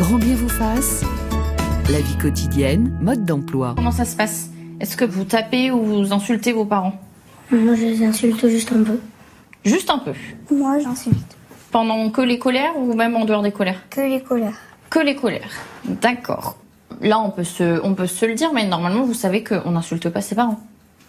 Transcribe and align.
Grand 0.00 0.16
bien 0.16 0.34
vous 0.34 0.48
fasse. 0.48 1.04
La 1.90 2.00
vie 2.00 2.16
quotidienne, 2.16 2.96
mode 3.02 3.26
d'emploi. 3.26 3.74
Comment 3.76 3.92
ça 3.92 4.06
se 4.06 4.16
passe? 4.16 4.48
Est-ce 4.80 4.96
que 4.96 5.04
vous 5.04 5.24
tapez 5.24 5.70
ou 5.70 5.82
vous 5.82 6.12
insultez 6.14 6.54
vos 6.54 6.64
parents? 6.64 6.98
Moi, 7.50 7.74
je 7.74 7.82
les 7.82 8.02
insulte 8.02 8.48
juste 8.48 8.72
un 8.72 8.82
peu. 8.82 8.98
Juste 9.62 9.90
un 9.90 9.98
peu? 9.98 10.12
Moi, 10.50 10.78
j'insulte. 10.78 11.36
Pendant 11.70 12.08
que 12.08 12.22
les 12.22 12.38
colères 12.38 12.78
ou 12.78 12.94
même 12.94 13.14
en 13.14 13.26
dehors 13.26 13.42
des 13.42 13.52
colères? 13.52 13.82
Que 13.90 14.00
les 14.00 14.22
colères. 14.22 14.56
Que 14.88 15.00
les 15.00 15.16
colères. 15.16 15.50
D'accord. 15.84 16.56
Là, 17.02 17.20
on 17.20 17.28
peut 17.28 17.44
se, 17.44 17.78
on 17.84 17.92
peut 17.94 18.06
se 18.06 18.24
le 18.24 18.32
dire, 18.32 18.54
mais 18.54 18.66
normalement, 18.66 19.02
vous 19.02 19.12
savez 19.12 19.44
qu'on 19.44 19.72
n'insulte 19.72 20.08
pas 20.08 20.22
ses 20.22 20.34
parents. 20.34 20.60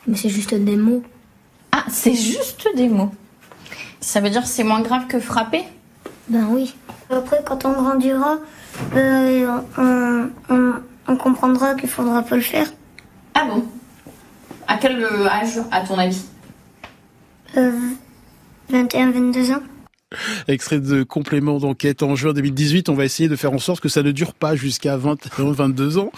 Mais 0.05 0.17
c'est 0.17 0.27
juste 0.27 0.53
des 0.53 0.75
mots. 0.75 1.01
Ah, 1.71 1.85
c'est 1.87 2.13
juste 2.13 2.67
des 2.75 2.89
mots. 2.89 3.11
Ça 4.01 4.19
veut 4.19 4.29
dire 4.29 4.41
que 4.41 4.49
c'est 4.49 4.65
moins 4.65 4.81
grave 4.81 5.07
que 5.07 5.21
frapper? 5.21 5.63
Ben 6.31 6.47
oui. 6.49 6.73
Après, 7.09 7.41
quand 7.45 7.65
on 7.65 7.73
grandira, 7.73 8.37
euh, 8.95 9.59
on, 9.77 10.29
on- 10.49 10.73
on 11.07 11.17
comprendra 11.17 11.75
qu'il 11.75 11.89
faudra 11.89 12.21
pas 12.21 12.35
le 12.35 12.41
faire. 12.41 12.67
Ah 13.33 13.45
bon? 13.49 13.65
À 14.67 14.77
quel 14.77 15.03
euh, 15.03 15.27
âge, 15.27 15.59
à 15.71 15.81
ton 15.81 15.97
avis? 15.97 16.23
Euh, 17.57 17.71
21, 18.69 19.11
22 19.11 19.51
ans. 19.51 19.61
Extrait 20.47 20.79
de 20.79 21.03
complément 21.03 21.57
d'enquête 21.57 22.03
en 22.03 22.15
juin 22.15 22.33
2018. 22.33 22.87
On 22.89 22.93
va 22.95 23.03
essayer 23.05 23.27
de 23.29 23.35
faire 23.35 23.51
en 23.51 23.59
sorte 23.59 23.81
que 23.81 23.89
ça 23.89 24.03
ne 24.03 24.11
dure 24.11 24.33
pas 24.33 24.55
jusqu'à 24.55 24.95
21, 24.97 25.51
22 25.51 25.97
ans. 25.97 26.11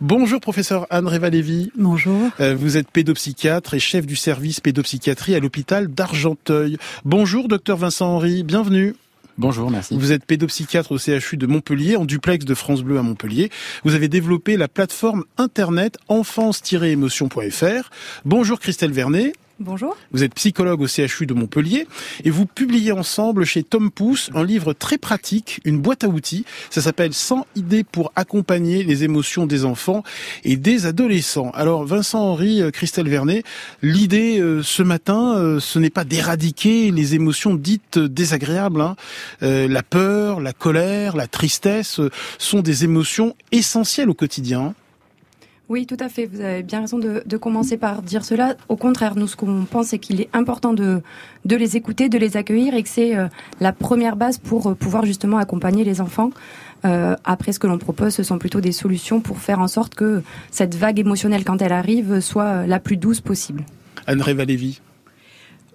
Bonjour, 0.00 0.40
professeur 0.40 0.86
Anne 0.90 1.06
Réva-Lévy. 1.08 1.72
Bonjour. 1.76 2.30
Euh, 2.40 2.54
Vous 2.56 2.76
êtes 2.76 2.90
pédopsychiatre 2.90 3.74
et 3.74 3.78
chef 3.80 4.06
du 4.06 4.16
service 4.16 4.60
pédopsychiatrie 4.60 5.34
à 5.34 5.40
l'hôpital 5.40 5.88
d'Argenteuil. 5.88 6.76
Bonjour, 7.04 7.48
docteur 7.48 7.76
Vincent 7.78 8.06
Henry. 8.16 8.42
Bienvenue. 8.44 8.94
Bonjour, 9.38 9.70
merci. 9.70 9.96
Vous 9.98 10.12
êtes 10.12 10.24
pédopsychiatre 10.24 10.92
au 10.92 10.98
CHU 10.98 11.36
de 11.36 11.46
Montpellier, 11.46 11.96
en 11.96 12.06
duplex 12.06 12.44
de 12.44 12.54
France 12.54 12.82
Bleu 12.82 12.98
à 12.98 13.02
Montpellier. 13.02 13.50
Vous 13.84 13.94
avez 13.94 14.08
développé 14.08 14.56
la 14.56 14.66
plateforme 14.66 15.24
internet 15.36 15.98
enfance-émotion.fr. 16.08 17.90
Bonjour 18.24 18.58
Christelle 18.58 18.92
Vernet. 18.92 19.34
Bonjour. 19.58 19.96
Vous 20.12 20.22
êtes 20.22 20.34
psychologue 20.34 20.82
au 20.82 20.86
CHU 20.86 21.24
de 21.24 21.32
Montpellier 21.32 21.86
et 22.24 22.28
vous 22.28 22.44
publiez 22.44 22.92
ensemble 22.92 23.46
chez 23.46 23.62
Tom 23.62 23.90
Pouce 23.90 24.28
un 24.34 24.44
livre 24.44 24.74
très 24.74 24.98
pratique, 24.98 25.62
une 25.64 25.78
boîte 25.80 26.04
à 26.04 26.08
outils. 26.08 26.44
Ça 26.68 26.82
s'appelle 26.82 27.14
100 27.14 27.46
idées 27.56 27.82
pour 27.82 28.12
accompagner 28.16 28.82
les 28.82 29.04
émotions 29.04 29.46
des 29.46 29.64
enfants 29.64 30.02
et 30.44 30.56
des 30.56 30.84
adolescents. 30.84 31.52
Alors 31.54 31.86
Vincent 31.86 32.20
Henry, 32.20 32.60
euh, 32.60 32.70
Christelle 32.70 33.08
Vernet, 33.08 33.44
l'idée 33.80 34.40
euh, 34.40 34.62
ce 34.62 34.82
matin, 34.82 35.38
euh, 35.38 35.58
ce 35.58 35.78
n'est 35.78 35.88
pas 35.88 36.04
d'éradiquer 36.04 36.90
les 36.90 37.14
émotions 37.14 37.54
dites 37.54 37.98
désagréables. 37.98 38.82
hein. 38.82 38.96
La 39.40 39.82
peur, 39.82 40.40
la 40.40 40.52
colère, 40.52 41.16
la 41.16 41.28
tristesse 41.28 41.98
sont 42.36 42.60
des 42.60 42.84
émotions 42.84 43.34
essentielles 43.52 44.10
au 44.10 44.14
quotidien. 44.14 44.74
Oui, 45.68 45.84
tout 45.86 45.96
à 45.98 46.08
fait. 46.08 46.26
Vous 46.26 46.40
avez 46.40 46.62
bien 46.62 46.80
raison 46.80 46.98
de, 46.98 47.24
de 47.26 47.36
commencer 47.36 47.76
par 47.76 48.00
dire 48.02 48.24
cela. 48.24 48.56
Au 48.68 48.76
contraire, 48.76 49.16
nous, 49.16 49.26
ce 49.26 49.34
qu'on 49.34 49.64
pense, 49.64 49.88
c'est 49.88 49.98
qu'il 49.98 50.20
est 50.20 50.28
important 50.32 50.72
de, 50.72 51.02
de 51.44 51.56
les 51.56 51.76
écouter, 51.76 52.08
de 52.08 52.18
les 52.18 52.36
accueillir 52.36 52.74
et 52.74 52.82
que 52.84 52.88
c'est 52.88 53.16
euh, 53.16 53.26
la 53.60 53.72
première 53.72 54.14
base 54.14 54.38
pour 54.38 54.68
euh, 54.68 54.74
pouvoir 54.74 55.04
justement 55.04 55.38
accompagner 55.38 55.82
les 55.82 56.00
enfants. 56.00 56.30
Euh, 56.84 57.16
après, 57.24 57.50
ce 57.52 57.58
que 57.58 57.66
l'on 57.66 57.78
propose, 57.78 58.14
ce 58.14 58.22
sont 58.22 58.38
plutôt 58.38 58.60
des 58.60 58.70
solutions 58.70 59.20
pour 59.20 59.38
faire 59.38 59.58
en 59.58 59.66
sorte 59.66 59.96
que 59.96 60.22
cette 60.52 60.76
vague 60.76 61.00
émotionnelle, 61.00 61.44
quand 61.44 61.60
elle 61.60 61.72
arrive, 61.72 62.20
soit 62.20 62.64
la 62.66 62.78
plus 62.78 62.96
douce 62.96 63.20
possible. 63.20 63.64
Anne 64.06 64.22
Révalévi. 64.22 64.80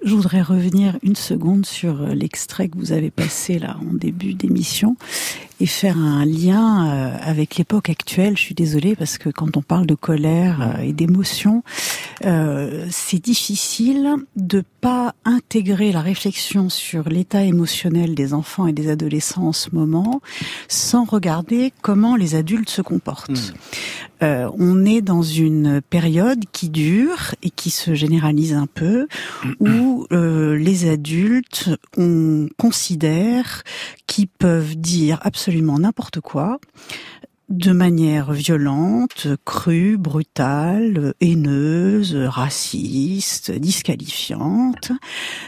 Je 0.03 0.15
voudrais 0.15 0.41
revenir 0.41 0.97
une 1.03 1.15
seconde 1.15 1.65
sur 1.65 2.07
l'extrait 2.07 2.69
que 2.69 2.77
vous 2.77 2.91
avez 2.91 3.11
passé 3.11 3.59
là 3.59 3.77
en 3.81 3.93
début 3.93 4.33
d'émission 4.33 4.95
et 5.61 5.67
faire 5.67 5.97
un 5.97 6.25
lien 6.25 6.89
euh, 6.89 7.17
avec 7.21 7.55
l'époque 7.57 7.91
actuelle. 7.91 8.35
Je 8.35 8.41
suis 8.41 8.55
désolée 8.55 8.95
parce 8.95 9.19
que 9.19 9.29
quand 9.29 9.57
on 9.57 9.61
parle 9.61 9.85
de 9.85 9.93
colère 9.93 10.75
euh, 10.75 10.81
et 10.81 10.91
d'émotion, 10.91 11.63
euh, 12.25 12.87
c'est 12.89 13.23
difficile 13.23 14.15
de 14.35 14.63
pas 14.81 15.13
intégrer 15.23 15.91
la 15.91 16.01
réflexion 16.01 16.69
sur 16.69 17.07
l'état 17.09 17.43
émotionnel 17.43 18.15
des 18.15 18.33
enfants 18.33 18.65
et 18.65 18.73
des 18.73 18.89
adolescents 18.89 19.49
en 19.49 19.53
ce 19.53 19.69
moment 19.71 20.21
sans 20.67 21.03
regarder 21.03 21.71
comment 21.83 22.15
les 22.15 22.33
adultes 22.33 22.69
se 22.69 22.81
comportent. 22.81 23.53
Euh, 24.23 24.49
on 24.57 24.85
est 24.85 25.01
dans 25.01 25.23
une 25.23 25.81
période 25.81 26.43
qui 26.51 26.69
dure 26.69 27.35
et 27.41 27.49
qui 27.49 27.69
se 27.69 27.93
généralise 27.93 28.53
un 28.53 28.67
peu, 28.67 29.07
où 29.59 30.05
euh, 30.11 30.55
les 30.57 30.89
adultes, 30.89 31.69
on 31.97 32.47
considère 32.57 33.63
qu'ils 34.07 34.27
peuvent 34.27 34.75
dire 34.75 35.19
absolument 35.23 35.79
n'importe 35.79 36.19
quoi 36.19 36.59
de 37.51 37.71
manière 37.71 38.31
violente, 38.31 39.27
crue, 39.45 39.97
brutale, 39.97 41.13
haineuse, 41.19 42.15
raciste, 42.15 43.51
disqualifiante. 43.51 44.91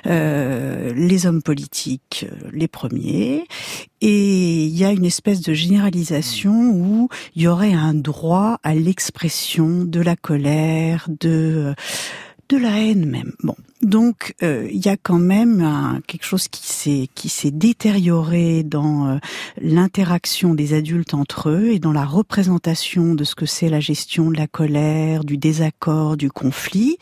Euh, 0.06 0.94
les 0.96 1.26
hommes 1.26 1.42
politiques, 1.42 2.26
les 2.52 2.68
premiers. 2.68 3.46
Et 4.02 4.66
il 4.66 4.78
y 4.78 4.84
a 4.84 4.92
une 4.92 5.06
espèce 5.06 5.42
de 5.42 5.54
généralisation 5.54 6.72
où 6.72 7.08
il 7.36 7.44
y 7.44 7.48
aurait 7.48 7.74
un 7.74 7.94
droit 7.94 8.60
à 8.64 8.76
l'expression 8.76 9.86
de 9.86 10.02
la 10.02 10.16
colère, 10.16 11.08
de 11.10 11.74
de 12.50 12.58
la 12.58 12.80
haine 12.80 13.06
même. 13.06 13.34
Bon, 13.42 13.56
donc 13.84 14.34
euh, 14.44 14.68
il 14.72 14.84
y 14.86 14.90
a 14.90 14.98
quand 14.98 15.20
même 15.20 15.62
un- 15.62 16.00
quelque 16.08 16.26
chose 16.26 16.48
qui 16.48 16.66
s'est 16.68 17.10
qui 17.16 17.30
s'est 17.30 17.52
détérioré 17.52 18.64
dans 18.64 19.08
euh, 19.08 19.18
l'interaction 19.62 20.54
des 20.54 20.74
adultes 20.74 21.14
entre 21.14 21.50
eux 21.50 21.70
et 21.72 21.80
dans 21.80 21.92
la 21.92 22.06
représentation 22.06 23.16
de 23.16 23.24
ce 23.24 23.36
que 23.36 23.46
c'est 23.46 23.70
la 23.70 23.80
gestion 23.80 24.32
de 24.32 24.38
la 24.38 24.48
colère, 24.48 25.24
du 25.24 25.38
désaccord, 25.38 26.18
du 26.18 26.32
conflit. 26.32 26.98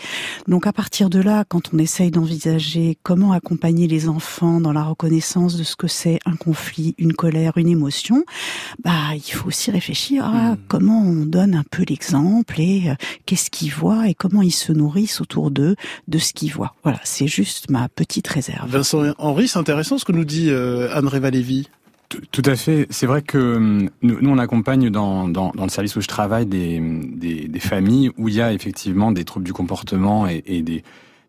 Donc 0.48 0.68
à 0.68 0.74
partir 0.74 1.10
de 1.10 1.20
là, 1.20 1.46
quand 1.48 1.74
on 1.74 1.78
essaye 1.78 2.12
d'envisager 2.12 2.98
comment 3.04 3.32
accompagner 3.34 3.88
les 3.88 4.08
enfants 4.10 4.60
dans 4.60 4.74
la 4.74 4.84
reconnaissance 4.84 5.58
de 5.58 5.64
ce 5.64 5.76
que 5.76 5.88
c'est 5.88 6.20
un 6.26 6.36
conflit, 6.36 6.96
une 6.98 7.14
colère, 7.14 7.58
une 7.58 7.68
émotion, 7.70 8.24
bah 8.84 9.14
il 9.16 9.22
faut 9.34 9.48
aussi 9.50 9.72
réfléchir 9.72 10.26
à 10.26 10.58
comment 10.68 11.02
on 11.04 11.26
donne 11.26 11.56
un 11.56 11.64
peu 11.70 11.84
l'exemple 11.88 12.60
et 12.60 12.90
euh, 12.90 12.96
qu'est-ce 13.26 13.50
qu'ils 13.50 13.72
voient 13.74 14.08
et 14.08 14.14
comment 14.14 14.42
ils 14.42 14.52
se 14.52 14.72
nourrissent 14.72 15.22
autour 15.22 15.52
d'eux 15.52 15.76
de 16.08 16.18
ce 16.18 16.34
qu'ils 16.34 16.54
voient. 16.54 16.71
Voilà, 16.84 17.00
c'est 17.04 17.28
juste 17.28 17.70
ma 17.70 17.88
petite 17.90 18.28
réserve. 18.28 18.70
Vincent 18.70 19.14
Henry, 19.18 19.48
c'est 19.48 19.60
intéressant 19.60 19.98
ce 19.98 20.06
que 20.06 20.12
nous 20.12 20.26
dit 20.26 20.50
euh, 20.50 20.90
Anne 20.96 21.08
Révalévi. 21.08 21.68
Tout- 22.32 22.42
à 22.46 22.56
fait. 22.58 22.88
C'est 22.90 23.06
vrai 23.06 23.22
que 23.22 23.56
hum, 23.56 23.90
nous, 24.02 24.18
nous, 24.22 24.30
on 24.30 24.38
accompagne 24.38 24.90
dans, 24.90 25.30
dans, 25.30 25.52
dans 25.56 25.64
le 25.64 25.70
service 25.70 25.96
où 25.96 26.02
je 26.02 26.08
travaille 26.08 26.46
des, 26.46 26.80
des, 26.82 27.48
des 27.48 27.60
familles 27.62 28.12
où 28.18 28.28
il 28.28 28.36
y 28.36 28.42
a 28.42 28.52
effectivement 28.52 29.12
des 29.14 29.24
troubles 29.24 29.46
du 29.46 29.54
comportement 29.54 30.28
et, 30.28 30.44
et 30.46 30.62
des, 30.62 30.84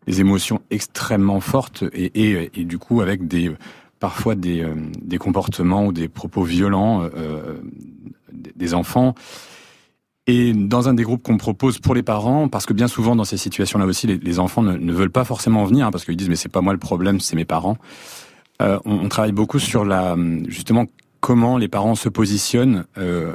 des 0.08 0.20
émotions 0.20 0.60
extrêmement 0.70 1.38
fortes 1.41 1.84
et, 1.92 2.10
et, 2.30 2.50
et 2.60 2.64
du 2.64 2.78
coup 2.78 3.00
avec 3.00 3.28
des 3.28 3.53
parfois 4.00 4.34
des, 4.34 4.62
euh, 4.62 4.74
des 5.00 5.19
comportements 5.19 5.86
ou 5.86 5.92
des 5.92 6.09
propos 6.09 6.42
violents 6.42 7.09
euh, 7.16 7.59
des- 8.32 8.53
des 8.56 8.74
enfants. 8.74 9.14
Et 10.27 10.53
dans 10.53 10.88
un 10.88 10.94
des 10.94 11.03
groupes 11.03 11.22
qu'on 11.22 11.37
propose 11.37 11.78
pour 11.78 11.94
les 11.94 12.03
parents, 12.03 12.49
parce 12.49 12.65
que 12.65 12.72
bien 12.72 12.87
souvent 12.87 13.16
dans 13.16 13.25
ces 13.25 13.37
situations-là 13.37 13.87
aussi, 13.87 14.06
les, 14.06 14.38
enfants 14.38 14.62
ne, 14.62 14.93
veulent 14.93 15.10
pas 15.10 15.25
forcément 15.25 15.65
venir, 15.65 15.87
hein, 15.87 15.91
parce 15.91 16.05
qu'ils 16.05 16.16
disent 16.16 16.28
mais 16.28 16.37
c'est 16.37 16.49
pas 16.49 16.60
moi 16.60 16.72
le 16.72 16.78
problème, 16.78 17.19
c'est 17.19 17.34
mes 17.34 17.44
parents. 17.44 17.77
Euh, 18.60 18.78
on, 18.84 19.09
travaille 19.09 19.33
beaucoup 19.33 19.59
sur 19.59 19.84
la 19.84 20.16
justement 20.47 20.87
comment 21.21 21.59
les 21.59 21.69
parents 21.69 21.97
se 21.97 22.09
positionnent 22.09 22.84
euh, 22.99 23.34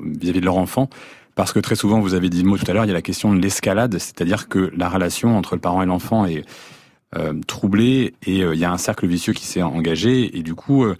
vis-à-vis 0.00 0.40
de 0.40 0.44
leur 0.44 0.58
enfant. 0.58 0.88
Parce 1.34 1.52
que 1.52 1.60
très 1.60 1.76
souvent, 1.76 2.00
vous 2.00 2.14
avez 2.14 2.30
dit 2.30 2.42
le 2.42 2.48
mot 2.48 2.58
tout 2.58 2.68
à 2.68 2.74
l'heure, 2.74 2.84
il 2.84 2.88
y 2.88 2.90
a 2.90 2.94
la 2.94 3.02
question 3.02 3.32
de 3.32 3.40
l'escalade, 3.40 3.96
c'est-à-dire 3.98 4.48
que 4.48 4.72
la 4.76 4.88
relation 4.88 5.36
entre 5.38 5.54
le 5.54 5.60
parent 5.60 5.82
et 5.82 5.86
l'enfant 5.86 6.26
est 6.26 6.44
euh, 7.16 7.32
troublée 7.46 8.12
et 8.26 8.42
euh, 8.42 8.54
il 8.54 8.60
y 8.60 8.66
a 8.66 8.70
un 8.70 8.76
cercle 8.76 9.06
vicieux 9.06 9.32
qui 9.32 9.46
s'est 9.46 9.62
engagé 9.62 10.36
et 10.36 10.42
du 10.42 10.54
coup, 10.54 10.84
euh, 10.84 10.96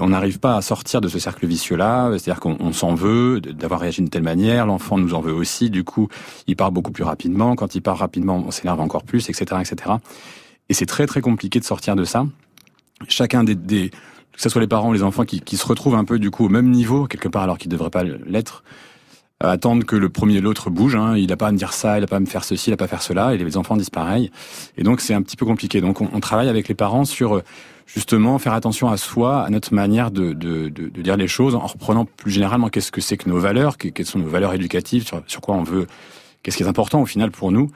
on 0.00 0.08
n'arrive 0.08 0.38
pas 0.38 0.56
à 0.56 0.62
sortir 0.62 1.00
de 1.00 1.08
ce 1.08 1.18
cercle 1.18 1.46
vicieux-là. 1.46 2.10
C'est-à-dire 2.12 2.40
qu'on 2.40 2.56
on 2.60 2.72
s'en 2.72 2.94
veut 2.94 3.40
de- 3.40 3.52
d'avoir 3.52 3.80
réagi 3.80 4.00
d'une 4.00 4.10
telle 4.10 4.22
manière, 4.22 4.66
l'enfant 4.66 4.98
nous 4.98 5.14
en 5.14 5.20
veut 5.20 5.32
aussi. 5.32 5.70
Du 5.70 5.84
coup, 5.84 6.08
il 6.46 6.56
part 6.56 6.72
beaucoup 6.72 6.90
plus 6.92 7.04
rapidement. 7.04 7.54
Quand 7.56 7.74
il 7.74 7.80
part 7.82 7.98
rapidement, 7.98 8.42
on 8.46 8.50
s'énerve 8.50 8.80
encore 8.80 9.02
plus, 9.04 9.28
etc., 9.28 9.60
etc. 9.60 9.94
Et 10.68 10.74
c'est 10.74 10.86
très 10.86 11.06
très 11.06 11.20
compliqué 11.20 11.60
de 11.60 11.64
sortir 11.64 11.96
de 11.96 12.04
ça. 12.04 12.26
Chacun 13.08 13.44
des, 13.44 13.54
des 13.54 13.90
que 13.90 14.42
ce 14.42 14.48
soit 14.48 14.60
les 14.60 14.66
parents 14.66 14.90
ou 14.90 14.92
les 14.92 15.02
enfants 15.02 15.24
qui, 15.24 15.40
qui 15.40 15.56
se 15.56 15.66
retrouvent 15.66 15.94
un 15.94 16.04
peu 16.04 16.18
du 16.18 16.30
coup 16.30 16.44
au 16.44 16.48
même 16.50 16.70
niveau 16.70 17.06
quelque 17.06 17.28
part 17.28 17.42
alors 17.42 17.56
qu'ils 17.56 17.70
ne 17.70 17.76
devraient 17.76 17.90
pas 17.90 18.04
l'être, 18.04 18.64
euh, 19.42 19.50
attendent 19.50 19.84
que 19.84 19.96
le 19.96 20.08
premier 20.08 20.36
et 20.36 20.40
l'autre 20.40 20.70
bouge. 20.70 20.94
Hein. 20.96 21.16
Il 21.16 21.28
n'a 21.28 21.36
pas 21.36 21.48
à 21.48 21.52
me 21.52 21.56
dire 21.58 21.72
ça, 21.72 21.98
il 21.98 22.00
n'a 22.00 22.06
pas 22.06 22.16
à 22.16 22.20
me 22.20 22.26
faire 22.26 22.44
ceci, 22.44 22.70
il 22.70 22.72
n'a 22.72 22.76
pas 22.76 22.86
à 22.86 22.88
faire 22.88 23.02
cela. 23.02 23.34
Et 23.34 23.38
les 23.38 23.56
enfants 23.56 23.76
pareil. 23.92 24.30
Et 24.76 24.82
donc 24.82 25.00
c'est 25.00 25.14
un 25.14 25.22
petit 25.22 25.36
peu 25.36 25.46
compliqué. 25.46 25.80
Donc 25.80 26.00
on, 26.00 26.08
on 26.12 26.20
travaille 26.20 26.48
avec 26.48 26.68
les 26.68 26.74
parents 26.74 27.04
sur 27.04 27.36
euh, 27.36 27.42
justement 27.86 28.38
faire 28.38 28.52
attention 28.52 28.88
à 28.88 28.96
soi, 28.96 29.42
à 29.42 29.50
notre 29.50 29.72
manière 29.74 30.10
de, 30.10 30.32
de, 30.32 30.68
de, 30.68 30.88
de 30.88 31.02
dire 31.02 31.16
les 31.16 31.28
choses, 31.28 31.54
en 31.54 31.66
reprenant 31.66 32.04
plus 32.04 32.30
généralement 32.32 32.68
qu'est-ce 32.68 32.92
que 32.92 33.00
c'est 33.00 33.16
que 33.16 33.28
nos 33.28 33.38
valeurs, 33.38 33.78
que- 33.78 33.88
quelles 33.88 34.06
sont 34.06 34.18
nos 34.18 34.28
valeurs 34.28 34.52
éducatives, 34.54 35.06
sur, 35.06 35.22
sur 35.26 35.40
quoi 35.40 35.54
on 35.54 35.62
veut, 35.62 35.86
qu'est-ce 36.42 36.56
qui 36.56 36.62
est 36.62 36.68
important 36.68 37.00
au 37.00 37.06
final 37.06 37.30
pour 37.30 37.52
nous. 37.52 37.70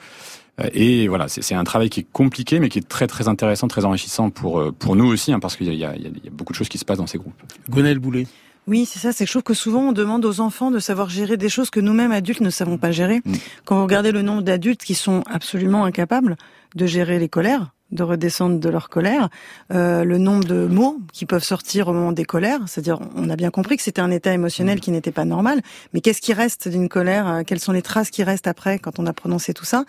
Euh, 0.60 0.68
Et 0.74 1.08
voilà, 1.08 1.28
c'est 1.28 1.42
c'est 1.42 1.54
un 1.54 1.64
travail 1.64 1.88
qui 1.90 2.00
est 2.00 2.06
compliqué, 2.12 2.58
mais 2.60 2.68
qui 2.68 2.78
est 2.78 2.88
très 2.88 3.06
très 3.06 3.28
intéressant, 3.28 3.68
très 3.68 3.84
enrichissant 3.84 4.30
pour 4.30 4.58
euh, 4.60 4.72
pour 4.72 4.96
nous 4.96 5.06
aussi, 5.06 5.32
hein, 5.32 5.38
parce 5.40 5.56
qu'il 5.56 5.66
y, 5.72 5.84
a- 5.84 5.94
il 5.96 6.02
y 6.02 6.06
a 6.06 6.10
il 6.10 6.24
y 6.24 6.28
a 6.28 6.30
beaucoup 6.32 6.52
de 6.52 6.58
choses 6.58 6.68
qui 6.68 6.78
se 6.78 6.84
passent 6.84 6.98
dans 6.98 7.06
ces 7.06 7.18
groupes. 7.18 7.40
Gonel 7.70 7.98
Boulet. 8.00 8.26
Oui, 8.66 8.84
c'est 8.86 8.98
ça. 8.98 9.12
C'est 9.12 9.24
que 9.24 9.28
je 9.28 9.32
trouve 9.32 9.42
que 9.42 9.54
souvent 9.54 9.80
on 9.88 9.92
demande 9.92 10.24
aux 10.24 10.40
enfants 10.40 10.70
de 10.70 10.78
savoir 10.80 11.08
gérer 11.08 11.36
des 11.36 11.48
choses 11.48 11.70
que 11.70 11.80
nous-mêmes 11.80 12.12
adultes 12.12 12.40
ne 12.42 12.50
savons 12.50 12.76
pas 12.78 12.90
gérer. 12.92 13.20
Mm. 13.24 13.32
Quand 13.64 13.76
vous 13.76 13.82
regardez 13.84 14.12
le 14.12 14.22
nombre 14.22 14.42
d'adultes 14.42 14.82
qui 14.84 14.94
sont 14.94 15.22
absolument 15.26 15.84
incapables 15.86 16.36
de 16.76 16.86
gérer 16.86 17.18
les 17.18 17.28
colères, 17.28 17.72
de 17.92 18.02
redescendre 18.02 18.58
de 18.60 18.68
leur 18.68 18.88
colère, 18.88 19.28
euh, 19.72 20.04
le 20.04 20.18
nombre 20.18 20.44
de 20.44 20.66
mots 20.66 20.98
qui 21.12 21.26
peuvent 21.26 21.42
sortir 21.44 21.88
au 21.88 21.92
moment 21.92 22.12
des 22.12 22.24
colères, 22.24 22.60
c'est-à-dire 22.66 22.98
on 23.16 23.28
a 23.30 23.36
bien 23.36 23.50
compris 23.50 23.76
que 23.76 23.82
c'était 23.82 24.00
un 24.00 24.10
état 24.10 24.32
émotionnel 24.32 24.78
Mm. 24.78 24.80
qui 24.80 24.90
n'était 24.90 25.10
pas 25.12 25.24
normal, 25.24 25.60
mais 25.92 26.00
qu'est-ce 26.00 26.20
qui 26.20 26.32
reste 26.32 26.68
d'une 26.68 26.88
colère 26.88 27.28
euh, 27.28 27.42
Quelles 27.46 27.60
sont 27.60 27.72
les 27.72 27.82
traces 27.82 28.10
qui 28.10 28.22
restent 28.22 28.46
après 28.46 28.78
quand 28.78 28.98
on 28.98 29.06
a 29.06 29.12
prononcé 29.12 29.52
tout 29.54 29.64
ça? 29.64 29.84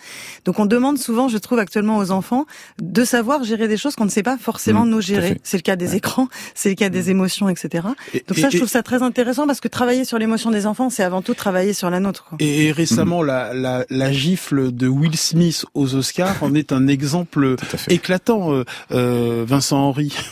Donc 0.45 0.59
on 0.59 0.65
demande 0.65 0.98
souvent, 0.98 1.27
je 1.27 1.38
trouve 1.38 1.59
actuellement 1.59 1.98
aux 1.98 2.12
enfants, 2.12 2.45
de 2.81 3.03
savoir 3.03 3.44
gérer 3.44 3.68
des 3.68 3.77
choses 3.77 3.95
qu'on 3.95 4.06
ne 4.06 4.09
sait 4.09 4.24
pas 4.24 4.38
forcément 4.38 4.86
Mm, 4.86 4.89
nous 4.89 5.01
gérer. 5.01 5.31
Mm. 5.33 5.38
C'est 5.44 5.57
le 5.57 5.62
cas 5.63 5.75
des 5.75 5.95
écrans, 5.95 6.27
c'est 6.56 6.69
le 6.69 6.75
cas 6.75 6.89
des 6.89 7.09
émotions, 7.12 7.50
etc. 7.50 7.88
Et- 8.13 8.24
Donc 8.27 8.38
ça, 8.38 8.50
je 8.50 8.57
trouve 8.57 8.69
ça 8.69 8.83
très 8.83 9.04
intéressant 9.04 9.45
parce 9.47 9.59
que 9.59 9.68
travailler 9.68 10.06
sur 10.06 10.18
l'émotion 10.18 10.50
des 10.51 10.65
enfants, 10.65 10.89
c'est 10.89 11.04
avant 11.04 11.21
tout 11.21 11.33
travailler 11.33 11.74
sur 11.74 11.89
la 11.89 12.00
nôtre. 12.00 12.25
quoi. 12.25 12.38
Et, 12.39 12.68
et 12.68 12.71
récemment, 12.71 13.21
la, 13.24 13.54
la, 13.54 13.86
la 13.89 14.12
gifle 14.12 14.71
de 14.71 14.88
Will 14.88 15.15
Smith 15.18 15.65
aux 15.74 15.95
Oscars 15.95 16.42
en 16.42 16.56
est 16.56 16.71
un 16.71 16.88
exemple 16.88 17.56
Tout 17.57 17.65
à 17.74 17.77
fait. 17.77 17.91
Éclatant, 17.92 18.54
euh, 18.54 18.64
euh, 18.92 19.44
Vincent 19.48 19.78
Henry. 19.80 20.14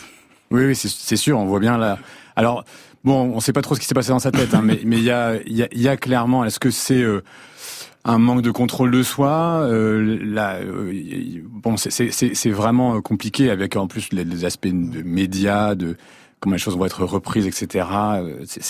Oui, 0.52 0.64
oui, 0.66 0.74
c'est 0.74 1.14
sûr, 1.16 1.38
on 1.38 1.44
voit 1.44 1.60
bien 1.60 1.78
là. 1.78 1.96
Alors, 2.34 2.64
bon, 3.04 3.32
on 3.34 3.38
sait 3.38 3.52
pas 3.52 3.62
trop 3.62 3.76
ce 3.76 3.80
qui 3.80 3.86
s'est 3.86 3.94
passé 3.94 4.08
dans 4.08 4.18
sa 4.18 4.32
tête, 4.32 4.52
hein, 4.52 4.62
mais 4.64 4.80
mais 4.84 4.96
il 4.98 5.04
y 5.04 5.10
a, 5.12 5.36
il 5.46 5.56
y, 5.56 5.62
a, 5.62 5.68
il 5.70 5.80
y 5.80 5.86
a 5.86 5.96
clairement, 5.96 6.44
est-ce 6.44 6.58
que 6.58 6.72
c'est 6.72 7.00
euh, 7.02 7.22
un 8.04 8.18
manque 8.18 8.42
de 8.42 8.50
contrôle 8.50 8.90
de 8.90 9.04
soi 9.04 9.60
euh, 9.62 10.18
là, 10.24 10.56
euh, 10.56 10.92
Bon, 11.44 11.76
c'est- 11.76 12.50
vraiment 12.50 13.00
compliqué 13.00 13.48
avec 13.48 13.76
en 13.76 13.86
plus 13.86 14.12
les, 14.12 14.24
les 14.24 14.44
aspects 14.44 14.66
de 14.66 15.02
médias, 15.04 15.76
de 15.76 15.96
comment 16.40 16.54
les 16.56 16.58
choses 16.60 16.76
vont 16.76 16.84
être 16.86 17.04
reprises, 17.04 17.46
etc. 17.46 17.86
C'est 18.44 18.60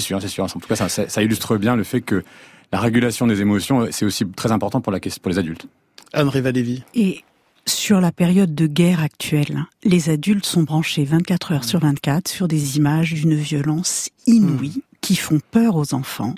sûr, 0.00 0.20
c'est 0.20 0.28
sûr. 0.28 0.42
En 0.44 0.48
tout 0.48 0.58
cas, 0.68 0.74
ça, 0.74 0.88
ça, 0.88 1.22
illustre 1.22 1.56
bien 1.56 1.76
le 1.76 1.84
fait 1.84 2.00
que 2.00 2.24
la 2.72 2.80
régulation 2.80 3.28
des 3.28 3.40
émotions, 3.40 3.86
c'est 3.92 4.04
aussi 4.06 4.26
très 4.26 4.50
important 4.50 4.80
pour 4.80 4.90
la 4.90 4.98
question- 4.98 5.20
pour 5.22 5.30
les 5.30 5.38
adultes. 5.38 5.66
Anne 6.12 6.28
Révalévi. 6.28 6.82
Et 6.94 7.22
sur 7.68 8.00
la 8.00 8.12
période 8.12 8.54
de 8.54 8.66
guerre 8.66 9.02
actuelle, 9.02 9.64
les 9.84 10.10
adultes 10.10 10.46
sont 10.46 10.62
branchés 10.62 11.04
24 11.04 11.52
heures 11.52 11.64
sur 11.64 11.80
24 11.80 12.28
sur 12.28 12.48
des 12.48 12.76
images 12.76 13.12
d'une 13.12 13.34
violence 13.34 14.08
inouïe 14.26 14.82
qui 15.00 15.16
font 15.16 15.40
peur 15.50 15.76
aux 15.76 15.94
enfants. 15.94 16.34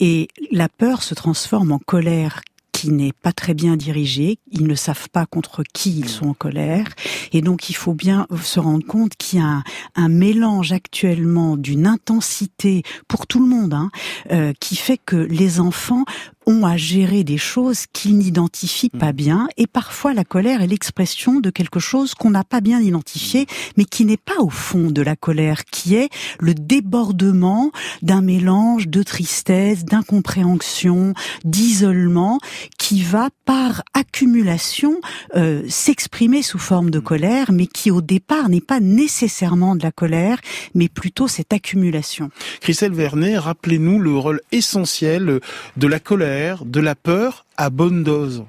Et 0.00 0.28
la 0.50 0.68
peur 0.68 1.02
se 1.02 1.14
transforme 1.14 1.72
en 1.72 1.78
colère 1.78 2.42
qui 2.72 2.90
n'est 2.90 3.12
pas 3.12 3.32
très 3.32 3.54
bien 3.54 3.76
dirigée. 3.76 4.38
Ils 4.50 4.66
ne 4.66 4.74
savent 4.74 5.08
pas 5.10 5.26
contre 5.26 5.62
qui 5.72 5.96
ils 5.98 6.08
sont 6.08 6.28
en 6.28 6.34
colère. 6.34 6.86
Et 7.32 7.42
donc, 7.42 7.70
il 7.70 7.74
faut 7.74 7.94
bien 7.94 8.26
se 8.42 8.58
rendre 8.58 8.84
compte 8.84 9.14
qu'il 9.16 9.38
y 9.38 9.42
a 9.42 9.46
un, 9.46 9.64
un 9.94 10.08
mélange 10.08 10.72
actuellement 10.72 11.56
d'une 11.56 11.86
intensité 11.86 12.82
pour 13.06 13.26
tout 13.26 13.40
le 13.40 13.46
monde, 13.46 13.74
hein, 13.74 13.90
euh, 14.32 14.52
qui 14.58 14.74
fait 14.74 14.98
que 14.98 15.16
les 15.16 15.60
enfants 15.60 16.04
ont 16.46 16.66
à 16.66 16.76
gérer 16.76 17.24
des 17.24 17.38
choses 17.38 17.86
qu'ils 17.92 18.18
n'identifient 18.18 18.90
pas 18.90 19.12
bien 19.12 19.48
et 19.56 19.66
parfois 19.66 20.14
la 20.14 20.24
colère 20.24 20.62
est 20.62 20.66
l'expression 20.66 21.40
de 21.40 21.50
quelque 21.50 21.80
chose 21.80 22.14
qu'on 22.14 22.30
n'a 22.30 22.44
pas 22.44 22.60
bien 22.60 22.80
identifié 22.80 23.46
mais 23.76 23.84
qui 23.84 24.04
n'est 24.04 24.16
pas 24.16 24.40
au 24.40 24.50
fond 24.50 24.90
de 24.90 25.02
la 25.02 25.16
colère 25.16 25.64
qui 25.64 25.94
est 25.94 26.08
le 26.40 26.54
débordement 26.54 27.70
d'un 28.02 28.22
mélange 28.22 28.88
de 28.88 29.02
tristesse, 29.02 29.84
d'incompréhension, 29.84 31.14
d'isolement 31.44 32.38
qui 32.78 33.02
va 33.02 33.28
par 33.44 33.82
accumulation 33.94 35.00
euh, 35.36 35.62
s'exprimer 35.68 36.42
sous 36.42 36.58
forme 36.58 36.90
de 36.90 36.98
colère 36.98 37.52
mais 37.52 37.66
qui 37.66 37.90
au 37.90 38.00
départ 38.00 38.48
n'est 38.48 38.60
pas 38.60 38.80
nécessairement 38.80 39.76
de 39.76 39.82
la 39.82 39.92
colère 39.92 40.38
mais 40.74 40.88
plutôt 40.88 41.28
cette 41.28 41.52
accumulation. 41.52 42.30
Christelle 42.60 42.92
Vernet, 42.92 43.38
rappelez-nous 43.38 43.98
le 43.98 44.16
rôle 44.16 44.40
essentiel 44.50 45.40
de 45.76 45.86
la 45.86 46.00
colère, 46.00 46.31
de 46.64 46.80
la 46.80 46.94
peur 46.94 47.44
à 47.56 47.70
bonne 47.70 48.02
dose. 48.02 48.44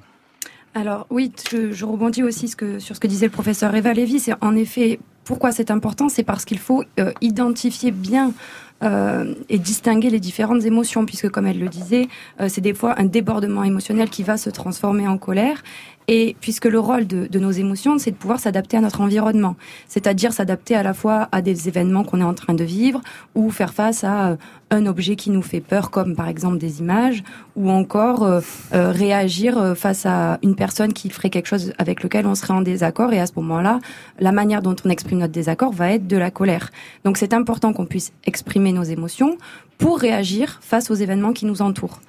Alors 0.74 1.06
oui, 1.10 1.30
je, 1.50 1.84
rebondis 1.84 2.22
aussi 2.22 2.48
ce 2.48 2.56
que, 2.56 2.78
sur 2.78 2.96
ce 2.96 3.00
que 3.00 3.06
disait 3.06 3.26
le 3.26 3.32
professeur 3.32 3.74
Eva 3.74 3.92
Lévy. 3.92 4.18
C'est 4.18 4.34
en 4.40 4.56
effet 4.56 4.98
pourquoi 5.24 5.52
c'est 5.52 5.70
important, 5.70 6.08
c'est 6.08 6.24
parce 6.24 6.44
qu'il 6.44 6.58
faut 6.58 6.84
euh, 6.98 7.12
identifier 7.20 7.92
bien 7.92 8.32
euh, 8.82 9.34
et 9.48 9.58
distinguer 9.58 10.10
les 10.10 10.20
différentes 10.20 10.64
émotions, 10.64 11.06
puisque 11.06 11.30
comme 11.30 11.46
elle 11.46 11.60
le 11.60 11.68
disait, 11.68 12.08
euh, 12.40 12.48
c'est 12.48 12.60
des 12.60 12.74
fois 12.74 12.98
un 12.98 13.04
débordement 13.04 13.62
émotionnel 13.62 14.10
qui 14.10 14.22
va 14.22 14.36
se 14.36 14.50
transformer 14.50 15.06
en 15.06 15.16
colère. 15.16 15.62
Et 16.08 16.36
puisque 16.40 16.66
le 16.66 16.78
rôle 16.78 17.06
de, 17.06 17.26
de 17.26 17.38
nos 17.38 17.50
émotions, 17.50 17.98
c'est 17.98 18.10
de 18.10 18.16
pouvoir 18.16 18.38
s'adapter 18.38 18.76
à 18.76 18.80
notre 18.80 19.00
environnement, 19.00 19.56
c'est-à-dire 19.88 20.32
s'adapter 20.32 20.74
à 20.74 20.82
la 20.82 20.94
fois 20.94 21.28
à 21.32 21.40
des 21.40 21.68
événements 21.68 22.04
qu'on 22.04 22.20
est 22.20 22.24
en 22.24 22.34
train 22.34 22.54
de 22.54 22.64
vivre, 22.64 23.00
ou 23.34 23.50
faire 23.50 23.72
face 23.72 24.04
à 24.04 24.30
euh, 24.30 24.36
un 24.74 24.86
objet 24.86 25.16
qui 25.16 25.30
nous 25.30 25.42
fait 25.42 25.60
peur, 25.60 25.90
comme 25.90 26.14
par 26.14 26.28
exemple 26.28 26.58
des 26.58 26.80
images, 26.80 27.22
ou 27.56 27.70
encore 27.70 28.24
euh, 28.24 28.40
euh, 28.74 28.90
réagir 28.90 29.56
euh, 29.56 29.74
face 29.74 30.04
à 30.06 30.38
une 30.42 30.54
personne 30.54 30.92
qui 30.92 31.10
ferait 31.10 31.30
quelque 31.30 31.46
chose 31.46 31.72
avec 31.78 32.02
lequel 32.02 32.26
on 32.26 32.34
serait 32.34 32.54
en 32.54 32.62
désaccord. 32.62 33.12
Et 33.12 33.20
à 33.20 33.26
ce 33.26 33.32
moment-là, 33.36 33.78
la 34.18 34.32
manière 34.32 34.62
dont 34.62 34.76
on 34.84 34.90
exprime 34.90 35.18
notre 35.18 35.32
désaccord 35.32 35.72
va 35.72 35.92
être 35.92 36.06
de 36.06 36.16
la 36.16 36.30
colère. 36.30 36.70
Donc 37.04 37.16
c'est 37.16 37.32
important 37.32 37.72
qu'on 37.72 37.86
puisse 37.86 38.12
exprimer 38.24 38.72
nos 38.72 38.82
émotions 38.82 39.38
pour 39.78 39.98
réagir 39.98 40.58
face 40.62 40.90
aux 40.90 40.94
événements 40.94 41.32
qui 41.32 41.46
nous 41.46 41.62
entourent. 41.62 42.00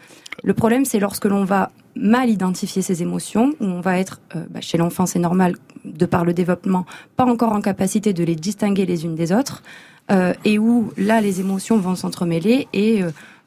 Le 0.44 0.54
problème, 0.54 0.86
c'est 0.86 1.00
lorsque 1.00 1.26
l'on 1.26 1.44
va 1.46 1.72
mal 1.96 2.30
identifier 2.30 2.82
ses 2.82 3.02
émotions, 3.02 3.54
où 3.62 3.66
on 3.66 3.82
va 3.82 3.98
être, 4.00 4.20
euh, 4.36 4.44
bah, 4.50 4.60
chez 4.62 4.78
l'enfant 4.78 5.06
c'est 5.06 5.20
normal, 5.20 5.56
de 5.86 6.06
par 6.06 6.26
le 6.26 6.34
développement, 6.34 6.86
pas 7.16 7.26
encore 7.26 7.54
en 7.54 7.62
capacité 7.62 8.12
de 8.14 8.24
les 8.24 8.36
distinguer 8.36 8.86
les 8.86 9.06
unes 9.06 9.16
des 9.16 9.32
autres, 9.32 9.64
euh, 10.12 10.34
et 10.44 10.60
où 10.60 10.92
là 10.98 11.22
les 11.22 11.40
émotions 11.40 11.78
vont 11.78 11.96
s'entremêler 11.96 12.68
et 12.74 13.02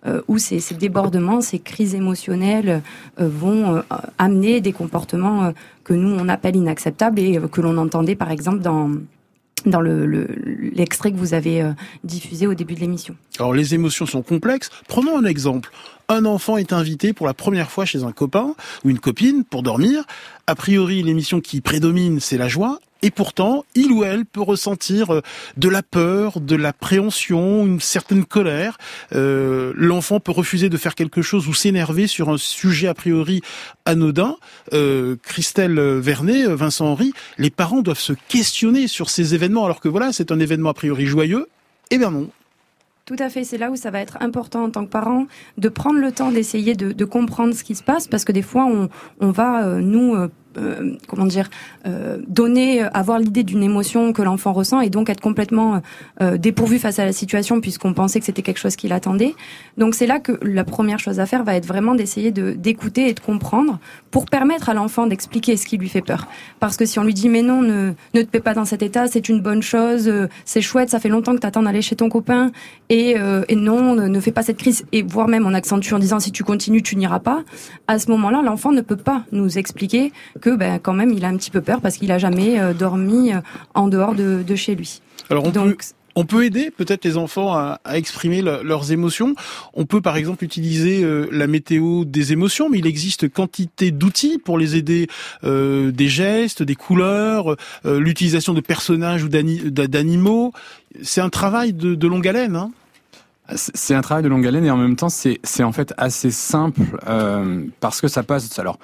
euh, 0.07 0.23
où 0.29 0.39
ces, 0.39 0.61
débordements, 0.75 1.41
ces 1.41 1.59
crises 1.59 1.95
émotionnelles 1.95 2.83
vont 3.19 3.83
amener 4.17 4.61
des 4.61 4.73
comportements 4.73 5.53
que 5.85 5.93
nous 5.93 6.09
on 6.17 6.29
appelle 6.29 6.57
inacceptables 6.57 7.19
et 7.19 7.39
que 7.51 7.61
l'on 7.61 7.77
entendait 7.77 8.15
par 8.15 8.31
exemple 8.31 8.61
dans 8.61 8.91
dans 9.67 9.81
le 9.81 10.07
le- 10.07 10.29
l'extrait 10.73 11.11
que 11.11 11.17
vous 11.17 11.35
avez 11.35 11.65
diffusé 12.05 12.47
au 12.47 12.55
début 12.55 12.75
de 12.75 12.81
l'émission. 12.81 13.17
Alors 13.41 13.53
les 13.53 13.75
émotions 13.75 14.07
sont 14.07 14.23
complexes. 14.23 14.71
Prenons 14.87 15.19
un 15.19 15.25
exemple. 15.25 15.71
Un 16.11 16.25
enfant 16.25 16.57
est 16.57 16.73
invité 16.73 17.13
pour 17.13 17.27
la 17.27 17.35
première 17.35 17.71
fois 17.71 17.85
chez 17.85 18.03
un 18.03 18.13
copain 18.13 18.55
ou 18.83 18.89
une 18.89 18.99
copine 18.99 19.45
pour 19.45 19.63
dormir. 19.63 20.05
A 20.47 20.55
priori, 20.55 21.03
l'émission 21.03 21.43
qui 21.43 21.61
prédomine, 21.61 22.19
c'est 22.19 22.39
la 22.39 22.49
joie. 22.49 22.79
Et 23.03 23.11
pourtant, 23.11 23.67
il 23.75 23.93
ou 23.93 24.05
elle 24.05 24.25
peut 24.25 24.41
ressentir 24.41 25.13
euh, 25.13 25.21
de 25.59 25.69
la 25.69 25.83
peur, 25.83 26.41
de 26.41 26.57
l'appréhension, 26.57 27.67
une 27.67 27.79
certaine 27.79 28.25
colère. 28.25 28.79
Euh, 29.15 29.75
L'enfant 29.77 30.19
peut 30.19 30.33
refuser 30.33 30.71
de 30.71 30.79
faire 30.79 30.95
quelque 30.95 31.21
chose 31.21 31.47
ou 31.47 31.53
s'énerver 31.53 32.07
sur 32.07 32.31
un 32.31 32.39
sujet 32.39 32.89
a 32.89 32.95
priori 32.95 33.43
anodin. 33.85 34.37
Euh, 34.73 35.17
Christelle 35.23 35.79
Vernet, 35.79 36.47
Vincent 36.47 36.87
Henry, 36.87 37.13
les 37.37 37.51
parents 37.51 37.83
doivent 37.83 38.01
se 38.01 38.15
questionner 38.29 38.89
sur 38.89 39.11
ces 39.11 39.35
événements 39.35 39.67
alors 39.67 39.81
que 39.81 39.89
voilà, 39.89 40.15
c'est 40.15 40.33
un 40.33 40.41
événement 40.41 40.71
a 40.71 40.75
priori 40.75 41.05
joyeux. 41.05 41.49
Eh 41.91 41.99
bien 41.99 42.11
non. 42.11 42.31
Tout 43.09 43.17
à 43.21 43.31
fait, 43.31 43.43
c'est 43.43 43.57
là 43.57 43.71
où 43.71 43.77
ça 43.77 43.91
va 43.91 44.01
être 44.01 44.19
important 44.21 44.65
en 44.65 44.71
tant 44.71 44.85
que 44.85 44.91
parent 44.91 45.27
de 45.57 45.71
prendre 45.71 45.99
le 45.99 46.13
temps 46.13 46.31
d'essayer 46.31 46.75
de, 46.75 47.05
comprendre 47.07 47.55
ce 47.55 47.65
qui 47.65 47.75
se 47.75 47.83
passe 47.83 48.07
parce 48.07 48.23
que 48.23 48.33
des 48.33 48.43
fois 48.43 48.67
on, 48.67 48.91
on 49.19 49.31
va 49.31 49.65
euh, 49.65 49.81
nous 49.81 50.15
euh, 50.15 50.29
euh, 50.59 50.97
comment 51.07 51.27
dire 51.27 51.49
euh, 51.87 52.19
donner 52.27 52.83
euh, 52.83 52.89
avoir 52.93 53.19
l'idée 53.19 53.45
d'une 53.45 53.63
émotion 53.63 54.13
que 54.13 54.23
l'enfant 54.23 54.53
ressent 54.53 54.81
et 54.81 54.91
donc 54.91 55.09
être 55.11 55.21
complètement 55.21 55.81
euh, 56.21 56.37
dépourvu 56.37 56.79
face 56.79 56.99
à 56.99 57.05
la 57.05 57.13
situation 57.13 57.61
puisqu'on 57.61 57.95
pensait 57.95 58.19
que 58.19 58.27
c'était 58.27 58.43
quelque 58.43 58.59
chose 58.59 58.77
qu'il 58.77 58.93
attendait. 58.93 59.35
Donc 59.77 59.95
c'est 59.95 60.07
là 60.07 60.19
que 60.19 60.39
la 60.43 60.65
première 60.65 60.99
chose 60.99 61.21
à 61.21 61.27
faire 61.27 61.45
va 61.45 61.55
être 61.55 61.67
vraiment 61.67 61.95
d'essayer 61.95 62.31
de 62.31 62.53
d'écouter 62.53 63.09
et 63.09 63.15
de 63.15 63.21
comprendre 63.21 63.79
pour 64.11 64.27
permettre 64.27 64.69
à 64.69 64.75
l'enfant 64.75 65.07
d'expliquer 65.07 65.57
ce 65.57 65.67
qui 65.67 65.79
lui 65.79 65.89
fait 65.89 66.03
peur. 66.03 66.27
Parce 66.61 66.77
que 66.77 66.85
si 66.85 66.99
on 66.99 67.05
lui 67.05 67.15
dit 67.15 67.29
mais 67.29 67.43
non 67.43 67.63
ne 67.63 67.93
ne 68.15 68.23
te 68.23 68.27
paie 68.27 68.41
pas 68.41 68.55
dans 68.55 68.65
cet 68.65 68.83
état, 68.83 69.07
c'est 69.07 69.29
une 69.29 69.41
bonne 69.41 69.63
chose, 69.63 70.13
c'est 70.45 70.61
chouette, 70.61 70.91
ça 70.91 70.99
fait 70.99 71.09
longtemps 71.09 71.35
que 71.35 71.41
t'attends 71.41 71.63
d'aller 71.63 71.83
chez 71.83 71.97
ton 71.97 72.09
copain 72.09 72.51
et, 72.89 73.17
et 73.49 73.57
non 73.57 73.95
ne, 73.95 74.09
ne 74.09 74.21
fais 74.21 74.33
pas 74.33 74.43
cette 74.43 74.59
crise 74.59 74.85
et 74.93 75.03
voire 75.03 75.29
même 75.29 75.47
on 75.47 75.55
accentue 75.55 75.95
en 75.95 75.99
disant 75.99 76.21
si 76.21 76.33
tu 76.33 76.45
continues 76.45 76.83
tu 76.83 76.97
n'iras 76.97 77.21
pas. 77.21 77.45
À 77.87 77.99
ce 77.99 78.11
moment-là 78.11 78.43
l'enfant 78.43 78.73
ne 78.73 78.81
peut 78.81 78.97
pas 78.97 79.25
nous 79.33 79.59
expliquer 79.59 80.13
que 80.41 80.48
ben 80.57 80.79
quand 80.79 80.95
même 80.95 81.13
il 81.13 81.25
a 81.25 81.29
un 81.29 81.37
petit 81.37 81.51
peu 81.51 81.61
peur 81.61 81.81
parce 81.81 81.97
qu'il 81.97 82.11
a 82.13 82.19
jamais 82.19 82.59
euh, 82.61 82.73
dormi 82.75 83.33
euh, 83.33 83.41
en 83.75 83.89
dehors 83.89 84.15
de, 84.15 84.43
de 84.47 84.57
chez 84.57 84.75
lui. 84.75 85.01
Alors 85.31 85.45
on 85.45 85.51
peut, 85.51 85.61
Donc 85.61 85.83
on 86.15 86.25
peut 86.25 86.45
aider 86.45 86.73
peut-être 86.73 87.05
les 87.05 87.17
enfants 87.17 87.53
à, 87.55 87.81
à 87.85 87.97
exprimer 87.97 88.43
le- 88.43 88.63
leurs 88.65 88.91
émotions. 88.91 89.35
On 89.75 89.85
peut 89.87 90.01
par 90.01 90.17
exemple 90.17 90.43
utiliser 90.43 91.05
euh, 91.05 91.29
la 91.31 91.47
météo 91.47 92.05
des 92.05 92.33
émotions, 92.33 92.69
mais 92.69 92.79
il 92.79 92.87
existe 92.89 93.29
quantité 93.29 93.93
d'outils 93.93 94.39
pour 94.39 94.59
les 94.59 94.75
aider, 94.75 95.07
euh, 95.45 95.93
des 95.93 96.09
gestes, 96.09 96.63
des 96.65 96.75
couleurs, 96.75 97.55
euh, 97.87 98.01
l'utilisation 98.01 98.53
de 98.53 98.61
personnages 98.61 99.23
ou 99.23 99.29
d'ani- 99.29 99.71
d'a- 99.71 99.87
d'animaux. 99.87 100.53
C'est 101.03 101.21
un 101.21 101.29
travail 101.31 101.73
de, 101.73 101.95
de 101.95 102.07
longue 102.09 102.27
haleine. 102.27 102.57
Hein 102.57 102.71
C'est 103.55 103.95
un 103.95 104.01
travail 104.03 104.25
de 104.25 104.29
longue 104.29 104.47
haleine 104.47 104.65
et 104.65 104.71
en 104.71 104.77
même 104.77 104.97
temps 104.97 105.09
c'est 105.09 105.39
c'est 105.45 105.63
en 105.63 105.73
fait 105.73 105.95
assez 105.97 106.31
simple 106.31 106.83
euh, 107.09 107.65
parce 107.81 108.01
que 108.01 108.09
ça 108.09 108.23
passe 108.23 108.59
alors 108.59 108.79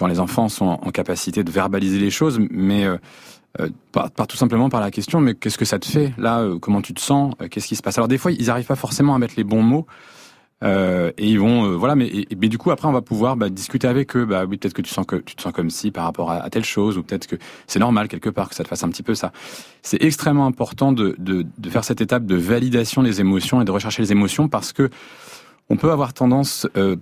quand 0.00 0.06
les 0.06 0.18
enfants 0.18 0.48
sont 0.48 0.64
en 0.64 0.90
capacité 0.90 1.44
de 1.44 1.50
verbaliser 1.50 1.98
les 1.98 2.10
choses 2.10 2.40
mais 2.50 2.86
euh, 2.86 2.96
euh, 3.60 3.68
par, 3.92 4.10
tout 4.26 4.38
simplement 4.38 4.70
par 4.70 4.80
la 4.80 4.90
question, 4.90 5.20
mais 5.20 5.34
qu'est-ce 5.34 5.58
que 5.58 5.66
ça 5.66 5.78
te 5.78 5.86
fait 5.86 6.14
là 6.16 6.48
Comment 6.58 6.80
tu 6.80 6.94
te 6.94 7.00
sens 7.00 7.34
Qu'est-ce 7.50 7.66
qui 7.66 7.76
se 7.76 7.82
passe? 7.82 7.98
Alors 7.98 8.08
des 8.08 8.16
fois, 8.16 8.32
ils 8.32 8.46
n'arrivent 8.46 8.66
pas 8.66 8.76
forcément 8.76 9.14
à 9.14 9.18
mettre 9.18 9.34
les 9.36 9.44
bons 9.44 9.62
mots. 9.62 9.86
Euh, 10.62 11.10
et 11.18 11.26
ils 11.26 11.38
vont, 11.38 11.76
voilà, 11.76 11.96
mais, 11.96 12.08
du 12.08 12.58
coup 12.58 12.70
après 12.70 12.86
on 12.86 12.92
va 12.92 13.00
pouvoir 13.00 13.36
bah, 13.36 13.50
discuter 13.50 13.88
avec 13.88 14.16
eux. 14.16 14.24
Bah 14.24 14.44
oui, 14.48 14.56
peut-être 14.56 14.72
que 14.72 14.82
tu 14.82 14.90
sens 14.90 15.04
que 15.04 15.16
tu 15.16 15.34
te 15.34 15.42
sens 15.42 15.52
comme 15.52 15.68
si 15.68 15.90
par 15.90 16.04
rapport 16.04 16.30
à, 16.30 16.48
telle 16.48 16.64
chose, 16.64 16.96
ou 16.96 17.02
peut-être 17.02 17.26
que 17.26 17.36
c'est 17.66 17.78
normal 17.78 18.08
quelque 18.08 18.30
part 18.30 18.48
que 18.48 18.54
ça 18.54 18.64
te 18.64 18.68
fasse 18.68 18.84
un 18.84 18.88
petit 18.88 19.02
peu 19.02 19.14
ça. 19.14 19.32
C'est 19.82 20.02
extrêmement 20.02 20.46
important 20.46 20.92
de, 20.92 21.14
de, 21.18 21.70
faire 21.70 21.84
cette 21.84 22.00
étape 22.00 22.24
de 22.24 22.36
validation 22.36 23.02
des 23.02 23.20
émotions 23.20 23.60
et 23.60 23.64
de 23.66 23.70
rechercher 23.70 24.02
les 24.02 24.12
émotions 24.12 24.48
parce 24.48 24.72
que 24.72 24.88
on 25.70 25.76
peut 25.76 25.90
avoir 25.90 26.12
tendance 26.12 26.66
euh, 26.76 26.96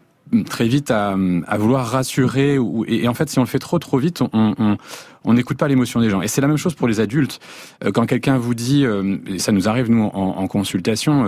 très 0.46 0.66
vite 0.66 0.90
à, 0.90 1.16
à, 1.46 1.58
vouloir 1.58 1.86
rassurer 1.86 2.58
ou, 2.58 2.84
et, 2.86 3.08
en 3.08 3.14
fait 3.14 3.28
si 3.28 3.38
on 3.38 3.42
le 3.42 3.48
fait 3.48 3.58
trop 3.58 3.78
trop 3.78 3.98
vite 3.98 4.22
on 4.32 4.76
on 5.24 5.34
n'écoute 5.34 5.58
pas 5.58 5.68
l'émotion 5.68 6.00
des 6.00 6.10
gens. 6.10 6.22
Et 6.22 6.28
c'est 6.28 6.40
la 6.40 6.48
même 6.48 6.56
chose 6.56 6.74
pour 6.74 6.88
les 6.88 7.00
adultes. 7.00 7.40
Euh, 7.84 7.92
quand 7.92 8.06
quelqu'un 8.06 8.38
vous 8.38 8.54
dit 8.54 8.84
euh, 8.84 9.18
et 9.26 9.38
ça 9.38 9.52
nous 9.52 9.68
arrive 9.68 9.90
nous 9.90 10.04
en, 10.04 10.10
en 10.12 10.46
consultation 10.46 11.26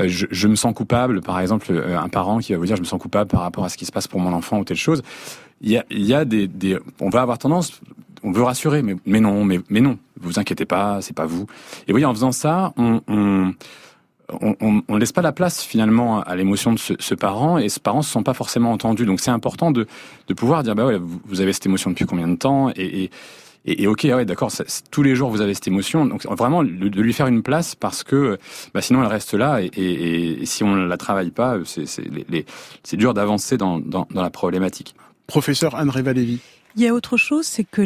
euh, 0.00 0.08
je, 0.08 0.26
je, 0.30 0.48
me 0.48 0.56
sens 0.56 0.74
coupable 0.74 1.20
par 1.20 1.40
exemple 1.40 1.72
un 1.72 2.08
parent 2.08 2.38
qui 2.38 2.52
va 2.52 2.58
vous 2.58 2.66
dire 2.66 2.76
je 2.76 2.82
me 2.82 2.86
sens 2.86 3.00
coupable 3.00 3.30
par 3.30 3.40
rapport 3.40 3.64
à 3.64 3.68
ce 3.68 3.76
qui 3.76 3.84
se 3.84 3.92
passe 3.92 4.08
pour 4.08 4.20
mon 4.20 4.32
enfant 4.32 4.58
ou 4.58 4.64
telle 4.64 4.76
chose 4.76 5.02
il 5.60 5.70
y 5.70 5.76
a, 5.76 5.84
il 5.90 6.04
y 6.04 6.14
a 6.14 6.24
des, 6.24 6.46
des 6.46 6.78
on 7.00 7.10
va 7.10 7.22
avoir 7.22 7.38
tendance 7.38 7.80
on 8.22 8.32
veut 8.32 8.42
rassurer 8.42 8.82
mais 8.82 8.96
mais 9.06 9.20
non 9.20 9.44
mais 9.44 9.60
mais 9.70 9.80
non 9.80 9.98
vous 10.20 10.38
inquiétez 10.38 10.66
pas 10.66 11.00
c'est 11.00 11.14
pas 11.14 11.26
vous. 11.26 11.46
Et 11.86 11.92
voyez 11.92 12.06
en 12.06 12.14
faisant 12.14 12.32
ça 12.32 12.72
on, 12.76 13.00
on 13.08 13.52
on 14.30 14.82
ne 14.88 14.98
laisse 14.98 15.12
pas 15.12 15.22
la 15.22 15.32
place 15.32 15.62
finalement 15.62 16.20
à 16.20 16.36
l'émotion 16.36 16.72
de 16.72 16.78
ce, 16.78 16.94
ce, 16.98 17.14
parent 17.14 17.56
et 17.58 17.68
ce 17.68 17.80
parent 17.80 18.02
se 18.02 18.12
sent 18.12 18.22
pas 18.22 18.34
forcément 18.34 18.72
entendu. 18.72 19.06
Donc 19.06 19.20
c'est 19.20 19.30
important 19.30 19.70
de, 19.70 19.86
de 20.26 20.34
pouvoir 20.34 20.62
dire 20.62 20.74
bah 20.74 20.86
ouais 20.86 20.98
vous 20.98 21.40
avez 21.40 21.52
cette 21.52 21.66
émotion 21.66 21.90
depuis 21.90 22.04
combien 22.04 22.28
de 22.28 22.36
temps? 22.36 22.70
Et, 22.76 23.04
et 23.04 23.10
et, 23.64 23.86
ok, 23.86 24.04
ouais, 24.04 24.24
d'accord, 24.24 24.50
tous 24.90 25.02
les 25.02 25.14
jours 25.14 25.30
vous 25.30 25.40
avez 25.40 25.52
cette 25.52 25.66
émotion. 25.66 26.06
Donc 26.06 26.24
vraiment 26.26 26.62
de 26.64 27.00
lui 27.00 27.12
faire 27.12 27.26
une 27.26 27.42
place 27.42 27.74
parce 27.74 28.02
que 28.02 28.38
bah, 28.72 28.80
sinon 28.80 29.02
elle 29.02 29.08
reste 29.08 29.34
là 29.34 29.60
et, 29.60 29.66
et, 29.66 30.42
et 30.42 30.46
si 30.46 30.64
on 30.64 30.74
la 30.74 30.96
travaille 30.96 31.30
pas, 31.30 31.58
c'est 31.64 32.96
dur 32.96 33.14
d'avancer 33.14 33.58
dans, 33.58 33.78
dans, 33.78 34.06
dans, 34.10 34.22
la 34.22 34.30
problématique. 34.30 34.94
Professeur 35.26 35.74
Anne 35.74 35.90
Révalévi. 35.90 36.38
Il 36.76 36.82
y 36.82 36.86
a 36.86 36.94
autre 36.94 37.16
chose, 37.16 37.46
c'est 37.46 37.64
que 37.64 37.82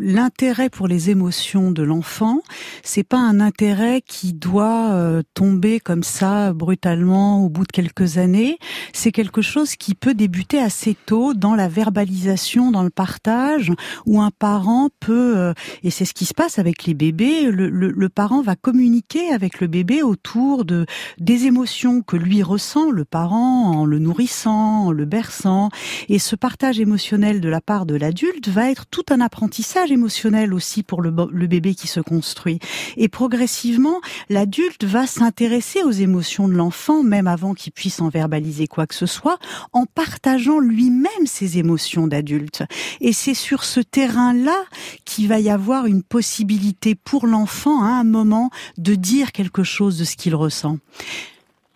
l'intérêt 0.00 0.70
pour 0.70 0.88
les 0.88 1.10
émotions 1.10 1.70
de 1.70 1.82
l'enfant, 1.82 2.40
c'est 2.82 3.02
pas 3.02 3.18
un 3.18 3.40
intérêt 3.40 4.02
qui 4.06 4.32
doit 4.32 4.92
euh, 4.92 5.22
tomber 5.34 5.80
comme 5.80 6.02
ça 6.02 6.52
brutalement 6.52 7.44
au 7.44 7.48
bout 7.48 7.66
de 7.66 7.72
quelques 7.72 8.16
années. 8.18 8.58
C'est 8.92 9.12
quelque 9.12 9.42
chose 9.42 9.76
qui 9.76 9.94
peut 9.94 10.14
débuter 10.14 10.58
assez 10.58 10.96
tôt 11.06 11.34
dans 11.34 11.54
la 11.54 11.68
verbalisation, 11.68 12.70
dans 12.70 12.82
le 12.84 12.90
partage, 12.90 13.72
où 14.06 14.20
un 14.20 14.30
parent 14.30 14.88
peut 15.00 15.36
euh, 15.36 15.52
et 15.82 15.90
c'est 15.90 16.04
ce 16.04 16.14
qui 16.14 16.24
se 16.24 16.34
passe 16.34 16.58
avec 16.58 16.84
les 16.84 16.94
bébés. 16.94 17.50
Le, 17.50 17.68
le, 17.68 17.90
le, 17.90 18.08
parent 18.08 18.42
va 18.42 18.54
communiquer 18.56 19.30
avec 19.30 19.60
le 19.60 19.66
bébé 19.66 20.02
autour 20.02 20.64
de 20.64 20.86
des 21.18 21.46
émotions 21.46 22.00
que 22.00 22.16
lui 22.16 22.42
ressent 22.42 22.90
le 22.90 23.04
parent 23.04 23.72
en 23.72 23.84
le 23.84 23.98
nourrissant, 23.98 24.86
en 24.86 24.92
le 24.92 25.04
berçant, 25.04 25.68
et 26.08 26.18
ce 26.18 26.36
partage 26.36 26.80
émotionnel 26.80 27.40
de 27.40 27.48
la 27.48 27.60
part 27.60 27.86
de 27.86 27.94
l'adulte 28.04 28.48
va 28.48 28.70
être 28.70 28.84
tout 28.84 29.06
un 29.08 29.22
apprentissage 29.22 29.90
émotionnel 29.90 30.52
aussi 30.52 30.82
pour 30.82 31.00
le, 31.00 31.10
bébé 31.46 31.74
qui 31.74 31.86
se 31.86 32.00
construit. 32.00 32.58
Et 32.98 33.08
progressivement, 33.08 34.02
l'adulte 34.28 34.84
va 34.84 35.06
s'intéresser 35.06 35.82
aux 35.82 35.90
émotions 35.90 36.46
de 36.46 36.52
l'enfant, 36.52 37.02
même 37.02 37.26
avant 37.26 37.54
qu'il 37.54 37.72
puisse 37.72 38.02
en 38.02 38.10
verbaliser 38.10 38.66
quoi 38.66 38.86
que 38.86 38.94
ce 38.94 39.06
soit, 39.06 39.38
en 39.72 39.86
partageant 39.86 40.58
lui-même 40.58 41.24
ses 41.24 41.56
émotions 41.56 42.06
d'adulte. 42.06 42.62
Et 43.00 43.14
c'est 43.14 43.32
sur 43.32 43.64
ce 43.64 43.80
terrain-là 43.80 44.64
qu'il 45.06 45.28
va 45.28 45.40
y 45.40 45.48
avoir 45.48 45.86
une 45.86 46.02
possibilité 46.02 46.94
pour 46.94 47.26
l'enfant 47.26 47.82
à 47.84 47.88
un 47.88 48.04
moment 48.04 48.50
de 48.76 48.94
dire 48.94 49.32
quelque 49.32 49.62
chose 49.62 49.96
de 49.96 50.04
ce 50.04 50.16
qu'il 50.16 50.34
ressent. 50.34 50.76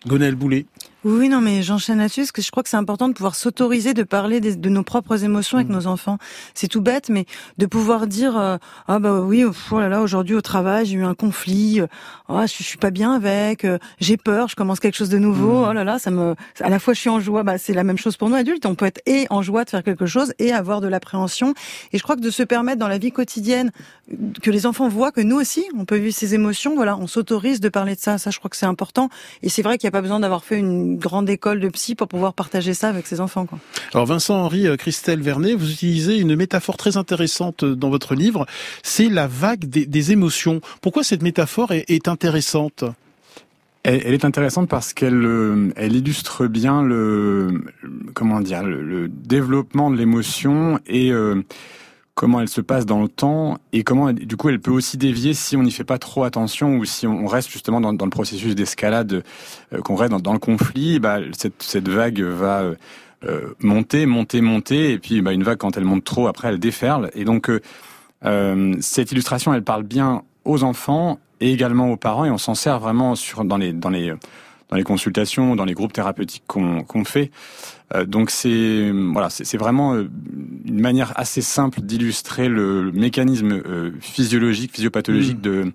Gonel 0.05 0.35
Boulet. 0.35 0.67
Oui, 1.05 1.29
non, 1.29 1.39
mais 1.39 1.61
j'enchaîne 1.61 1.99
là-dessus 1.99 2.21
parce 2.21 2.33
que 2.33 2.41
je 2.41 2.51
crois 2.51 2.61
que 2.61 2.67
c'est 2.67 2.75
important 2.75 3.07
de 3.07 3.13
pouvoir 3.13 3.35
s'autoriser 3.35 3.93
de 3.93 4.03
parler 4.03 4.41
de 4.41 4.69
nos 4.69 4.83
propres 4.83 5.23
émotions 5.23 5.57
avec 5.57 5.69
mmh. 5.69 5.73
nos 5.73 5.87
enfants. 5.87 6.17
C'est 6.53 6.67
tout 6.67 6.81
bête, 6.81 7.07
mais 7.07 7.25
de 7.57 7.65
pouvoir 7.65 8.05
dire 8.05 8.37
euh, 8.37 8.57
ah 8.89 8.99
bah 8.99 9.21
oui, 9.21 9.45
oh 9.45 9.79
là 9.79 9.87
là, 9.87 10.01
aujourd'hui 10.01 10.35
au 10.35 10.41
travail 10.41 10.85
j'ai 10.85 10.97
eu 10.97 11.05
un 11.05 11.13
conflit, 11.13 11.79
oh, 12.27 12.41
je, 12.41 12.63
suis 12.63 12.77
pas 12.77 12.91
bien 12.91 13.13
avec, 13.13 13.63
euh, 13.63 13.77
j'ai 14.01 14.17
peur, 14.17 14.49
je 14.49 14.57
commence 14.57 14.81
quelque 14.81 14.97
chose 14.97 15.07
de 15.07 15.19
nouveau, 15.19 15.61
mmh. 15.61 15.67
oh 15.69 15.73
là 15.73 15.83
là, 15.85 15.99
ça 15.99 16.11
me, 16.11 16.35
à 16.59 16.67
la 16.67 16.79
fois 16.79 16.93
je 16.93 16.99
suis 16.99 17.09
en 17.09 17.21
joie, 17.21 17.43
bah 17.43 17.57
c'est 17.57 17.73
la 17.73 17.85
même 17.85 17.97
chose 17.97 18.17
pour 18.17 18.27
nous 18.27 18.35
adultes, 18.35 18.65
on 18.65 18.75
peut 18.75 18.85
être 18.85 19.01
et 19.05 19.25
en 19.29 19.41
joie 19.41 19.63
de 19.63 19.69
faire 19.69 19.83
quelque 19.85 20.05
chose 20.05 20.33
et 20.37 20.51
avoir 20.51 20.81
de 20.81 20.89
l'appréhension. 20.89 21.53
Et 21.93 21.97
je 21.97 22.03
crois 22.03 22.17
que 22.17 22.21
de 22.21 22.29
se 22.29 22.43
permettre 22.43 22.79
dans 22.79 22.89
la 22.89 22.97
vie 22.97 23.13
quotidienne 23.13 23.71
que 24.41 24.51
les 24.51 24.65
enfants 24.65 24.89
voient 24.89 25.13
que 25.13 25.21
nous 25.21 25.37
aussi 25.37 25.63
on 25.77 25.85
peut 25.85 25.95
vivre 25.95 26.13
ces 26.13 26.35
émotions, 26.35 26.75
voilà, 26.75 26.97
on 26.97 27.07
s'autorise 27.07 27.61
de 27.61 27.69
parler 27.69 27.95
de 27.95 28.01
ça, 28.01 28.17
ça 28.17 28.31
je 28.31 28.39
crois 28.39 28.49
que 28.49 28.57
c'est 28.57 28.65
important. 28.65 29.07
Et 29.43 29.49
c'est 29.49 29.61
vrai 29.61 29.77
qu'il 29.77 29.87
n'y 29.87 29.91
a 29.91 29.97
pas 29.97 30.01
besoin 30.01 30.19
d'avoir 30.19 30.43
fait 30.43 30.57
une 30.57 30.88
grande 30.97 31.29
école 31.29 31.59
de 31.59 31.69
psy 31.69 31.95
pour 31.95 32.07
pouvoir 32.07 32.33
partager 32.33 32.73
ça 32.73 32.89
avec 32.89 33.07
ses 33.07 33.19
enfants. 33.19 33.45
Quoi. 33.45 33.59
Alors 33.93 34.05
Vincent 34.05 34.35
Henri, 34.35 34.67
euh, 34.67 34.75
Christelle 34.75 35.21
Vernet, 35.21 35.55
vous 35.55 35.71
utilisez 35.71 36.17
une 36.17 36.35
métaphore 36.35 36.77
très 36.77 36.97
intéressante 36.97 37.63
euh, 37.63 37.75
dans 37.75 37.89
votre 37.89 38.15
livre, 38.15 38.45
c'est 38.83 39.09
la 39.09 39.27
vague 39.27 39.65
des, 39.65 39.85
des, 39.85 40.11
émotions. 40.11 40.61
Pourquoi 40.81 41.03
cette 41.03 41.21
métaphore 41.21 41.71
est, 41.71 41.89
est 41.89 42.07
intéressante? 42.07 42.83
Elle, 43.83 44.01
elle, 44.05 44.13
est 44.13 44.25
intéressante 44.25 44.67
parce 44.67 44.93
qu'elle 44.93 45.25
euh, 45.25 45.71
elle 45.75 45.95
illustre 45.95 46.47
bien 46.47 46.83
le 46.83 47.63
comment 48.13 48.41
dire 48.41 48.63
le, 48.63 48.83
le 48.83 49.07
développement 49.07 49.89
de 49.89 49.95
l'émotion 49.95 50.79
et 50.85 51.11
comment 52.19 52.41
elle 52.41 52.49
se 52.49 52.59
passe 52.59 52.85
dans 52.85 53.01
le 53.01 53.07
temps 53.07 53.59
et 53.71 53.85
comment 53.85 54.11
du 54.11 54.35
coup 54.35 54.49
elle 54.49 54.59
peut 54.59 54.71
aussi 54.71 54.97
dévier 54.97 55.33
si 55.33 55.55
on 55.55 55.63
n'y 55.63 55.71
fait 55.71 55.85
pas 55.85 55.97
trop 55.97 56.25
attention 56.25 56.75
ou 56.75 56.83
si 56.83 57.07
on 57.07 57.25
reste 57.27 57.49
justement 57.49 57.79
dans, 57.79 57.93
le 57.93 58.09
processus 58.09 58.55
d'escalade, 58.55 59.23
euh, 59.71 59.79
qu'on 59.79 59.95
reste 59.95 60.11
dans, 60.11 60.33
le 60.33 60.39
conflit, 60.39 60.99
bah, 60.99 61.19
cette, 61.31 61.63
cette 61.63 61.87
vague 61.87 62.19
va 62.19 62.59
euh, 62.59 62.75
euh, 63.23 63.55
monter, 63.61 64.05
monter, 64.05 64.41
monter 64.41 64.91
et 64.91 64.99
puis 64.99 65.21
bah, 65.21 65.31
une 65.31 65.43
vague 65.43 65.59
quand 65.59 65.77
elle 65.77 65.85
monte 65.85 66.03
trop 66.03 66.27
après 66.27 66.49
elle 66.49 66.59
déferle. 66.59 67.09
Et 67.15 67.23
donc 67.23 67.49
euh, 68.25 68.75
cette 68.81 69.13
illustration 69.13 69.53
elle 69.53 69.63
parle 69.63 69.83
bien 69.83 70.23
aux 70.43 70.63
enfants 70.63 71.19
et 71.39 71.53
également 71.53 71.89
aux 71.89 71.97
parents 71.97 72.25
et 72.25 72.31
on 72.31 72.37
s'en 72.37 72.53
sert 72.53 72.81
vraiment 72.81 73.15
sur 73.15 73.45
dans 73.45 73.55
les 73.55 73.71
dans 73.71 73.91
les 73.91 74.13
dans 74.69 74.77
les 74.77 74.83
consultations, 74.83 75.55
dans 75.55 75.65
les 75.65 75.73
groupes 75.73 75.93
thérapeutiques 75.93 76.43
qu'on 76.47 76.83
qu'on 76.83 77.03
fait. 77.03 77.31
Euh, 77.95 78.05
donc 78.05 78.29
c'est 78.29 78.91
voilà, 78.91 79.29
c'est 79.29 79.57
vraiment 79.57 79.95
euh, 79.95 80.09
une 80.65 80.79
manière 80.79 81.13
assez 81.15 81.41
simple 81.41 81.81
d'illustrer 81.81 82.47
le, 82.47 82.91
mécanisme 82.91 83.51
euh, 83.51 83.91
physiologique, 83.99 84.73
physiopathologique 84.73 85.39
mm. 85.39 85.41
de 85.41 85.71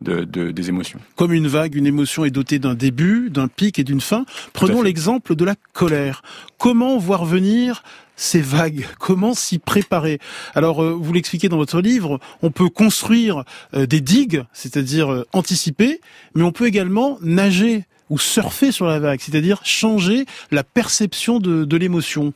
de, 0.00 0.24
de, 0.24 0.50
des 0.50 0.68
émotions. 0.68 0.98
Comme 1.16 1.32
une 1.32 1.46
vague, 1.46 1.76
une 1.76 1.86
émotion 1.86 2.26
est 2.26 2.30
dotée 2.30 2.58
d'un 2.58 2.74
début, 2.74 3.30
d'un 3.30 3.48
pic 3.48 3.78
et 3.78 3.84
d'une 3.84 4.02
fin. 4.02 4.26
Prenons 4.52 4.82
l'exemple 4.82 5.34
de 5.34 5.44
la 5.46 5.54
colère. 5.72 6.20
Comment 6.58 6.98
voir 6.98 7.24
venir 7.24 7.82
ces 8.14 8.42
vagues? 8.42 8.86
Comment 8.98 9.32
s'y 9.32 9.58
préparer? 9.58 10.18
Alors, 10.54 10.82
vous 10.82 11.12
l'expliquez 11.14 11.48
dans 11.48 11.56
votre 11.56 11.80
livre, 11.80 12.20
on 12.42 12.50
peut 12.50 12.68
construire 12.68 13.44
des 13.72 14.02
digues, 14.02 14.42
c'est-à-dire 14.52 15.24
anticiper, 15.32 16.00
mais 16.34 16.42
on 16.42 16.52
peut 16.52 16.66
également 16.66 17.16
nager 17.22 17.86
ou 18.10 18.18
surfer 18.18 18.72
sur 18.72 18.86
la 18.86 18.98
vague, 18.98 19.20
c'est-à-dire 19.20 19.60
changer 19.64 20.26
la 20.50 20.64
perception 20.64 21.38
de, 21.38 21.64
de 21.64 21.76
l'émotion. 21.76 22.32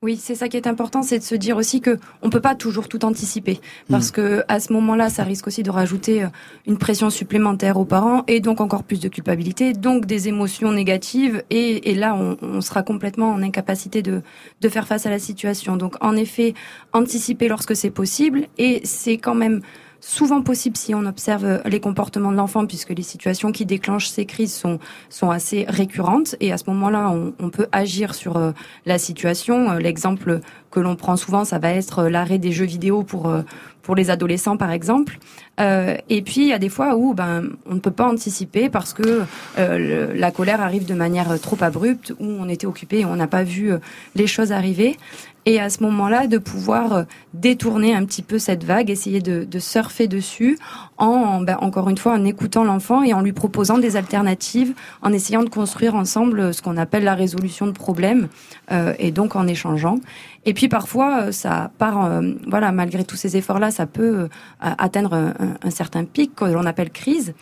Oui, 0.00 0.16
c'est 0.16 0.36
ça 0.36 0.48
qui 0.48 0.56
est 0.56 0.68
important, 0.68 1.02
c'est 1.02 1.18
de 1.18 1.24
se 1.24 1.34
dire 1.34 1.56
aussi 1.56 1.80
que 1.80 1.98
on 2.22 2.30
peut 2.30 2.40
pas 2.40 2.54
toujours 2.54 2.86
tout 2.86 3.04
anticiper, 3.04 3.58
parce 3.90 4.10
mm. 4.10 4.12
que 4.12 4.44
à 4.46 4.60
ce 4.60 4.72
moment-là, 4.72 5.10
ça 5.10 5.24
risque 5.24 5.48
aussi 5.48 5.64
de 5.64 5.72
rajouter 5.72 6.22
euh, 6.22 6.28
une 6.68 6.78
pression 6.78 7.10
supplémentaire 7.10 7.76
aux 7.78 7.84
parents 7.84 8.22
et 8.28 8.38
donc 8.38 8.60
encore 8.60 8.84
plus 8.84 9.00
de 9.00 9.08
culpabilité, 9.08 9.72
donc 9.72 10.06
des 10.06 10.28
émotions 10.28 10.70
négatives, 10.70 11.42
et, 11.50 11.90
et 11.90 11.96
là, 11.96 12.14
on, 12.14 12.36
on, 12.42 12.60
sera 12.60 12.84
complètement 12.84 13.30
en 13.32 13.42
incapacité 13.42 14.00
de, 14.00 14.22
de 14.60 14.68
faire 14.68 14.86
face 14.86 15.04
à 15.04 15.10
la 15.10 15.18
situation. 15.18 15.76
Donc, 15.76 15.96
en 16.00 16.14
effet, 16.14 16.54
anticiper 16.92 17.48
lorsque 17.48 17.74
c'est 17.74 17.90
possible, 17.90 18.46
et 18.56 18.80
c'est 18.84 19.18
quand 19.18 19.34
même 19.34 19.62
souvent 20.00 20.42
possible 20.42 20.76
si 20.76 20.94
on 20.94 21.04
observe 21.06 21.44
euh, 21.44 21.58
les 21.64 21.80
comportements 21.80 22.32
de 22.32 22.36
l'enfant, 22.36 22.66
puisque 22.66 22.90
les 22.90 23.02
situations 23.02 23.52
qui 23.52 23.66
déclenchent 23.66 24.08
ces 24.08 24.26
crises 24.26 24.54
sont, 24.54 24.78
sont 25.08 25.30
assez 25.30 25.64
récurrentes. 25.68 26.36
Et 26.40 26.52
à 26.52 26.58
ce 26.58 26.64
moment-là, 26.68 27.10
on, 27.10 27.34
on, 27.38 27.50
peut 27.50 27.68
agir 27.72 28.14
sur 28.14 28.36
euh, 28.36 28.52
la 28.86 28.98
situation. 28.98 29.70
Euh, 29.70 29.78
l'exemple 29.78 30.40
que 30.70 30.80
l'on 30.80 30.96
prend 30.96 31.16
souvent, 31.16 31.44
ça 31.44 31.58
va 31.58 31.70
être 31.70 32.04
l'arrêt 32.04 32.38
des 32.38 32.52
jeux 32.52 32.66
vidéo 32.66 33.02
pour, 33.02 33.32
pour 33.88 33.96
les 33.96 34.10
adolescents, 34.10 34.58
par 34.58 34.70
exemple. 34.70 35.18
Euh, 35.60 35.96
et 36.10 36.20
puis, 36.20 36.42
il 36.42 36.48
y 36.48 36.52
a 36.52 36.58
des 36.58 36.68
fois 36.68 36.94
où 36.94 37.14
ben, 37.14 37.48
on 37.64 37.74
ne 37.74 37.80
peut 37.80 37.90
pas 37.90 38.06
anticiper 38.06 38.68
parce 38.68 38.92
que 38.92 39.22
euh, 39.58 40.12
la 40.14 40.30
colère 40.30 40.60
arrive 40.60 40.84
de 40.84 40.92
manière 40.92 41.40
trop 41.40 41.56
abrupte, 41.62 42.12
où 42.20 42.26
on 42.26 42.50
était 42.50 42.66
occupé 42.66 43.00
et 43.00 43.04
on 43.06 43.16
n'a 43.16 43.26
pas 43.26 43.44
vu 43.44 43.72
les 44.14 44.26
choses 44.26 44.52
arriver 44.52 44.98
et 45.48 45.58
à 45.60 45.70
ce 45.70 45.82
moment-là 45.82 46.26
de 46.26 46.36
pouvoir 46.36 46.92
euh, 46.92 47.02
détourner 47.32 47.94
un 47.94 48.04
petit 48.04 48.20
peu 48.20 48.38
cette 48.38 48.64
vague, 48.64 48.90
essayer 48.90 49.20
de, 49.20 49.44
de 49.44 49.58
surfer 49.58 50.06
dessus 50.06 50.58
en, 50.98 51.40
ben, 51.40 51.56
encore 51.62 51.88
une 51.88 51.96
fois, 51.96 52.12
en 52.12 52.24
écoutant 52.26 52.64
l'enfant 52.64 53.02
et 53.02 53.14
en 53.14 53.22
lui 53.22 53.32
proposant 53.32 53.78
des 53.78 53.96
alternatives, 53.96 54.74
en 55.00 55.10
essayant 55.10 55.42
de 55.42 55.48
construire 55.48 55.94
ensemble 55.94 56.52
ce 56.52 56.60
qu'on 56.60 56.76
appelle 56.76 57.04
la 57.04 57.14
résolution 57.14 57.66
de 57.66 57.72
problèmes, 57.72 58.28
euh, 58.70 58.92
et 58.98 59.10
donc 59.10 59.36
en 59.36 59.46
échangeant. 59.46 59.96
Et 60.48 60.54
puis 60.54 60.68
parfois, 60.68 61.30
ça 61.30 61.70
part, 61.76 62.22
voilà, 62.46 62.72
malgré 62.72 63.04
tous 63.04 63.16
ces 63.16 63.36
efforts-là, 63.36 63.70
ça 63.70 63.84
peut 63.84 64.28
atteindre 64.60 65.12
un, 65.12 65.34
un 65.62 65.70
certain 65.70 66.04
pic 66.04 66.34
que 66.34 66.46
l'on 66.46 66.64
appelle 66.64 66.88
crise 66.88 67.34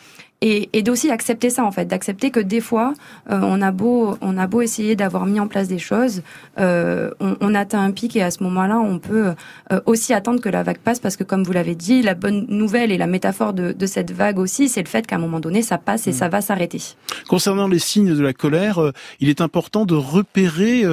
et, 0.42 0.68
et 0.72 0.82
d'aussi 0.82 1.10
accepter 1.10 1.50
ça 1.50 1.64
en 1.64 1.72
fait, 1.72 1.86
d'accepter 1.86 2.30
que 2.30 2.40
des 2.40 2.60
fois 2.60 2.92
euh, 3.30 3.40
on 3.42 3.62
a 3.62 3.70
beau 3.70 4.18
on 4.20 4.36
a 4.36 4.46
beau 4.46 4.60
essayer 4.60 4.94
d'avoir 4.94 5.26
mis 5.26 5.40
en 5.40 5.48
place 5.48 5.68
des 5.68 5.78
choses, 5.78 6.22
euh, 6.58 7.10
on, 7.20 7.36
on, 7.40 7.54
atteint 7.54 7.82
un 7.82 7.90
pic 7.90 8.16
et 8.16 8.22
à 8.22 8.30
ce 8.30 8.42
moment-là 8.42 8.78
on 8.78 8.98
peut 8.98 9.32
euh, 9.72 9.80
aussi 9.86 10.12
attendre 10.12 10.40
que 10.40 10.48
la 10.48 10.62
vague 10.62 10.78
passe 10.78 11.00
parce 11.00 11.16
que 11.16 11.24
comme 11.24 11.42
vous 11.42 11.52
l'avez 11.52 11.74
dit, 11.74 12.02
la 12.02 12.14
bonne 12.14 12.46
nouvelle 12.48 12.92
et 12.92 12.98
la 12.98 13.06
métaphore 13.06 13.54
de, 13.54 13.72
de 13.72 13.86
cette 13.86 14.10
vague 14.10 14.38
aussi, 14.38 14.68
c'est 14.68 14.82
le 14.82 14.88
fait 14.88 15.06
qu'à 15.06 15.16
un 15.16 15.20
moment 15.20 15.40
donné 15.40 15.62
ça 15.62 15.78
passe 15.78 16.06
et 16.06 16.10
mm. 16.10 16.14
ça 16.14 16.28
va 16.28 16.40
s'arrêter. 16.42 16.82
Concernant 17.28 17.68
les 17.68 17.78
signes 17.78 18.14
de 18.14 18.22
la 18.22 18.34
colère, 18.34 18.82
euh, 18.82 18.92
il 19.20 19.30
est 19.30 19.40
important 19.40 19.86
de 19.86 19.94
repérer 19.94 20.84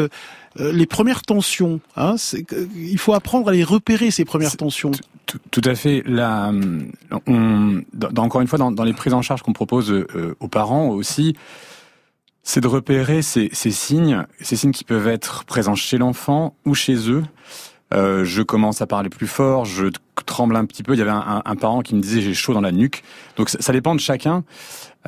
les 0.57 0.85
premières 0.85 1.21
tensions. 1.21 1.79
Hein, 1.95 2.15
il 2.75 2.97
faut 2.97 3.13
apprendre 3.13 3.49
à 3.49 3.51
les 3.51 3.63
repérer 3.63 4.11
ces 4.11 4.25
premières 4.25 4.55
tensions. 4.55 4.91
Tout, 5.51 5.61
à 5.63 5.73
fait. 5.73 6.03
Là, 6.05 6.51
on, 7.27 7.81
dans, 7.93 8.23
encore 8.23 8.41
une 8.41 8.47
fois, 8.47 8.59
dans, 8.59 8.71
dans 8.71 8.83
les 8.83 8.93
prises 8.93 9.13
en 9.13 9.21
charge 9.21 9.41
qu'on 9.41 9.53
propose 9.53 9.91
euh, 9.91 10.35
aux 10.39 10.47
parents 10.47 10.89
aussi, 10.89 11.35
c'est 12.43 12.61
de 12.61 12.67
repérer 12.67 13.21
ces, 13.21 13.49
ces, 13.53 13.71
signes, 13.71 14.25
ces 14.41 14.55
signes 14.55 14.73
qui 14.73 14.83
peuvent 14.83 15.07
être 15.07 15.45
présents 15.45 15.75
chez 15.75 15.97
l'enfant 15.97 16.55
ou 16.65 16.75
chez 16.75 17.09
eux. 17.09 17.23
Euh, 17.93 18.25
je 18.25 18.41
commence 18.41 18.81
à 18.81 18.87
parler 18.87 19.09
plus 19.09 19.27
fort, 19.27 19.65
je 19.65 19.87
tremble 20.25 20.55
un 20.55 20.65
petit 20.65 20.83
peu. 20.83 20.93
Il 20.93 20.99
y 20.99 21.01
avait 21.01 21.11
un, 21.11 21.41
un, 21.45 21.55
parent 21.55 21.81
qui 21.81 21.95
me 21.95 22.01
disait 22.01 22.21
j'ai 22.21 22.33
chaud 22.33 22.53
dans 22.53 22.61
la 22.61 22.71
nuque. 22.71 23.03
Donc 23.37 23.49
ça, 23.49 23.57
ça 23.61 23.73
dépend 23.73 23.93
de 23.93 23.99
chacun. 23.99 24.43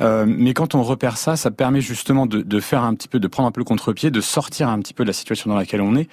Euh, 0.00 0.26
mais 0.28 0.52
quand 0.52 0.74
on 0.74 0.82
repère 0.82 1.16
ça, 1.16 1.36
ça 1.36 1.50
permet 1.50 1.80
justement 1.80 2.26
de, 2.26 2.42
de, 2.42 2.60
faire 2.60 2.82
un 2.82 2.94
petit 2.94 3.08
peu, 3.08 3.18
de 3.18 3.28
prendre 3.28 3.48
un 3.48 3.52
peu 3.52 3.60
le 3.60 3.64
contre-pied, 3.64 4.10
de 4.10 4.20
sortir 4.20 4.68
un 4.68 4.78
petit 4.80 4.94
peu 4.94 5.04
de 5.04 5.08
la 5.08 5.14
situation 5.14 5.50
dans 5.50 5.56
laquelle 5.56 5.80
on 5.80 5.96
est 5.96 6.08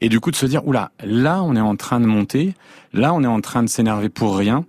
et 0.00 0.08
du 0.08 0.20
coup 0.20 0.30
de 0.30 0.36
se 0.36 0.46
dire 0.46 0.66
oula 0.66 0.90
là 1.04 1.42
on 1.42 1.56
est 1.56 1.60
en 1.60 1.76
train 1.76 2.00
de 2.00 2.06
monter 2.06 2.54
là 2.92 3.12
on 3.14 3.22
est 3.22 3.28
en 3.28 3.40
train 3.40 3.62
de 3.62 3.68
s'énerver 3.68 4.08
pour 4.08 4.36
rien 4.36 4.64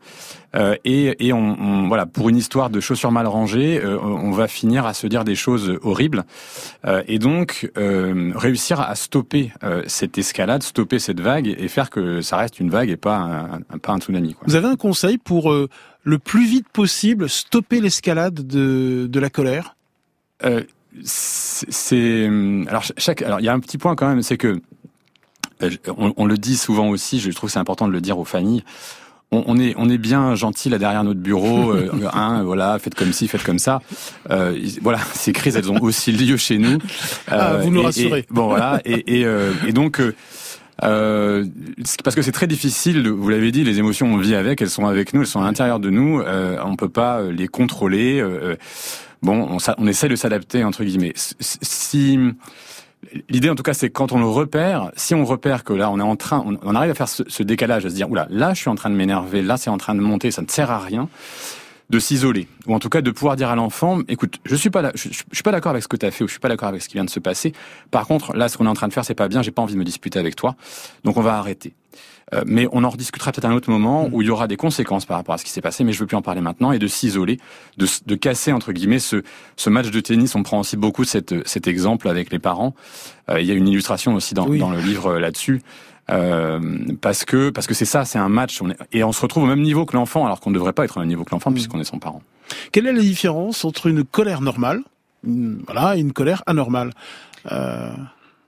euh, 0.56 0.76
et, 0.84 1.28
et 1.28 1.34
on, 1.34 1.38
on, 1.62 1.88
voilà 1.88 2.06
pour 2.06 2.30
une 2.30 2.38
histoire 2.38 2.70
de 2.70 2.80
chaussures 2.80 3.12
mal 3.12 3.28
rangées 3.28 3.80
euh, 3.84 4.00
on 4.00 4.32
va 4.32 4.48
finir 4.48 4.86
à 4.86 4.94
se 4.94 5.08
dire 5.08 5.24
des 5.24 5.36
choses 5.36 5.78
horribles 5.84 6.24
euh, 6.86 7.04
et 7.08 7.20
donc 7.20 7.72
euh, 7.78 8.32
réussir 8.36 8.82
à 8.82 8.96
stopper 8.96 9.52
euh, 9.64 9.84
cette 9.88 10.18
escalade 10.18 10.64
stopper 10.64 11.00
cette 11.00 11.20
vague 11.20 11.48
et 11.48 11.68
faire 11.68 11.90
que 11.90 12.22
ça 12.22 12.38
reste 12.38 12.60
une 12.60 12.70
vague 12.70 12.90
et 12.90 12.98
pas 12.98 13.18
un, 13.18 13.78
pas 13.80 13.94
un 13.94 14.00
tsunami 14.00 14.34
quoi. 14.34 14.44
vous 14.48 14.56
avez 14.56 14.68
un 14.68 14.76
conseil 14.76 15.18
pour 15.18 15.54
le 16.04 16.20
plus 16.20 16.46
vite 16.46 16.68
possible 16.70 17.30
stopper 17.30 17.80
l'escalade 17.82 18.48
de, 18.48 19.08
de 19.08 19.20
la 19.20 19.30
colère? 19.30 19.76
C'est 21.04 22.30
alors 22.68 22.84
chaque 22.98 23.22
alors 23.22 23.40
il 23.40 23.46
y 23.46 23.50
a 23.50 23.54
un 23.54 23.60
petit 23.60 23.78
point 23.78 23.96
quand 23.96 24.08
même 24.08 24.24
c'est 24.24 24.38
que 24.38 24.48
euh, 24.48 24.62
on, 25.98 26.14
on, 26.18 26.26
le 26.26 26.38
dit 26.38 26.58
souvent 26.58 26.90
aussi, 26.90 27.20
je 27.20 27.32
trouve 27.32 27.50
c'est 27.50 27.60
important 27.60 27.88
de 27.88 27.94
le 27.94 28.02
dire 28.02 28.20
aux 28.20 28.26
familles. 28.26 28.64
On, 29.32 29.44
on, 29.46 29.60
est 29.60 29.76
on 29.78 29.90
est 29.90 30.00
bien 30.00 30.34
gentil 30.34 30.70
là 30.70 30.80
derrière 30.80 31.04
notre 31.04 31.20
bureau, 31.20 31.72
euh, 31.74 31.92
hein, 32.14 32.44
voilà, 32.44 32.80
faites 32.80 32.96
comme 32.96 33.14
ci, 33.14 33.28
faites 33.28 33.44
comme 33.44 33.60
ça. 33.60 33.82
Euh, 34.32 34.58
voilà, 34.82 35.00
ces 35.14 35.34
crises 35.34 35.56
elles 35.56 35.72
ont 35.72 35.82
aussi 35.82 36.12
lieu 36.12 36.38
chez 36.38 36.58
nous. 36.58 36.80
Ah, 37.28 37.58
vous 37.58 37.70
nous 37.70 37.84
rassurez. 37.84 38.26
bon 38.30 38.48
voilà, 38.48 38.82
et, 38.86 39.20
et, 39.20 39.26
euh, 39.26 39.54
et 39.68 39.74
donc. 39.74 40.02
Euh, 40.84 41.46
parce 42.04 42.16
que 42.16 42.22
c'est 42.22 42.32
très 42.32 42.48
difficile, 42.48 43.08
vous 43.10 43.30
l'avez 43.30 43.52
dit, 43.52 43.64
les 43.64 43.80
émotions 43.80 44.08
on 44.14 44.18
vit 44.18 44.36
avec, 44.36 44.62
elles 44.62 44.70
sont 44.70 44.86
avec 44.86 45.14
nous, 45.14 45.22
elles 45.22 45.28
sont 45.28 45.42
à 45.42 45.44
l'intérieur 45.44 45.80
de 45.80 45.90
nous, 45.90 46.22
euh, 46.22 46.58
on 46.64 46.76
peut 46.76 46.90
pas 46.90 47.22
les 47.24 47.48
contrôler. 47.48 48.20
Euh, 48.22 48.56
bon, 49.22 49.48
on, 49.52 49.58
on 49.78 49.88
essaie 49.88 50.08
de 50.08 50.16
s'adapter 50.16 50.64
entre 50.64 50.84
guillemets. 50.84 51.14
Si 51.16 52.18
L'idée, 53.30 53.50
en 53.50 53.56
tout 53.56 53.64
cas, 53.64 53.74
c'est 53.74 53.90
quand 53.90 54.12
on 54.12 54.20
le 54.20 54.28
repère, 54.28 54.92
si 54.96 55.16
on 55.16 55.26
repère 55.26 55.64
que 55.64 55.74
là, 55.74 55.90
on 55.90 56.00
est 56.00 56.04
en 56.04 56.16
train, 56.16 56.44
on, 56.62 56.76
arrive 56.76 56.92
à 56.92 56.96
faire 56.96 57.10
ce, 57.10 57.44
décalage, 57.44 57.86
à 57.86 57.90
se 57.90 57.96
dire, 57.96 58.10
oula, 58.10 58.28
là, 58.30 58.54
je 58.54 58.60
suis 58.60 58.70
en 58.70 58.76
train 58.76 58.90
de 58.90 58.96
m'énerver, 58.96 59.42
là, 59.42 59.58
c'est 59.58 59.70
en 59.70 59.78
train 59.78 59.96
de 59.96 60.00
monter, 60.00 60.32
ça 60.32 60.42
ne 60.42 60.48
sert 60.48 60.70
à 60.70 60.80
rien, 60.80 61.10
de 61.90 62.00
s'isoler, 62.00 62.48
ou 62.68 62.76
en 62.76 62.80
tout 62.80 62.90
cas 62.90 63.02
de 63.02 63.12
pouvoir 63.12 63.36
dire 63.36 63.50
à 63.50 63.56
l'enfant, 63.56 64.00
écoute, 64.08 64.40
je 64.46 64.56
suis 64.56 64.70
pas 64.70 64.82
là, 64.82 64.92
je, 64.94 65.10
suis 65.10 65.44
pas 65.44 65.52
d'accord 65.52 65.72
avec 65.72 65.84
ce 65.84 65.88
que 65.88 65.98
tu 65.98 66.06
as 66.06 66.12
fait, 66.12 66.24
ou 66.24 66.28
je 66.28 66.34
suis 66.34 66.40
pas 66.40 66.50
d'accord 66.50 66.70
avec 66.70 66.82
ce 66.82 66.88
qui 66.88 66.96
vient 66.96 67.06
de 67.06 67.10
se 67.10 67.20
passer. 67.20 67.54
Par 67.90 68.06
contre, 68.06 68.36
là, 68.36 68.48
ce 68.48 68.58
qu'on 68.58 68.66
est 68.66 68.70
en 68.70 68.76
train 68.76 68.88
de 68.88 68.94
faire, 68.94 69.06
c'est 69.06 69.16
pas 69.16 69.28
bien, 69.28 69.42
j'ai 69.42 69.52
pas 69.52 69.62
envie 69.62 69.74
de 69.74 69.80
me 69.80 69.84
disputer 69.84 70.20
avec 70.20 70.36
toi, 70.36 70.56
donc 71.04 71.18
on 71.18 71.22
va 71.22 71.38
arrêter. 71.38 71.74
Euh, 72.34 72.44
mais 72.46 72.68
on 72.72 72.84
en 72.84 72.90
rediscutera 72.90 73.32
peut-être 73.32 73.46
à 73.46 73.50
un 73.50 73.56
autre 73.56 73.72
moment 73.72 74.08
où 74.12 74.22
il 74.22 74.28
y 74.28 74.32
aura 74.32 74.48
des 74.48 74.58
conséquences 74.58 75.06
par 75.06 75.18
rapport 75.18 75.34
à 75.34 75.38
ce 75.38 75.46
qui 75.46 75.52
s'est 75.52 75.62
passé, 75.62 75.84
mais 75.84 75.94
je 75.94 76.00
veux 76.00 76.06
plus 76.06 76.18
en 76.18 76.22
parler 76.22 76.42
maintenant, 76.42 76.72
et 76.72 76.80
de 76.80 76.88
s'isoler, 76.88 77.40
de, 77.78 77.88
de, 78.06 78.16
casser, 78.16 78.52
entre 78.52 78.72
guillemets, 78.72 79.00
ce, 79.00 79.24
ce 79.56 79.70
match 79.70 79.90
de 79.90 80.00
tennis. 80.00 80.36
On 80.36 80.44
prend 80.44 80.60
aussi 80.60 80.78
beaucoup 80.78 81.04
cette, 81.04 81.48
cet 81.48 81.68
exemple 81.68 82.08
avec 82.08 82.32
les 82.32 82.40
parents. 82.40 82.76
Euh, 83.30 83.42
il 83.42 83.48
y 83.48 83.52
a 83.52 83.56
une 83.56 83.68
illustration 83.68 84.14
aussi 84.14 84.34
dans, 84.34 84.48
dans 84.48 84.70
le 84.70 84.80
livre 84.80 85.14
euh, 85.14 85.20
là-dessus. 85.20 85.62
Euh, 86.10 86.60
parce 87.02 87.26
que 87.26 87.50
parce 87.50 87.68
que 87.68 87.74
c'est 87.74 87.86
ça, 87.86 88.06
c'est 88.06 88.20
un 88.20 88.30
match, 88.30 88.62
on 88.62 88.70
est, 88.70 88.78
et 88.92 89.04
on 89.04 89.12
se 89.12 89.22
retrouve 89.22 89.44
au 89.44 89.48
même 89.48 89.62
niveau 89.62 89.86
que 89.86 89.96
l'enfant, 89.96 90.26
alors 90.26 90.40
qu'on 90.40 90.50
ne 90.50 90.56
devrait 90.56 90.74
pas 90.74 90.86
être 90.86 90.98
au 90.98 91.00
même 91.02 91.10
niveau 91.10 91.24
que 91.24 91.32
l'enfant 91.32 91.52
mm. 91.52 91.54
puisqu'on 91.54 91.80
est 91.80 91.86
son 91.86 92.00
parent. 92.00 92.22
Quelle 92.72 92.88
est 92.88 92.94
la 92.94 93.02
différence 93.02 93.64
entre 93.64 93.88
une 93.88 94.04
colère 94.04 94.42
normale, 94.42 94.82
voilà, 95.24 95.98
et 95.98 96.00
une 96.00 96.14
colère 96.14 96.44
anormale? 96.48 96.92
Euh... 97.52 97.92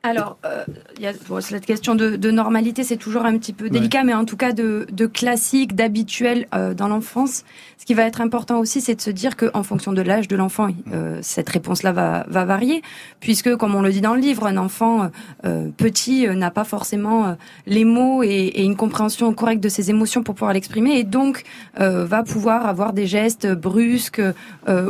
Alors, 0.04 0.38
euh, 0.46 0.64
y 1.00 1.06
a, 1.06 1.14
bon, 1.28 1.42
cette 1.42 1.66
question 1.66 1.94
de, 1.94 2.16
de 2.16 2.32
normalité, 2.32 2.84
c'est 2.84 2.98
toujours 2.98 3.24
un 3.24 3.38
petit 3.38 3.54
peu 3.54 3.70
délicat, 3.70 4.00
ouais. 4.00 4.06
mais 4.06 4.14
en 4.16 4.26
tout 4.26 4.36
cas 4.36 4.52
de, 4.52 4.88
de 4.92 5.06
classique, 5.06 5.76
d'habituel 5.76 6.48
euh, 6.56 6.74
dans 6.74 6.88
l'enfance. 6.88 7.44
Ce 7.82 7.86
qui 7.86 7.96
va 7.96 8.04
être 8.04 8.22
important 8.22 8.60
aussi, 8.60 8.80
c'est 8.80 8.94
de 8.94 9.02
se 9.02 9.10
dire 9.10 9.36
qu'en 9.36 9.64
fonction 9.64 9.92
de 9.92 10.04
l'âge 10.04 10.28
de 10.28 10.36
l'enfant, 10.36 10.70
euh, 10.94 11.18
cette 11.24 11.50
réponse-là 11.50 11.92
va, 11.92 12.26
va 12.28 12.46
varier, 12.46 12.84
puisque, 13.20 13.56
comme 13.56 13.74
on 13.74 13.82
le 13.82 13.92
dit 13.92 14.02
dans 14.02 14.14
le 14.14 14.22
livre, 14.22 14.46
un 14.46 14.58
enfant 14.58 15.10
euh, 15.46 15.70
petit 15.78 16.28
euh, 16.28 16.36
n'a 16.36 16.52
pas 16.52 16.64
forcément 16.64 17.26
euh, 17.26 17.34
les 17.66 17.84
mots 17.84 18.22
et, 18.22 18.28
et, 18.28 18.64
une 18.64 18.76
compréhension 18.76 19.34
correcte 19.34 19.64
de 19.64 19.70
ses 19.70 19.90
émotions 19.90 20.22
pour 20.22 20.36
pouvoir 20.36 20.54
l'exprimer, 20.54 21.00
et 21.00 21.04
donc 21.04 21.44
va 21.78 22.24
pouvoir 22.24 22.68
avoir 22.68 22.94
des 22.94 23.08
gestes 23.08 23.48
brusques 23.52 24.22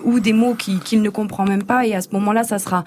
ou 0.04 0.20
des 0.20 0.34
mots 0.34 0.54
qu'il 0.56 0.80
qui 0.80 0.98
ne 0.98 1.10
comprend 1.10 1.46
même 1.46 1.64
pas, 1.64 1.86
et 1.86 1.96
à 1.96 2.02
ce 2.02 2.10
moment-là, 2.12 2.44
ça 2.44 2.60
sera 2.60 2.84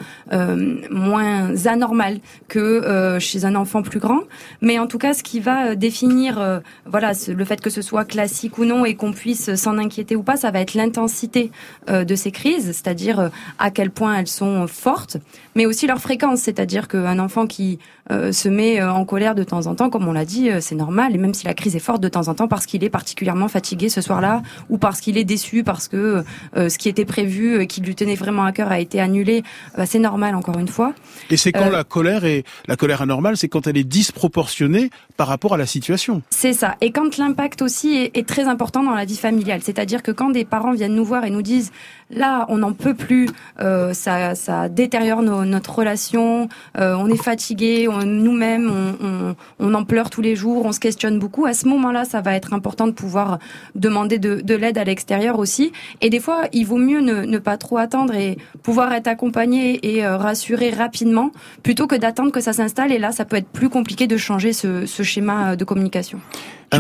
moins 0.91 1.67
anormal 1.67 2.14
que 2.49 2.59
euh, 2.59 3.19
chez 3.21 3.45
un 3.45 3.55
enfant 3.55 3.83
plus 3.83 4.01
grand. 4.01 4.21
Mais 4.61 4.79
en 4.79 4.87
tout 4.87 4.99
cas, 4.99 5.15
ce 5.15 5.23
qui 5.23 5.41
va 5.41 5.67
euh, 5.67 5.75
définir, 5.75 6.39
euh, 6.39 6.61
voilà, 6.87 7.13
le 7.29 7.45
fait 7.45 7.61
que 7.61 7.71
ce 7.71 7.83
soit 7.83 8.05
classique 8.05 8.59
ou 8.59 8.65
non 8.65 8.85
et 8.85 8.95
qu'on 8.95 9.13
puisse 9.13 9.55
s'en 9.55 9.79
inquiéter 9.79 10.17
ou 10.17 10.23
pas, 10.23 10.37
ça 10.37 10.51
va 10.51 10.61
être 10.61 10.75
l'intensité 10.75 11.51
euh, 11.91 12.05
de 12.05 12.15
ces 12.15 12.31
crises, 12.31 12.67
c'est-à-dire 12.67 13.31
à 13.59 13.71
quel 13.71 13.91
point 13.91 14.19
elles 14.19 14.27
sont 14.27 14.67
fortes, 14.67 15.17
mais 15.55 15.67
aussi 15.67 15.87
leur 15.87 16.01
fréquence, 16.01 16.41
c'est-à-dire 16.41 16.89
qu'un 16.89 17.19
enfant 17.19 17.47
qui 17.47 17.79
se 18.11 18.49
met 18.51 18.83
en 18.83 19.07
colère 19.07 19.35
de 19.35 19.45
temps 19.45 19.67
en 19.67 19.75
temps, 19.75 19.89
comme 19.89 20.07
on 20.07 20.13
l'a 20.13 20.27
dit, 20.27 20.51
c'est 20.61 20.75
normal, 20.75 21.15
et 21.15 21.19
même 21.19 21.33
si 21.33 21.47
la 21.47 21.55
crise 21.55 21.75
est 21.75 21.81
forte 21.81 22.03
de 22.03 22.09
temps 22.09 22.29
en 22.29 22.35
temps 22.35 22.49
parce 22.49 22.67
qu'il 22.67 22.85
est 22.85 22.91
particulièrement 22.91 23.49
fatigué 23.49 23.89
ce 23.89 24.03
soir-là 24.03 24.43
ou 24.69 24.77
parce 24.77 25.01
qu'il 25.01 25.17
est 25.17 25.25
déçu 25.25 25.65
parce 25.65 25.89
que 25.89 26.23
ce 26.55 26.77
qui 26.77 26.91
était 26.91 27.07
prévu, 27.07 27.67
qui 27.67 27.81
lui 27.81 27.95
tenait 27.95 28.15
vraiment 28.15 28.45
à 28.45 28.53
cœur, 28.53 28.71
a 28.71 28.79
été 28.79 29.01
annulé, 29.01 29.43
bah, 29.77 29.87
c'est 29.87 29.99
normal 29.99 30.35
encore 30.35 30.59
une 30.59 30.69
fois. 30.69 30.93
Et 31.31 31.39
c'est 31.39 31.53
quand 31.53 31.71
la 31.71 31.85
colère 31.85 32.04
est 32.09 32.45
la 32.69 32.77
colère 32.77 33.03
anormale, 33.03 33.37
c'est 33.37 33.49
quand 33.49 33.67
elle 33.67 33.77
est 33.77 33.85
disproportionnée 33.85 34.91
par 35.17 35.29
rapport 35.29 35.55
à 35.55 35.57
la 35.57 35.67
situation. 35.67 36.23
C'est 36.31 36.53
ça. 36.53 36.77
Et 36.81 36.91
quand 36.91 37.17
l'impact 37.19 37.63
aussi 37.63 38.11
est, 38.15 38.25
très 38.27 38.45
important 38.45 38.83
dans 38.83 38.95
la 38.95 39.05
vie 39.05 39.17
familiale, 39.17 39.61
c'est-à-dire 39.63 40.03
que 40.03 40.11
quand 40.11 40.31
des 40.31 40.45
parents 40.45 40.73
viennent 40.73 40.95
nous 40.95 41.05
voir 41.05 41.25
et 41.25 41.31
nous 41.31 41.43
disent 41.43 41.73
là, 42.11 42.47
on 42.49 42.59
n'en 42.59 42.73
peut 42.73 42.95
plus, 42.95 43.29
euh, 43.61 43.93
ça, 43.93 44.69
détériore 44.69 45.23
notre 45.23 45.75
relation, 45.75 46.49
euh, 46.79 46.95
on 46.95 47.09
est 47.09 47.23
fatigué, 47.23 47.89
nous-mêmes, 48.05 48.71
on, 49.59 49.75
en 49.75 49.85
pleure 49.85 50.11
tous 50.11 50.23
les 50.23 50.37
jours, 50.37 50.65
on 50.65 50.73
se 50.73 50.81
questionne 50.81 51.19
beaucoup. 51.19 51.47
À 51.47 51.55
ce 51.55 51.67
moment-là, 51.69 52.05
ça 52.05 52.21
va 52.21 52.35
être 52.35 52.53
important 52.53 52.87
de 52.87 52.93
pouvoir 52.93 53.39
demander 53.75 54.19
de, 54.19 54.41
de 54.41 54.55
l'aide 54.55 54.79
à 54.79 54.85
l'extérieur 54.85 55.39
aussi. 55.39 55.73
Et 56.01 56.11
des 56.11 56.21
fois, 56.21 56.43
il 56.53 56.65
vaut 56.67 56.77
mieux 56.77 57.01
ne, 57.01 57.25
ne, 57.25 57.39
pas 57.39 57.57
trop 57.57 57.79
attendre 57.79 58.15
et 58.15 58.39
pouvoir 58.63 58.93
être 58.93 59.09
accompagné 59.09 59.95
et 59.95 60.05
euh, 60.05 60.17
rassuré 60.17 60.71
rapidement 60.71 61.31
plutôt 61.63 61.87
que 61.87 61.94
d'attendre 61.99 62.33
que 62.33 62.41
ça 62.41 62.53
s'installe. 62.53 62.93
Et 62.93 62.99
là, 62.99 63.13
ça 63.13 63.25
peut 63.25 63.37
être 63.37 63.49
plus 63.49 63.69
compliqué 63.69 64.07
de 64.07 64.17
changer 64.17 64.53
ce, 64.53 64.87
ce 64.87 65.03
schéma 65.03 65.57
de 65.57 65.65
communication. 65.65 66.21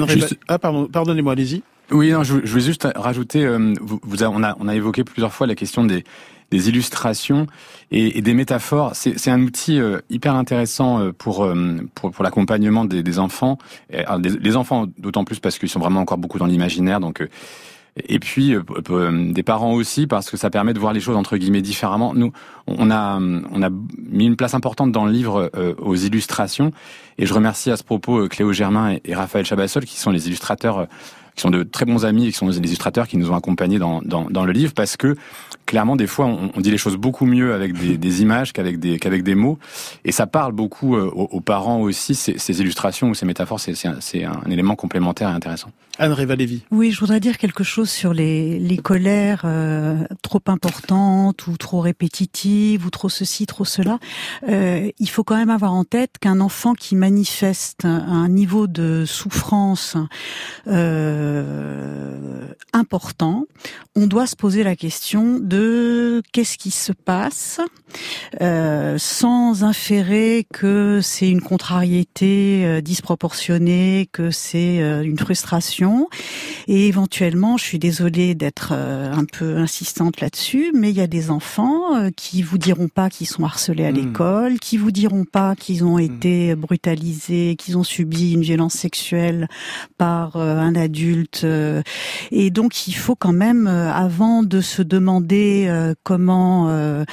Juste... 0.08 0.38
Ah, 0.48 0.58
pardon, 0.58 0.86
pardonnez-moi, 0.86 1.32
allez-y. 1.32 1.62
Oui, 1.90 2.10
non, 2.10 2.22
je, 2.22 2.36
je 2.42 2.50
voulais 2.50 2.64
juste 2.64 2.88
rajouter, 2.96 3.44
euh, 3.44 3.74
vous, 3.80 4.00
vous 4.02 4.24
a, 4.24 4.28
on, 4.28 4.42
a, 4.42 4.56
on 4.58 4.68
a 4.68 4.74
évoqué 4.74 5.04
plusieurs 5.04 5.32
fois 5.32 5.46
la 5.46 5.54
question 5.54 5.84
des, 5.84 6.02
des 6.50 6.68
illustrations 6.68 7.46
et, 7.90 8.18
et 8.18 8.22
des 8.22 8.32
métaphores. 8.32 8.92
C'est 8.94 9.30
un 9.30 9.42
outil 9.42 9.78
euh, 9.78 9.98
hyper 10.08 10.34
intéressant 10.34 11.00
euh, 11.00 11.12
pour, 11.12 11.44
euh, 11.44 11.76
pour, 11.94 12.10
pour 12.10 12.24
l'accompagnement 12.24 12.86
des, 12.86 13.02
des, 13.02 13.18
enfants. 13.18 13.58
Et, 13.90 13.98
alors, 13.98 14.18
des, 14.18 14.30
les 14.30 14.56
enfants, 14.56 14.86
d'autant 14.98 15.24
plus 15.24 15.40
parce 15.40 15.58
qu'ils 15.58 15.68
sont 15.68 15.80
vraiment 15.80 16.00
encore 16.00 16.18
beaucoup 16.18 16.38
dans 16.38 16.46
l'imaginaire, 16.46 17.00
donc 17.00 17.20
euh, 17.20 17.28
et 17.96 18.18
puis 18.18 18.54
euh, 18.54 19.32
des 19.32 19.42
parents 19.42 19.72
aussi 19.72 20.06
parce 20.06 20.30
que 20.30 20.36
ça 20.36 20.50
permet 20.50 20.74
de 20.74 20.78
voir 20.78 20.92
les 20.92 21.00
choses 21.00 21.16
entre 21.16 21.36
guillemets 21.36 21.62
différemment. 21.62 22.12
Nous, 22.14 22.32
on 22.66 22.90
a 22.90 23.18
on 23.18 23.62
a 23.62 23.70
mis 24.10 24.26
une 24.26 24.36
place 24.36 24.54
importante 24.54 24.90
dans 24.90 25.04
le 25.04 25.12
livre 25.12 25.50
euh, 25.54 25.74
aux 25.78 25.94
illustrations 25.94 26.72
et 27.18 27.26
je 27.26 27.34
remercie 27.34 27.70
à 27.70 27.76
ce 27.76 27.84
propos 27.84 28.28
Cléo 28.28 28.52
Germain 28.52 28.96
et, 29.04 29.14
Raphaël 29.14 29.44
Chabassol 29.44 29.84
qui 29.84 29.98
sont 29.98 30.10
les 30.10 30.26
illustrateurs 30.26 30.88
qui 31.36 31.42
sont 31.42 31.50
de 31.50 31.62
très 31.62 31.84
bons 31.84 32.04
amis 32.04 32.26
et 32.26 32.30
qui 32.30 32.36
sont 32.36 32.48
des 32.48 32.58
illustrateurs 32.58 33.08
qui 33.08 33.16
nous 33.16 33.30
ont 33.30 33.36
accompagnés 33.36 33.78
dans, 33.78 34.00
dans, 34.02 34.30
dans 34.30 34.44
le 34.44 34.52
livre 34.52 34.72
parce 34.72 34.96
que 34.96 35.16
clairement 35.66 35.96
des 35.96 36.06
fois 36.06 36.26
on, 36.26 36.50
on 36.54 36.60
dit 36.60 36.70
les 36.70 36.78
choses 36.78 36.96
beaucoup 36.96 37.26
mieux 37.26 37.54
avec 37.54 37.74
des, 37.74 37.96
des 37.98 38.22
images 38.22 38.52
qu'avec 38.52 38.78
des 38.78 38.98
qu'avec 38.98 39.22
des 39.22 39.34
mots 39.34 39.58
et 40.04 40.12
ça 40.12 40.26
parle 40.26 40.52
beaucoup 40.52 40.96
euh, 40.96 41.10
aux, 41.14 41.28
aux, 41.30 41.40
parents 41.40 41.80
aussi 41.80 42.14
ces, 42.14 42.38
ces, 42.38 42.60
illustrations 42.60 43.10
ou 43.10 43.14
ces 43.14 43.26
métaphores 43.26 43.60
c'est 43.60 43.86
un, 43.86 43.98
un, 44.24 44.50
élément 44.50 44.74
complémentaire 44.74 45.28
et 45.28 45.32
intéressant. 45.32 45.70
Anne 45.98 46.12
Révalévi. 46.12 46.62
Oui, 46.72 46.90
je 46.90 46.98
voudrais 46.98 47.20
dire 47.20 47.38
quelque 47.38 47.62
chose 47.62 47.88
sur 47.88 48.12
les, 48.12 48.80
colères 48.82 49.42
euh, 49.44 50.04
trop 50.22 50.42
importantes 50.46 51.46
ou 51.46 51.56
trop 51.56 51.80
répétitives 51.80 52.84
ou 52.84 52.90
trop 52.90 53.08
ceci, 53.08 53.46
trop 53.46 53.64
cela. 53.64 54.00
Euh, 54.48 54.90
il 54.98 55.08
faut 55.08 55.22
quand 55.22 55.36
même 55.36 55.50
avoir 55.50 55.72
en 55.72 55.84
tête 55.84 56.18
qu'un 56.20 56.40
enfant 56.40 56.74
qui 56.74 56.96
manifeste 56.96 57.84
un, 57.84 58.28
niveau 58.28 58.66
de 58.66 59.04
souffrance 59.06 59.96
euh, 60.66 62.48
important, 62.72 63.44
on 63.94 64.08
doit 64.08 64.26
se 64.26 64.34
poser 64.34 64.64
la 64.64 64.74
question 64.74 65.38
de 65.38 66.22
qu'est-ce 66.32 66.58
qui 66.58 66.72
se 66.72 66.92
passe, 66.92 67.60
sans 68.40 69.62
inférer 69.62 70.46
que 70.52 71.00
c'est 71.02 71.30
une 71.30 71.42
contrariété 71.42 72.82
disproportionnée, 72.82 74.08
que 74.12 74.30
c'est 74.32 74.78
une 74.78 75.18
frustration. 75.18 75.83
Et 76.66 76.88
éventuellement, 76.88 77.56
je 77.56 77.64
suis 77.64 77.78
désolée 77.78 78.34
d'être 78.34 78.72
euh, 78.72 79.12
un 79.12 79.24
peu 79.24 79.56
insistante 79.56 80.20
là-dessus, 80.20 80.72
mais 80.74 80.90
il 80.90 80.96
y 80.96 81.00
a 81.00 81.06
des 81.06 81.30
enfants 81.30 81.96
euh, 81.96 82.10
qui 82.14 82.42
vous 82.42 82.58
diront 82.58 82.88
pas 82.88 83.10
qu'ils 83.10 83.26
sont 83.26 83.44
harcelés 83.44 83.84
à 83.84 83.92
mmh. 83.92 83.94
l'école, 83.94 84.58
qui 84.58 84.76
vous 84.76 84.90
diront 84.90 85.24
pas 85.24 85.54
qu'ils 85.56 85.84
ont 85.84 85.96
mmh. 85.96 86.00
été 86.00 86.54
brutalisés, 86.54 87.56
qu'ils 87.56 87.76
ont 87.76 87.84
subi 87.84 88.32
une 88.32 88.42
violence 88.42 88.74
sexuelle 88.74 89.48
par 89.98 90.36
un 90.36 90.74
adulte. 90.74 91.46
Et 92.30 92.50
donc, 92.50 92.86
il 92.86 92.94
faut 92.94 93.14
quand 93.14 93.32
même, 93.32 93.66
avant 93.66 94.42
de 94.42 94.60
se 94.60 94.82
demander 94.82 95.92
comment 96.02 97.04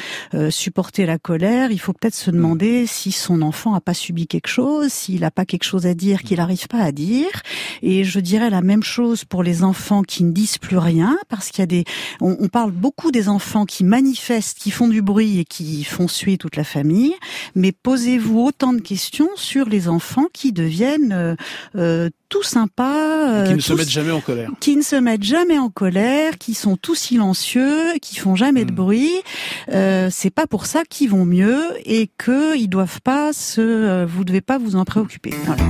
supporter 0.49 1.05
la 1.05 1.17
colère, 1.17 1.71
il 1.71 1.79
faut 1.79 1.93
peut-être 1.93 2.15
se 2.15 2.31
demander 2.31 2.85
si 2.87 3.11
son 3.11 3.41
enfant 3.41 3.73
a 3.73 3.81
pas 3.81 3.93
subi 3.93 4.27
quelque 4.27 4.47
chose, 4.47 4.91
s'il 4.91 5.21
n'a 5.21 5.31
pas 5.31 5.45
quelque 5.45 5.63
chose 5.63 5.85
à 5.85 5.93
dire 5.93 6.23
qu'il 6.23 6.37
n'arrive 6.37 6.67
pas 6.67 6.79
à 6.79 6.91
dire. 6.91 7.41
Et 7.81 8.03
je 8.03 8.19
dirais 8.19 8.49
la 8.49 8.60
même 8.63 8.83
chose 8.83 9.25
pour 9.25 9.43
les 9.43 9.63
enfants 9.63 10.03
qui 10.03 10.23
ne 10.23 10.31
disent 10.31 10.57
plus 10.57 10.77
rien, 10.77 11.17
parce 11.29 11.49
qu'il 11.49 11.59
y 11.59 11.63
a 11.63 11.67
des, 11.67 11.85
on, 12.19 12.37
on, 12.39 12.47
parle 12.47 12.71
beaucoup 12.71 13.11
des 13.11 13.29
enfants 13.29 13.65
qui 13.65 13.83
manifestent, 13.83 14.57
qui 14.57 14.71
font 14.71 14.87
du 14.87 15.01
bruit 15.01 15.39
et 15.39 15.45
qui 15.45 15.83
font 15.83 16.07
suer 16.07 16.37
toute 16.37 16.55
la 16.55 16.63
famille. 16.63 17.13
Mais 17.55 17.71
posez-vous 17.71 18.39
autant 18.39 18.73
de 18.73 18.81
questions 18.81 19.29
sur 19.35 19.67
les 19.69 19.87
enfants 19.87 20.27
qui 20.33 20.51
deviennent 20.51 21.13
euh, 21.13 21.35
euh 21.75 22.09
tout 22.29 22.43
sympas, 22.43 23.29
euh, 23.29 23.45
qui 23.45 23.55
ne 23.55 23.59
se 23.59 23.73
mettent 23.73 23.89
jamais 23.89 24.11
en 24.11 24.21
colère, 24.21 24.49
qui 24.61 24.77
ne 24.77 24.81
se 24.81 24.95
mettent 24.95 25.21
jamais 25.23 25.59
en 25.59 25.69
colère, 25.69 26.37
qui 26.37 26.53
sont 26.53 26.77
tout 26.77 26.95
silencieux, 26.95 27.97
qui 28.01 28.15
font 28.15 28.37
jamais 28.37 28.63
de 28.63 28.71
hmm. 28.71 28.75
bruit. 28.75 29.11
Euh, 29.69 30.07
c'est 30.09 30.29
pas 30.29 30.47
pour 30.47 30.65
ça 30.65 30.83
qu'ils 30.85 31.09
vont 31.09 31.25
mieux 31.25 31.61
et 31.83 32.09
que 32.17 32.55
ils 32.55 32.69
doivent 32.69 33.01
pas 33.01 33.33
se, 33.33 34.05
vous 34.05 34.23
devez 34.23 34.39
pas 34.39 34.57
vous 34.57 34.77
en 34.77 34.85
préoccuper. 34.85 35.33
Voilà. 35.43 35.63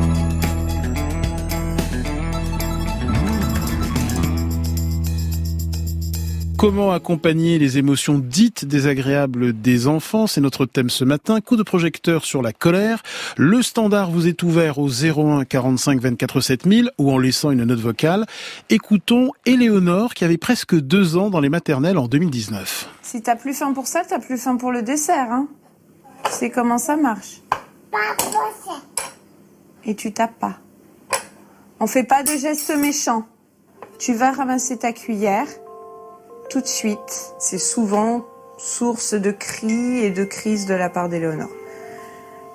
Comment 6.61 6.91
accompagner 6.91 7.57
les 7.57 7.79
émotions 7.79 8.19
dites 8.19 8.65
désagréables 8.65 9.59
des 9.59 9.87
enfants 9.87 10.27
C'est 10.27 10.41
notre 10.41 10.67
thème 10.67 10.91
ce 10.91 11.03
matin. 11.03 11.41
Coup 11.41 11.55
de 11.55 11.63
projecteur 11.63 12.23
sur 12.23 12.43
la 12.43 12.53
colère. 12.53 13.01
Le 13.35 13.63
standard 13.63 14.11
vous 14.11 14.27
est 14.27 14.43
ouvert 14.43 14.77
au 14.77 14.87
01 14.87 15.43
45 15.45 15.99
24 15.99 16.39
7000 16.39 16.91
ou 16.99 17.11
en 17.11 17.17
laissant 17.17 17.49
une 17.49 17.63
note 17.63 17.79
vocale. 17.79 18.27
Écoutons 18.69 19.31
Éléonore 19.47 20.13
qui 20.13 20.23
avait 20.23 20.37
presque 20.37 20.75
deux 20.75 21.17
ans 21.17 21.31
dans 21.31 21.39
les 21.39 21.49
maternelles 21.49 21.97
en 21.97 22.07
2019. 22.07 22.89
Si 23.01 23.23
t'as 23.23 23.35
plus 23.35 23.55
faim 23.55 23.73
pour 23.73 23.87
ça, 23.87 24.03
t'as 24.07 24.19
plus 24.19 24.37
faim 24.37 24.57
pour 24.57 24.71
le 24.71 24.83
dessert. 24.83 25.31
Hein 25.31 25.47
sais 26.29 26.51
comment 26.51 26.77
ça 26.77 26.95
marche? 26.95 27.41
Et 29.83 29.95
tu 29.95 30.13
tapes 30.13 30.37
pas. 30.37 30.59
On 31.79 31.87
fait 31.87 32.03
pas 32.03 32.21
de 32.21 32.37
gestes 32.37 32.77
méchants. 32.77 33.25
Tu 33.97 34.13
vas 34.13 34.31
ramasser 34.31 34.77
ta 34.77 34.93
cuillère 34.93 35.47
tout 36.51 36.61
de 36.61 36.67
suite. 36.67 37.33
C'est 37.39 37.57
souvent 37.57 38.25
source 38.57 39.13
de 39.13 39.31
cris 39.31 39.99
et 39.99 40.11
de 40.11 40.25
crises 40.25 40.65
de 40.65 40.73
la 40.73 40.89
part 40.89 41.07
d'Éléonore. 41.07 41.49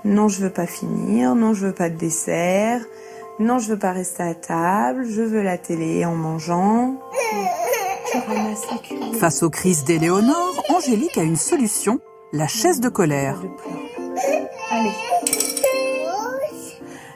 Non, 0.04 0.28
je 0.28 0.42
veux 0.42 0.50
pas 0.50 0.66
finir. 0.66 1.34
Non, 1.34 1.54
je 1.54 1.66
veux 1.66 1.72
pas 1.72 1.88
de 1.88 1.96
dessert. 1.96 2.82
Non, 3.38 3.58
je 3.58 3.70
veux 3.70 3.78
pas 3.78 3.92
rester 3.92 4.22
à 4.22 4.34
table. 4.34 5.06
Je 5.08 5.22
veux 5.22 5.42
la 5.42 5.56
télé 5.56 6.04
en 6.04 6.14
mangeant. 6.14 7.00
Face 9.18 9.42
aux 9.42 9.50
crises 9.50 9.84
d'Éléonore, 9.84 10.62
Angélique 10.68 11.16
a 11.16 11.22
une 11.22 11.36
solution 11.36 11.98
la 12.32 12.46
chaise 12.46 12.80
de 12.80 12.90
colère. 12.90 13.42
Allez. 14.70 14.92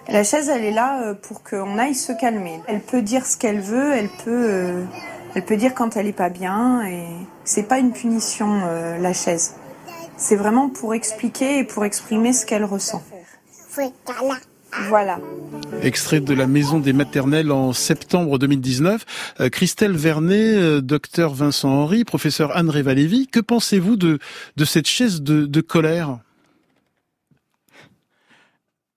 La 0.08 0.24
chaise, 0.24 0.48
elle 0.48 0.64
est 0.64 0.72
là 0.72 1.02
euh, 1.02 1.14
pour 1.14 1.42
qu'on 1.42 1.78
aille 1.78 1.94
se 1.94 2.12
calmer. 2.12 2.60
Elle 2.66 2.80
peut 2.80 3.02
dire 3.02 3.26
ce 3.26 3.36
qu'elle 3.36 3.60
veut, 3.60 3.92
elle 3.92 4.08
peut 4.24 4.46
euh, 4.50 4.84
elle 5.34 5.44
peut 5.44 5.56
dire 5.56 5.74
quand 5.74 5.96
elle 5.96 6.06
est 6.06 6.12
pas 6.12 6.30
bien 6.30 6.84
et 6.86 7.04
c'est 7.44 7.68
pas 7.68 7.78
une 7.78 7.92
punition 7.92 8.62
euh, 8.64 8.98
la 8.98 9.12
chaise. 9.12 9.54
C'est 10.16 10.36
vraiment 10.36 10.68
pour 10.68 10.94
expliquer 10.94 11.58
et 11.58 11.64
pour 11.64 11.84
exprimer 11.84 12.32
ce 12.32 12.44
qu'elle 12.44 12.64
ressent. 12.64 13.02
Voilà. 14.88 15.18
Extrait 15.82 16.20
de 16.20 16.32
la 16.32 16.46
maison 16.46 16.78
des 16.78 16.92
maternelles 16.92 17.50
en 17.50 17.72
septembre 17.72 18.38
2019. 18.38 19.04
Euh, 19.40 19.48
Christelle 19.48 19.96
Vernet, 19.96 20.54
euh, 20.56 20.80
docteur 20.80 21.34
Vincent 21.34 21.70
Henry, 21.70 22.04
professeur 22.04 22.56
Anne 22.56 22.70
Révalévi, 22.70 23.26
que 23.26 23.40
pensez-vous 23.40 23.96
de, 23.96 24.18
de 24.56 24.64
cette 24.64 24.86
chaise 24.86 25.22
de, 25.22 25.46
de 25.46 25.60
colère? 25.60 26.18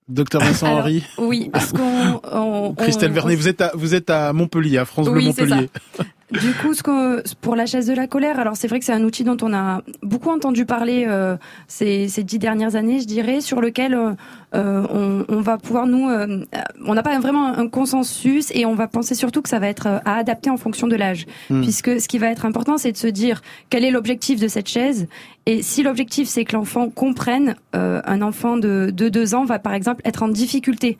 Docteur 0.08 0.42
Vincent 0.42 0.66
Henry. 0.66 1.02
Oui, 1.16 1.48
parce 1.50 1.72
qu'on. 1.72 2.74
Christelle 2.78 3.12
Vernet, 3.12 3.36
vous 3.36 3.48
êtes 3.48 3.62
à 3.62 3.72
vous 3.74 3.94
êtes 3.94 4.10
à 4.10 4.32
Montpellier, 4.34 4.78
à 4.78 4.84
France 4.84 5.08
Bleu 5.08 5.22
Montpellier. 5.22 5.70
Du 6.30 6.54
coup, 6.54 6.72
ce 6.72 6.82
que, 6.82 7.22
pour 7.40 7.54
la 7.54 7.66
chaise 7.66 7.86
de 7.86 7.92
la 7.92 8.06
colère, 8.06 8.40
alors 8.40 8.56
c'est 8.56 8.66
vrai 8.66 8.78
que 8.78 8.84
c'est 8.84 8.92
un 8.92 9.04
outil 9.04 9.24
dont 9.24 9.36
on 9.42 9.52
a 9.52 9.82
beaucoup 10.02 10.30
entendu 10.30 10.64
parler 10.64 11.04
euh, 11.06 11.36
ces, 11.68 12.08
ces, 12.08 12.24
dix 12.24 12.38
dernières 12.38 12.76
années, 12.76 12.98
je 13.00 13.06
dirais, 13.06 13.42
sur 13.42 13.60
lequel 13.60 13.94
euh, 13.94 14.12
on, 14.54 15.24
on, 15.28 15.40
va 15.40 15.58
pouvoir 15.58 15.86
nous, 15.86 16.08
euh, 16.08 16.44
on 16.84 16.94
n'a 16.94 17.02
pas 17.02 17.18
vraiment 17.18 17.46
un 17.46 17.68
consensus 17.68 18.50
et 18.54 18.66
on 18.66 18.74
va 18.74 18.86
penser 18.88 19.14
surtout 19.14 19.42
que 19.42 19.48
ça 19.48 19.58
va 19.58 19.68
être 19.68 19.86
à 19.86 20.16
adapter 20.16 20.50
en 20.50 20.56
fonction 20.56 20.86
de 20.86 20.96
l'âge, 20.96 21.26
hmm. 21.50 21.62
puisque 21.62 22.00
ce 22.00 22.08
qui 22.08 22.18
va 22.18 22.28
être 22.28 22.44
important, 22.44 22.78
c'est 22.78 22.92
de 22.92 22.96
se 22.96 23.06
dire 23.06 23.42
quel 23.70 23.84
est 23.84 23.90
l'objectif 23.90 24.40
de 24.40 24.48
cette 24.48 24.68
chaise 24.68 25.06
et 25.46 25.62
si 25.62 25.82
l'objectif 25.82 26.28
c'est 26.28 26.44
que 26.44 26.56
l'enfant 26.56 26.88
comprenne, 26.88 27.56
un 27.74 28.22
enfant 28.22 28.56
de, 28.56 28.90
de 28.90 29.10
deux 29.10 29.34
ans 29.34 29.44
va 29.44 29.58
par 29.58 29.74
exemple 29.74 30.00
être 30.06 30.22
en 30.22 30.28
difficulté 30.28 30.96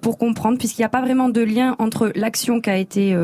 pour 0.00 0.16
comprendre, 0.16 0.58
puisqu'il 0.58 0.82
n'y 0.82 0.86
a 0.86 0.90
pas 0.90 1.00
vraiment 1.00 1.28
de 1.28 1.40
lien 1.40 1.74
entre 1.80 2.12
l'action 2.14 2.60
qui 2.60 2.70
a 2.70 2.76
été 2.76 3.16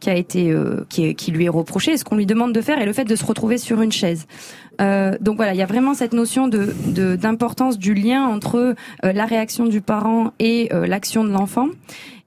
qui 0.00 0.10
a 0.10 0.14
été 0.14 0.56
qui, 0.88 1.30
lui 1.32 1.46
est 1.46 1.48
reproché, 1.48 1.96
ce 1.96 2.04
qu'on 2.04 2.14
lui 2.14 2.26
demande 2.26 2.52
de 2.52 2.60
faire, 2.60 2.80
et 2.80 2.86
le 2.86 2.92
fait 2.92 3.04
de 3.04 3.16
se 3.16 3.24
retrouver 3.24 3.58
sur 3.58 3.82
une 3.82 3.90
chaise. 3.90 4.28
Euh, 4.80 5.16
donc 5.20 5.36
voilà, 5.36 5.52
il 5.54 5.58
y 5.58 5.62
a 5.62 5.66
vraiment 5.66 5.94
cette 5.94 6.12
notion 6.12 6.48
d'importance 6.48 7.78
du 7.78 7.94
lien 7.94 8.24
entre 8.24 8.74
euh, 9.04 9.12
la 9.12 9.26
réaction 9.26 9.66
du 9.66 9.80
parent 9.80 10.32
et 10.38 10.68
euh, 10.72 10.86
l'action 10.86 11.24
de 11.24 11.30
l'enfant. 11.30 11.68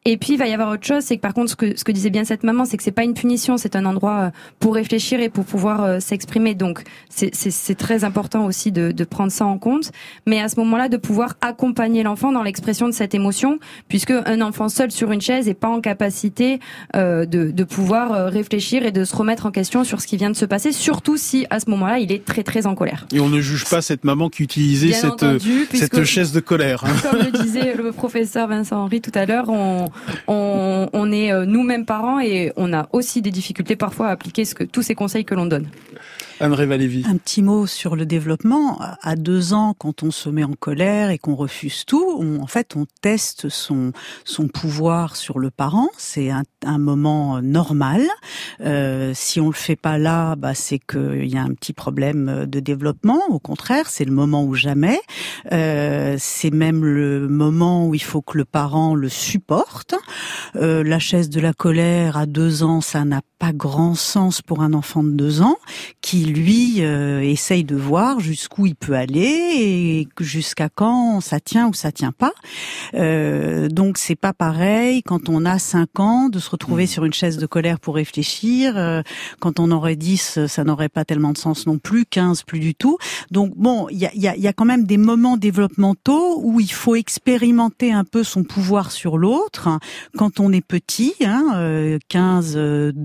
Et 0.09 0.15
puis 0.15 0.33
il 0.33 0.37
va 0.37 0.47
y 0.47 0.53
avoir 0.53 0.71
autre 0.71 0.85
chose, 0.85 1.03
c'est 1.03 1.17
que 1.17 1.21
par 1.21 1.33
contre 1.33 1.49
ce 1.49 1.55
que 1.57 1.77
ce 1.77 1.83
que 1.83 1.91
disait 1.91 2.09
bien 2.09 2.23
cette 2.23 2.43
maman, 2.43 2.63
c'est 2.63 2.77
que 2.77 2.83
c'est 2.83 2.91
pas 2.91 3.03
une 3.03 3.13
punition, 3.13 3.57
c'est 3.57 3.75
un 3.75 3.83
endroit 3.83 4.19
euh, 4.19 4.29
pour 4.57 4.75
réfléchir 4.75 5.19
et 5.19 5.27
pour 5.27 5.43
pouvoir 5.43 5.83
euh, 5.83 5.99
s'exprimer. 5.99 6.55
Donc 6.55 6.81
c'est 7.09 7.35
c'est 7.35 7.75
très 7.75 8.05
important 8.05 8.45
aussi 8.45 8.71
de, 8.71 8.93
de 8.93 9.03
prendre 9.03 9.33
ça 9.33 9.45
en 9.45 9.57
compte, 9.57 9.91
mais 10.25 10.39
à 10.39 10.47
ce 10.47 10.57
moment-là 10.61 10.87
de 10.87 10.95
pouvoir 10.95 11.35
accompagner 11.41 12.03
l'enfant 12.03 12.31
dans 12.31 12.41
l'expression 12.41 12.87
de 12.87 12.93
cette 12.93 13.15
émotion, 13.15 13.59
puisque 13.89 14.11
un 14.11 14.39
enfant 14.39 14.69
seul 14.69 14.91
sur 14.91 15.11
une 15.11 15.19
chaise 15.19 15.49
est 15.49 15.53
pas 15.53 15.67
en 15.67 15.81
capacité 15.81 16.61
euh, 16.95 17.25
de 17.25 17.51
de 17.51 17.63
pouvoir 17.65 18.13
euh, 18.13 18.29
réfléchir 18.29 18.85
et 18.85 18.93
de 18.93 19.03
se 19.03 19.13
remettre 19.13 19.45
en 19.45 19.51
question 19.51 19.83
sur 19.83 19.99
ce 19.99 20.07
qui 20.07 20.15
vient 20.15 20.31
de 20.31 20.37
se 20.37 20.45
passer, 20.45 20.71
surtout 20.71 21.17
si 21.17 21.45
à 21.49 21.59
ce 21.59 21.69
moment-là 21.69 21.99
il 21.99 22.13
est 22.13 22.23
très 22.23 22.43
très 22.43 22.65
en 22.65 22.75
colère. 22.75 23.07
Et 23.11 23.19
on 23.19 23.27
ne 23.27 23.41
juge 23.41 23.65
pas 23.65 23.81
cette 23.81 24.05
maman 24.05 24.29
qui 24.29 24.43
utilisait 24.43 24.93
cette 24.93 25.25
cette 25.73 26.05
chaise 26.05 26.31
de 26.31 26.39
colère. 26.39 26.85
Hein. 26.85 26.95
Comme 27.11 27.19
le 27.19 27.43
disait 27.43 27.73
le 27.75 27.91
professeur 27.91 28.47
Vincent 28.47 28.77
Henry 28.77 29.01
tout 29.01 29.11
à 29.13 29.25
l'heure, 29.25 29.49
on 29.49 29.89
on, 30.27 31.11
est 31.11 31.31
euh, 31.31 31.45
nous-mêmes 31.45 31.85
parents 31.85 32.19
et 32.19 32.51
on 32.55 32.73
a 32.73 32.87
aussi 32.91 33.21
des 33.21 33.31
difficultés 33.31 33.75
parfois 33.75 34.07
à 34.07 34.11
appliquer 34.11 34.43
tous 34.71 34.81
ces 34.81 34.95
conseils 34.95 35.25
que 35.25 35.35
l'on 35.35 35.45
donne. 35.45 35.67
Un 37.07 37.17
petit 37.17 37.41
mot 37.41 37.65
sur 37.67 37.95
le 37.95 38.05
développement. 38.05 38.79
À 39.01 39.15
deux 39.15 39.53
ans, 39.53 39.73
quand 39.77 40.03
on 40.03 40.11
se 40.11 40.29
met 40.29 40.43
en 40.43 40.53
colère 40.53 41.09
et 41.09 41.17
qu'on 41.17 41.35
refuse 41.35 41.85
tout, 41.85 42.17
on, 42.19 42.41
en 42.41 42.47
fait, 42.47 42.75
on 42.75 42.85
teste 43.01 43.49
son 43.49 43.91
son 44.23 44.47
pouvoir 44.47 45.15
sur 45.15 45.39
le 45.39 45.49
parent. 45.49 45.89
C'est 45.97 46.29
un, 46.29 46.43
un, 46.65 46.77
moment 46.77 47.41
normal. 47.41 48.01
Euh, 48.61 49.11
si 49.15 49.39
on 49.39 49.47
le 49.47 49.53
fait 49.53 49.75
pas 49.75 49.97
là, 49.97 50.35
bah, 50.35 50.53
c'est 50.53 50.79
qu'il 50.79 51.25
y 51.25 51.37
a 51.37 51.41
un 51.41 51.53
petit 51.53 51.73
problème 51.73 52.45
de 52.45 52.59
développement. 52.59 53.19
Au 53.29 53.39
contraire, 53.39 53.89
c'est 53.89 54.05
le 54.05 54.11
moment 54.11 54.43
où 54.43 54.53
jamais. 54.53 54.99
Euh, 55.51 56.15
c'est 56.19 56.51
même 56.51 56.83
le 56.83 57.27
moment 57.27 57.87
où 57.87 57.95
il 57.95 58.03
faut 58.03 58.21
que 58.21 58.37
le 58.37 58.45
parent 58.45 58.95
le 58.95 59.09
supporte. 59.09 59.95
Euh, 60.55 60.83
la 60.83 60.99
chaise 60.99 61.29
de 61.29 61.39
la 61.39 61.53
colère 61.53 62.17
à 62.17 62.25
deux 62.25 62.63
ans, 62.63 62.81
ça 62.81 63.05
n'a 63.05 63.21
pas 63.39 63.53
grand 63.53 63.95
sens 63.95 64.41
pour 64.41 64.61
un 64.61 64.73
enfant 64.73 65.03
de 65.03 65.11
deux 65.11 65.41
ans 65.41 65.57
qui 66.01 66.26
lui 66.27 66.81
euh, 66.81 67.21
essaye 67.21 67.63
de 67.63 67.75
voir 67.75 68.19
jusqu'où 68.19 68.65
il 68.65 68.75
peut 68.75 68.93
aller 68.93 69.19
et 69.21 70.07
jusqu'à 70.19 70.69
quand 70.69 71.21
ça 71.21 71.39
tient 71.39 71.67
ou 71.67 71.73
ça 71.73 71.91
tient 71.91 72.11
pas. 72.11 72.33
Euh, 72.93 73.67
donc 73.67 73.97
c'est 73.97 74.15
pas 74.15 74.33
pareil 74.33 75.03
quand 75.03 75.29
on 75.29 75.45
a 75.45 75.59
cinq 75.59 75.99
ans 75.99 76.29
de 76.29 76.39
se 76.39 76.49
retrouver 76.49 76.83
mmh. 76.83 76.87
sur 76.87 77.05
une 77.05 77.13
chaise 77.13 77.37
de 77.37 77.45
colère 77.45 77.79
pour 77.79 77.95
réfléchir. 77.95 78.77
Euh, 78.77 79.01
quand 79.39 79.59
on 79.59 79.71
aurait 79.71 79.95
10, 79.95 80.45
ça 80.47 80.63
n'aurait 80.63 80.89
pas 80.89 81.05
tellement 81.05 81.31
de 81.31 81.37
sens 81.37 81.65
non 81.67 81.77
plus. 81.77 82.05
15, 82.05 82.43
plus 82.43 82.59
du 82.59 82.75
tout. 82.75 82.97
Donc 83.31 83.53
bon, 83.55 83.87
il 83.89 83.97
y 83.97 84.05
a, 84.05 84.11
y, 84.15 84.27
a, 84.27 84.35
y 84.35 84.47
a 84.47 84.53
quand 84.53 84.65
même 84.65 84.85
des 84.85 84.97
moments 84.97 85.37
développementaux 85.37 86.41
où 86.43 86.59
il 86.59 86.71
faut 86.71 86.95
expérimenter 86.95 87.91
un 87.91 88.03
peu 88.03 88.23
son 88.23 88.43
pouvoir 88.43 88.91
sur 88.91 89.17
l'autre. 89.17 89.69
Quand 90.17 90.39
on 90.39 90.51
est 90.51 90.65
petit, 90.65 91.13
hein, 91.25 91.97
15, 92.09 92.59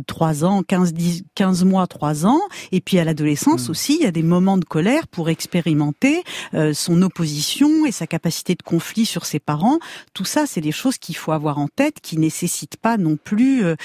3 0.06 0.44
ans, 0.44 0.62
15, 0.62 0.92
10, 0.92 1.24
15 1.34 1.64
mois, 1.64 1.86
3 1.86 2.26
ans, 2.26 2.40
et 2.70 2.80
puis 2.80 2.98
à 2.98 3.04
l'adolescence 3.12 3.68
mmh. 3.68 3.70
aussi, 3.70 3.96
il 4.00 4.04
y 4.04 4.06
a 4.06 4.10
des 4.10 4.22
moments 4.22 4.56
de 4.56 4.64
colère 4.64 5.06
pour 5.06 5.28
expérimenter 5.28 6.24
euh, 6.54 6.72
son 6.72 7.02
opposition 7.02 7.84
et 7.84 7.92
sa 7.92 8.06
capacité 8.06 8.54
de 8.54 8.62
conflit 8.62 9.04
sur 9.04 9.26
ses 9.26 9.38
parents. 9.38 9.78
Tout 10.14 10.24
ça, 10.24 10.46
c'est 10.46 10.62
des 10.62 10.72
choses 10.72 10.96
qu'il 10.96 11.16
faut 11.16 11.32
avoir 11.32 11.58
en 11.58 11.68
tête, 11.68 11.96
qui 12.00 12.16
nécessitent 12.16 12.78
pas 12.78 12.96
non 12.96 13.18
plus 13.22 13.64
euh, 13.64 13.76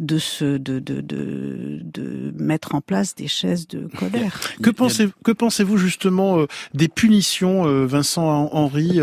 de 0.00 0.18
se 0.18 0.58
de, 0.58 0.78
de, 0.78 1.00
de, 1.00 1.80
de 1.82 2.34
mettre 2.36 2.74
en 2.74 2.82
place 2.82 3.14
des 3.14 3.28
chaises 3.28 3.66
de 3.66 3.88
colère. 3.98 4.38
Que 4.62 4.70
pensez 4.70 5.08
que 5.24 5.32
pensez-vous 5.32 5.78
justement 5.78 6.38
euh, 6.38 6.46
des 6.74 6.88
punitions, 6.88 7.64
Vincent 7.86 8.50
Henri 8.52 9.00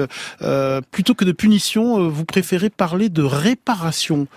Plutôt 0.91 1.15
que 1.15 1.26
de 1.26 1.32
punitions, 1.32 2.10
vous 2.10 2.26
préférez 2.26 2.70
parler 2.70 3.10
de 3.10 3.24
réparation. 3.24 4.28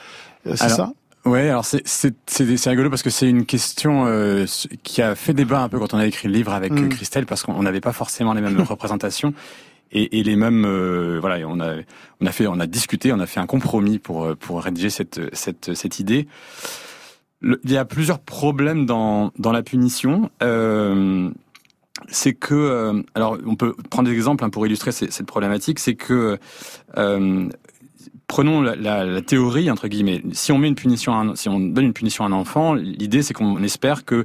C'est 0.45 0.69
ça? 0.69 0.93
Ouais, 1.25 1.49
alors 1.49 1.65
c'est 1.65 1.83
c'est 1.87 2.15
c'est 2.27 2.69
rigolo 2.69 2.91
parce 2.91 3.03
que 3.03 3.09
c'est 3.09 3.29
une 3.29 3.47
question 3.47 4.05
euh, 4.07 4.45
qui 4.83 5.01
a 5.01 5.15
fait 5.15 5.33
débat 5.33 5.63
un 5.63 5.71
peu 5.71 5.79
quand 5.79 5.95
on 5.95 5.99
a 5.99 6.07
écrit 6.07 6.29
le 6.29 6.35
livre 6.35 6.53
avec 6.53 6.73
mm. 6.73 6.91
Christelle 6.91 7.25
parce 7.25 7.43
qu'on 7.43 7.63
n'avait 7.63 7.81
pas 7.81 7.93
forcément 7.93 8.35
les 8.35 8.43
mêmes 8.43 8.61
représentations 8.69 9.33
et, 9.91 10.19
et 10.19 10.23
les 10.23 10.37
mêmes 10.37 10.67
euh, 10.67 11.19
voilà 11.21 11.47
on 11.49 11.61
a 11.61 11.77
on 12.21 12.27
a 12.27 12.33
fait 12.33 12.47
on 12.47 12.61
a 12.61 12.67
discuté 12.67 13.11
on 13.11 13.21
a 13.21 13.27
fait 13.27 13.41
un 13.41 13.47
compromis 13.47 13.99
pour 13.99 14.25
euh, 14.25 14.35
pour 14.35 14.63
rédiger 14.63 14.91
cette 14.91 15.35
cette 15.35 15.73
cette 15.73 15.99
idée. 15.99 16.29
il 17.43 17.71
y 17.71 17.79
a 17.79 17.87
plusieurs 17.87 18.19
problèmes 18.19 18.85
dans 18.85 19.33
dans 19.39 19.53
la 19.53 19.63
punition. 19.63 20.31
Euh, 20.43 21.31
c'est 22.09 22.35
que, 22.35 23.05
alors 23.15 23.39
on 23.47 23.55
peut 23.55 23.75
prendre 23.89 24.09
des 24.09 24.15
exemples 24.15 24.45
hein, 24.45 24.51
pour 24.51 24.67
illustrer 24.67 24.91
cette 24.91 25.27
problématique, 25.27 25.79
c'est 25.79 25.95
que 25.95 26.39
euh, 26.99 27.49
prenons 28.27 28.63
la, 28.63 28.75
la, 28.77 29.23
théorie 29.23 29.71
entre 29.71 29.89
guillemets. 29.89 30.23
Si 30.33 30.53
on 30.53 30.59
met 30.59 30.69
une 30.69 30.75
punition, 30.75 31.13
à 31.13 31.17
un, 31.17 31.37
si 31.37 31.49
on 31.49 31.61
donne 31.61 31.87
une 31.87 31.93
punition 31.93 32.25
à 32.25 32.29
un 32.29 32.33
enfant, 32.33 32.75
l'idée 32.75 33.23
c'est 33.23 33.35
qu'on 33.35 33.63
espère 33.63 34.05
que 34.05 34.25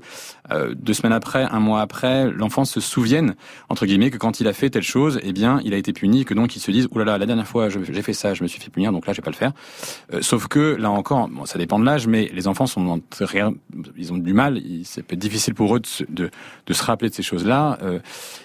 euh, 0.51 0.73
deux 0.75 0.93
semaines 0.93 1.13
après, 1.13 1.43
un 1.43 1.59
mois 1.59 1.81
après, 1.81 2.29
l'enfant 2.31 2.65
se 2.65 2.79
souvienne 2.79 3.35
entre 3.69 3.85
guillemets 3.85 4.09
que 4.09 4.17
quand 4.17 4.39
il 4.39 4.47
a 4.47 4.53
fait 4.53 4.69
telle 4.69 4.83
chose, 4.83 5.19
eh 5.23 5.33
bien, 5.33 5.59
il 5.63 5.73
a 5.73 5.77
été 5.77 5.93
puni, 5.93 6.25
que 6.25 6.33
donc 6.33 6.55
il 6.55 6.59
se 6.59 6.71
dise 6.71 6.87
oh 6.91 6.99
là 6.99 7.05
là, 7.05 7.17
la 7.17 7.25
dernière 7.25 7.47
fois 7.47 7.69
j'ai 7.69 8.01
fait 8.01 8.13
ça, 8.13 8.33
je 8.33 8.43
me 8.43 8.47
suis 8.47 8.59
fait 8.59 8.69
punir, 8.69 8.91
donc 8.91 9.05
là 9.07 9.13
je 9.13 9.17
vais 9.17 9.23
pas 9.23 9.31
le 9.31 9.35
faire. 9.35 9.51
Euh, 10.13 10.21
sauf 10.21 10.47
que 10.47 10.75
là 10.75 10.91
encore, 10.91 11.27
bon, 11.29 11.45
ça 11.45 11.57
dépend 11.57 11.79
de 11.79 11.85
l'âge, 11.85 12.07
mais 12.07 12.29
les 12.33 12.47
enfants 12.47 12.67
sont 12.67 13.01
ils 13.97 14.13
ont 14.13 14.17
du 14.17 14.33
mal, 14.33 14.61
c'est 14.83 15.03
peut 15.03 15.13
être 15.13 15.19
difficile 15.19 15.53
pour 15.53 15.75
eux 15.75 15.79
de, 15.79 16.05
de, 16.09 16.29
de, 16.65 16.73
se 16.73 16.83
rappeler 16.83 17.09
de 17.09 17.15
ces 17.15 17.23
choses-là. 17.23 17.77
Euh, 17.81 17.99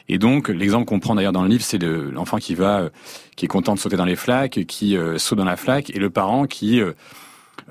et 0.09 0.19
donc 0.19 0.49
l'exemple 0.49 0.85
qu'on 0.87 1.01
prend 1.01 1.15
d'ailleurs 1.15 1.33
dans 1.33 1.43
le 1.43 1.49
livre, 1.49 1.65
c'est 1.65 1.83
l'enfant 1.83 2.39
qui 2.39 2.55
va, 2.55 2.81
euh, 2.81 2.89
qui 3.37 3.45
est 3.45 3.49
content 3.49 3.75
de 3.75 3.81
sauter 3.81 3.97
dans 3.97 4.05
les 4.05 4.17
flaques, 4.17 4.61
qui 4.67 4.97
saute 5.17 5.39
dans 5.39 5.45
la 5.45 5.57
flaque, 5.57 5.91
et 5.91 5.99
le 5.99 6.11
parent 6.11 6.47
qui 6.47 6.81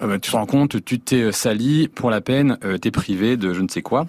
bah, 0.01 0.19
tu 0.19 0.31
te 0.31 0.35
rends 0.35 0.45
compte, 0.45 0.83
tu 0.83 0.99
t'es 0.99 1.31
sali 1.31 1.87
pour 1.87 2.09
la 2.09 2.21
peine, 2.21 2.57
t'es 2.81 2.91
privé 2.91 3.37
de 3.37 3.53
je 3.53 3.61
ne 3.61 3.67
sais 3.67 3.81
quoi. 3.81 4.07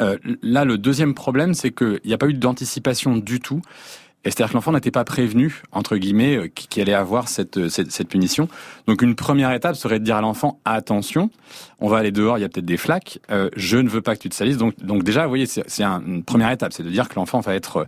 Euh, 0.00 0.16
là, 0.42 0.64
le 0.64 0.78
deuxième 0.78 1.14
problème, 1.14 1.54
c'est 1.54 1.70
qu'il 1.70 2.00
n'y 2.04 2.12
a 2.12 2.18
pas 2.18 2.28
eu 2.28 2.34
d'anticipation 2.34 3.16
du 3.16 3.40
tout. 3.40 3.62
C'est-à-dire 4.22 4.50
que 4.50 4.54
l'enfant 4.54 4.72
n'était 4.72 4.90
pas 4.90 5.04
prévenu, 5.04 5.62
entre 5.72 5.96
guillemets, 5.96 6.36
euh, 6.36 6.48
qu'il 6.48 6.82
allait 6.82 6.92
avoir 6.92 7.28
cette, 7.28 7.68
cette, 7.70 7.90
cette, 7.90 8.08
punition. 8.08 8.48
Donc 8.86 9.00
une 9.00 9.14
première 9.14 9.50
étape 9.52 9.76
serait 9.76 9.98
de 9.98 10.04
dire 10.04 10.16
à 10.16 10.20
l'enfant, 10.20 10.60
attention, 10.66 11.30
on 11.78 11.88
va 11.88 11.98
aller 11.98 12.12
dehors, 12.12 12.36
il 12.36 12.42
y 12.42 12.44
a 12.44 12.50
peut-être 12.50 12.66
des 12.66 12.76
flaques, 12.76 13.18
euh, 13.30 13.48
je 13.56 13.78
ne 13.78 13.88
veux 13.88 14.02
pas 14.02 14.14
que 14.14 14.20
tu 14.20 14.28
te 14.28 14.34
salisses. 14.34 14.58
Donc, 14.58 14.78
donc 14.84 15.04
déjà, 15.04 15.22
vous 15.22 15.30
voyez, 15.30 15.46
c'est 15.46 15.82
une 15.82 16.22
première 16.22 16.50
étape, 16.50 16.74
c'est 16.74 16.82
de 16.82 16.90
dire 16.90 17.08
que 17.08 17.14
l'enfant 17.14 17.40
va 17.40 17.54
être 17.54 17.86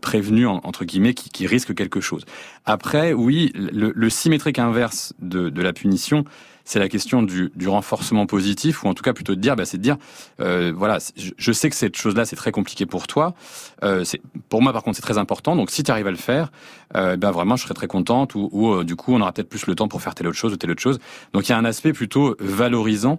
prévenu, 0.00 0.46
entre 0.46 0.84
guillemets, 0.84 1.14
qui, 1.14 1.30
qui, 1.30 1.46
risque 1.46 1.74
quelque 1.74 2.00
chose. 2.00 2.24
Après, 2.64 3.12
oui, 3.12 3.50
le, 3.54 3.92
le 3.94 4.10
symétrique 4.10 4.58
inverse 4.58 5.12
de, 5.20 5.48
de 5.48 5.62
la 5.62 5.72
punition, 5.72 6.24
c'est 6.64 6.78
la 6.78 6.88
question 6.88 7.22
du, 7.22 7.50
du, 7.56 7.68
renforcement 7.68 8.26
positif, 8.26 8.84
ou 8.84 8.88
en 8.88 8.94
tout 8.94 9.02
cas 9.02 9.12
plutôt 9.12 9.34
de 9.34 9.40
dire, 9.40 9.56
bah, 9.56 9.64
c'est 9.64 9.78
de 9.78 9.82
dire, 9.82 9.96
euh, 10.40 10.72
voilà, 10.74 10.98
je, 11.16 11.52
sais 11.52 11.70
que 11.70 11.76
cette 11.76 11.96
chose-là, 11.96 12.24
c'est 12.24 12.36
très 12.36 12.52
compliqué 12.52 12.86
pour 12.86 13.06
toi. 13.06 13.34
Euh, 13.82 14.04
pour 14.48 14.62
moi, 14.62 14.72
par 14.72 14.82
contre, 14.82 14.96
c'est 14.96 15.02
très 15.02 15.18
important. 15.18 15.56
Donc, 15.56 15.70
si 15.70 15.82
tu 15.82 15.90
arrives 15.90 16.06
à 16.06 16.10
le 16.10 16.16
faire, 16.16 16.52
euh, 16.96 17.16
ben 17.16 17.30
vraiment, 17.30 17.56
je 17.56 17.64
serais 17.64 17.74
très 17.74 17.88
contente. 17.88 18.34
Ou, 18.34 18.48
ou 18.52 18.72
euh, 18.72 18.84
du 18.84 18.96
coup, 18.96 19.14
on 19.14 19.20
aura 19.20 19.32
peut-être 19.32 19.48
plus 19.48 19.66
le 19.66 19.74
temps 19.74 19.88
pour 19.88 20.02
faire 20.02 20.14
telle 20.14 20.28
autre 20.28 20.38
chose 20.38 20.52
ou 20.52 20.56
telle 20.56 20.70
autre 20.70 20.82
chose. 20.82 20.98
Donc, 21.32 21.48
il 21.48 21.52
y 21.52 21.54
a 21.54 21.58
un 21.58 21.64
aspect 21.64 21.92
plutôt 21.92 22.36
valorisant. 22.38 23.18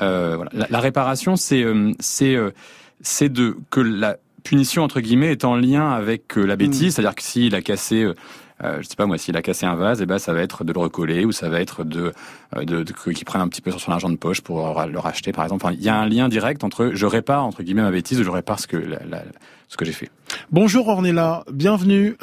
Euh, 0.00 0.36
voilà. 0.36 0.50
la, 0.54 0.66
la, 0.70 0.80
réparation, 0.80 1.36
c'est 1.36 1.62
euh, 1.62 1.92
c'est 2.00 2.36
c'est 3.00 3.28
de 3.28 3.56
que 3.70 3.80
la 3.80 4.16
punition 4.44 4.84
entre 4.84 5.00
guillemets 5.00 5.32
est 5.32 5.44
en 5.44 5.56
lien 5.56 5.90
avec 5.90 6.36
la 6.36 6.54
bêtise, 6.54 6.86
mmh. 6.86 6.90
c'est-à-dire 6.90 7.14
que 7.16 7.22
s'il 7.22 7.54
a 7.54 7.62
cassé 7.62 8.06
euh, 8.62 8.80
je 8.80 8.86
sais 8.86 8.96
pas 8.96 9.06
moi, 9.06 9.18
s'il 9.18 9.36
a 9.36 9.42
cassé 9.42 9.66
un 9.66 9.74
vase, 9.74 10.00
et 10.00 10.04
eh 10.04 10.06
ben 10.06 10.18
ça 10.18 10.32
va 10.32 10.40
être 10.40 10.62
de 10.62 10.72
le 10.72 10.78
recoller 10.78 11.24
ou 11.24 11.32
ça 11.32 11.48
va 11.48 11.60
être 11.60 11.82
de, 11.82 12.12
euh, 12.56 12.64
de, 12.64 12.84
de, 12.84 12.92
qu'il 12.92 13.24
prenne 13.24 13.42
un 13.42 13.48
petit 13.48 13.60
peu 13.60 13.70
sur 13.70 13.80
son 13.80 13.90
argent 13.90 14.08
de 14.08 14.16
poche 14.16 14.42
pour 14.42 14.84
le 14.86 14.98
racheter, 14.98 15.32
par 15.32 15.44
exemple. 15.44 15.64
Enfin, 15.64 15.74
il 15.76 15.82
y 15.82 15.88
a 15.88 15.96
un 15.96 16.06
lien 16.06 16.28
direct 16.28 16.62
entre 16.62 16.92
je 16.94 17.06
répare 17.06 17.44
entre 17.44 17.62
guillemets 17.62 17.82
ma 17.82 17.90
bêtise 17.90 18.20
ou 18.20 18.24
je 18.24 18.30
répare 18.30 18.60
ce 18.60 18.68
que 18.68 18.76
la, 18.76 19.22
ce 19.68 19.76
que 19.76 19.84
j'ai 19.84 19.92
fait. 19.92 20.08
Bonjour 20.52 20.86
Ornella, 20.88 21.44
bienvenue. 21.50 22.16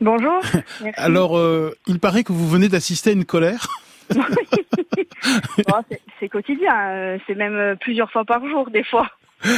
Bonjour. 0.00 0.42
Alors, 0.96 1.38
euh, 1.38 1.74
il 1.86 1.98
paraît 1.98 2.24
que 2.24 2.32
vous 2.32 2.48
venez 2.48 2.68
d'assister 2.68 3.10
à 3.10 3.12
une 3.14 3.24
colère. 3.24 3.66
bon, 4.14 5.80
c'est 6.20 6.28
quotidien, 6.28 6.90
euh, 6.90 7.18
c'est 7.26 7.34
même 7.34 7.76
plusieurs 7.80 8.10
fois 8.10 8.26
par 8.26 8.46
jour 8.46 8.68
des 8.70 8.84
fois. 8.84 9.08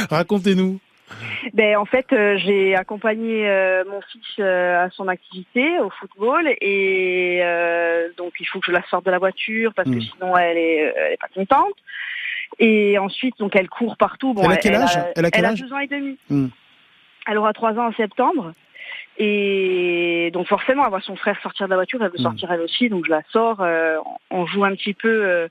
Racontez-nous. 0.09 0.79
Ben 1.53 1.77
en 1.77 1.85
fait, 1.85 2.05
euh, 2.11 2.37
j'ai 2.37 2.75
accompagné 2.75 3.47
euh, 3.47 3.83
mon 3.89 4.01
fils 4.01 4.25
euh, 4.39 4.85
à 4.85 4.89
son 4.89 5.07
activité 5.07 5.79
au 5.79 5.89
football 5.89 6.47
et 6.61 7.41
donc 8.17 8.33
il 8.39 8.45
faut 8.45 8.59
que 8.59 8.67
je 8.67 8.71
la 8.71 8.83
sorte 8.89 9.05
de 9.05 9.11
la 9.11 9.19
voiture 9.19 9.73
parce 9.73 9.89
que 9.89 9.95
hmm. 9.95 10.01
sinon 10.01 10.37
elle 10.37 10.57
est, 10.57 10.93
elle 10.95 11.13
est 11.13 11.19
pas 11.19 11.29
contente. 11.33 11.75
Et 12.59 12.97
ensuite 12.97 13.37
donc 13.39 13.55
elle 13.55 13.69
court 13.69 13.97
partout. 13.97 14.33
Bon, 14.33 14.43
elle 14.43 14.51
a 14.51 14.57
quel 14.57 14.75
âge? 14.75 14.99
Elle 15.15 15.25
a, 15.25 15.31
quel 15.31 15.45
âge? 15.45 15.61
deux 15.61 15.73
ans 15.73 15.79
et 15.79 15.87
demi. 15.87 16.17
Hmm. 16.29 16.47
Elle 17.27 17.37
aura 17.37 17.53
trois 17.53 17.73
ans 17.73 17.87
en 17.87 17.93
septembre. 17.93 18.53
Et 19.17 20.29
donc 20.31 20.47
forcément, 20.47 20.83
elle 20.83 20.89
voit 20.89 21.01
son 21.01 21.15
frère 21.15 21.39
sortir 21.41 21.67
de 21.67 21.71
la 21.71 21.77
voiture, 21.77 22.03
elle 22.03 22.11
veut 22.11 22.19
hmm. 22.19 22.23
sortir 22.23 22.51
elle 22.51 22.61
aussi, 22.61 22.89
donc 22.89 23.05
je 23.05 23.11
la 23.11 23.23
sors, 23.31 23.65
on 24.29 24.45
joue 24.45 24.63
un 24.63 24.75
petit 24.75 24.93
peu. 24.93 25.47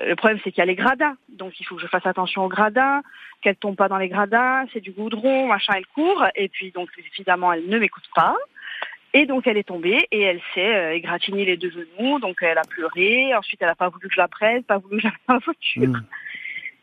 le 0.00 0.14
problème 0.14 0.38
c'est 0.44 0.52
qu'il 0.52 0.58
y 0.58 0.62
a 0.62 0.66
les 0.66 0.76
gradins, 0.76 1.16
donc 1.28 1.58
il 1.58 1.66
faut 1.66 1.74
que 1.74 1.82
je 1.82 1.88
fasse 1.88 2.06
attention 2.06 2.44
aux 2.44 2.48
gradins 2.48 3.02
qu'elle 3.40 3.56
tombe 3.56 3.76
pas 3.76 3.88
dans 3.88 3.98
les 3.98 4.08
gradins, 4.08 4.64
c'est 4.72 4.80
du 4.80 4.92
goudron, 4.92 5.46
machin, 5.46 5.74
elle 5.76 5.86
court, 5.86 6.24
et 6.34 6.48
puis 6.48 6.70
donc 6.72 6.88
évidemment 6.98 7.52
elle 7.52 7.66
ne 7.66 7.78
m'écoute 7.78 8.08
pas. 8.14 8.36
Et 9.14 9.24
donc 9.24 9.46
elle 9.46 9.56
est 9.56 9.66
tombée 9.66 10.06
et 10.10 10.20
elle 10.20 10.40
s'est 10.54 10.74
euh, 10.74 10.94
égratignée 10.94 11.46
les 11.46 11.56
deux 11.56 11.70
genoux, 11.70 12.18
donc 12.18 12.36
elle 12.42 12.58
a 12.58 12.62
pleuré. 12.62 13.34
Ensuite 13.34 13.62
elle 13.62 13.70
a 13.70 13.74
pas 13.74 13.88
voulu 13.88 14.08
que 14.08 14.14
je 14.14 14.20
la 14.20 14.28
prenne, 14.28 14.62
pas 14.64 14.78
voulu 14.78 14.96
que 14.96 15.02
j'aille 15.02 15.12
dans 15.26 15.34
la 15.34 15.40
voiture. 15.40 15.88
Mmh. 15.88 16.04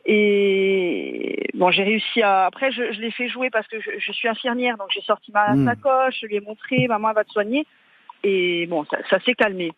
Et 0.06 1.48
bon, 1.56 1.72
j'ai 1.72 1.84
réussi 1.84 2.22
à. 2.22 2.46
Après, 2.46 2.72
je, 2.72 2.94
je 2.94 3.00
l'ai 3.00 3.12
fait 3.12 3.28
jouer 3.28 3.50
parce 3.50 3.68
que 3.68 3.80
je, 3.82 3.92
je 3.98 4.12
suis 4.12 4.28
infirmière, 4.28 4.78
donc 4.78 4.88
j'ai 4.94 5.02
sorti 5.02 5.32
ma 5.32 5.54
mmh. 5.54 5.66
sacoche, 5.66 6.16
je 6.22 6.28
lui 6.28 6.36
ai 6.36 6.42
montré, 6.42 6.88
maman 6.88 7.10
elle 7.10 7.16
va 7.16 7.24
te 7.24 7.32
soigner. 7.32 7.66
Et 8.24 8.68
bon, 8.68 8.86
ça, 8.86 8.98
ça 9.10 9.20
s'est 9.20 9.34
calmé. 9.34 9.72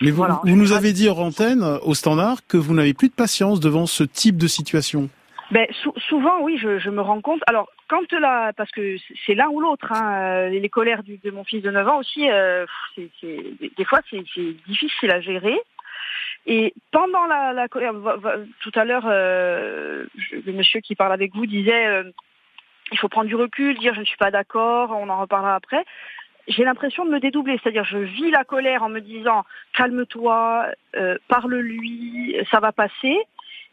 Mais 0.00 0.10
vous, 0.10 0.24
vous 0.44 0.56
nous 0.56 0.72
avez 0.72 0.92
dit 0.92 1.08
en 1.08 1.16
antenne, 1.16 1.62
au 1.82 1.94
standard, 1.94 2.46
que 2.46 2.56
vous 2.56 2.74
n'avez 2.74 2.94
plus 2.94 3.08
de 3.08 3.14
patience 3.14 3.60
devant 3.60 3.86
ce 3.86 4.04
type 4.04 4.36
de 4.36 4.46
situation. 4.46 5.08
Ben, 5.50 5.66
souvent, 6.08 6.40
oui, 6.42 6.58
je, 6.60 6.78
je, 6.78 6.90
me 6.90 7.00
rends 7.00 7.20
compte. 7.20 7.40
Alors, 7.46 7.68
quand 7.88 8.10
là, 8.12 8.52
parce 8.54 8.70
que 8.70 8.96
c'est 9.26 9.34
l'un 9.34 9.48
ou 9.48 9.60
l'autre, 9.60 9.92
hein, 9.92 10.14
euh, 10.14 10.48
les 10.48 10.68
colères 10.68 11.02
du, 11.02 11.18
de 11.18 11.30
mon 11.30 11.44
fils 11.44 11.62
de 11.62 11.70
9 11.70 11.88
ans 11.88 11.98
aussi, 11.98 12.28
euh, 12.30 12.66
des 12.96 13.84
fois, 13.84 14.00
c'est 14.10 14.24
difficile 14.66 15.10
à 15.10 15.20
gérer. 15.20 15.56
Et 16.46 16.74
pendant 16.90 17.26
la, 17.26 17.52
la 17.52 17.68
tout 17.68 18.72
à 18.74 18.84
l'heure, 18.84 19.06
euh, 19.06 20.04
le 20.30 20.52
monsieur 20.52 20.80
qui 20.80 20.94
parle 20.94 21.12
avec 21.12 21.34
vous 21.34 21.46
disait 21.46 21.86
euh, 21.86 22.04
il 22.92 22.98
faut 22.98 23.08
prendre 23.08 23.28
du 23.28 23.34
recul, 23.34 23.78
dire 23.78 23.94
je 23.94 24.00
ne 24.00 24.04
suis 24.04 24.18
pas 24.18 24.30
d'accord, 24.30 24.90
on 24.90 25.08
en 25.08 25.20
reparlera 25.20 25.54
après. 25.54 25.84
J'ai 26.46 26.64
l'impression 26.64 27.06
de 27.06 27.10
me 27.10 27.20
dédoubler, 27.20 27.58
c'est-à-dire 27.62 27.84
je 27.84 27.96
vis 27.96 28.30
la 28.30 28.44
colère 28.44 28.82
en 28.82 28.90
me 28.90 29.00
disant 29.00 29.44
calme-toi, 29.72 30.66
euh, 30.96 31.16
parle-lui, 31.28 32.36
ça 32.50 32.60
va 32.60 32.72
passer. 32.72 33.16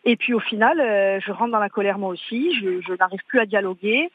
Et 0.05 0.15
puis 0.15 0.33
au 0.33 0.39
final, 0.39 0.77
je 1.23 1.31
rentre 1.31 1.51
dans 1.51 1.59
la 1.59 1.69
colère 1.69 1.99
moi 1.99 2.09
aussi, 2.09 2.53
je, 2.59 2.93
n'arrive 2.95 3.19
plus 3.27 3.39
à 3.39 3.45
dialoguer. 3.45 4.09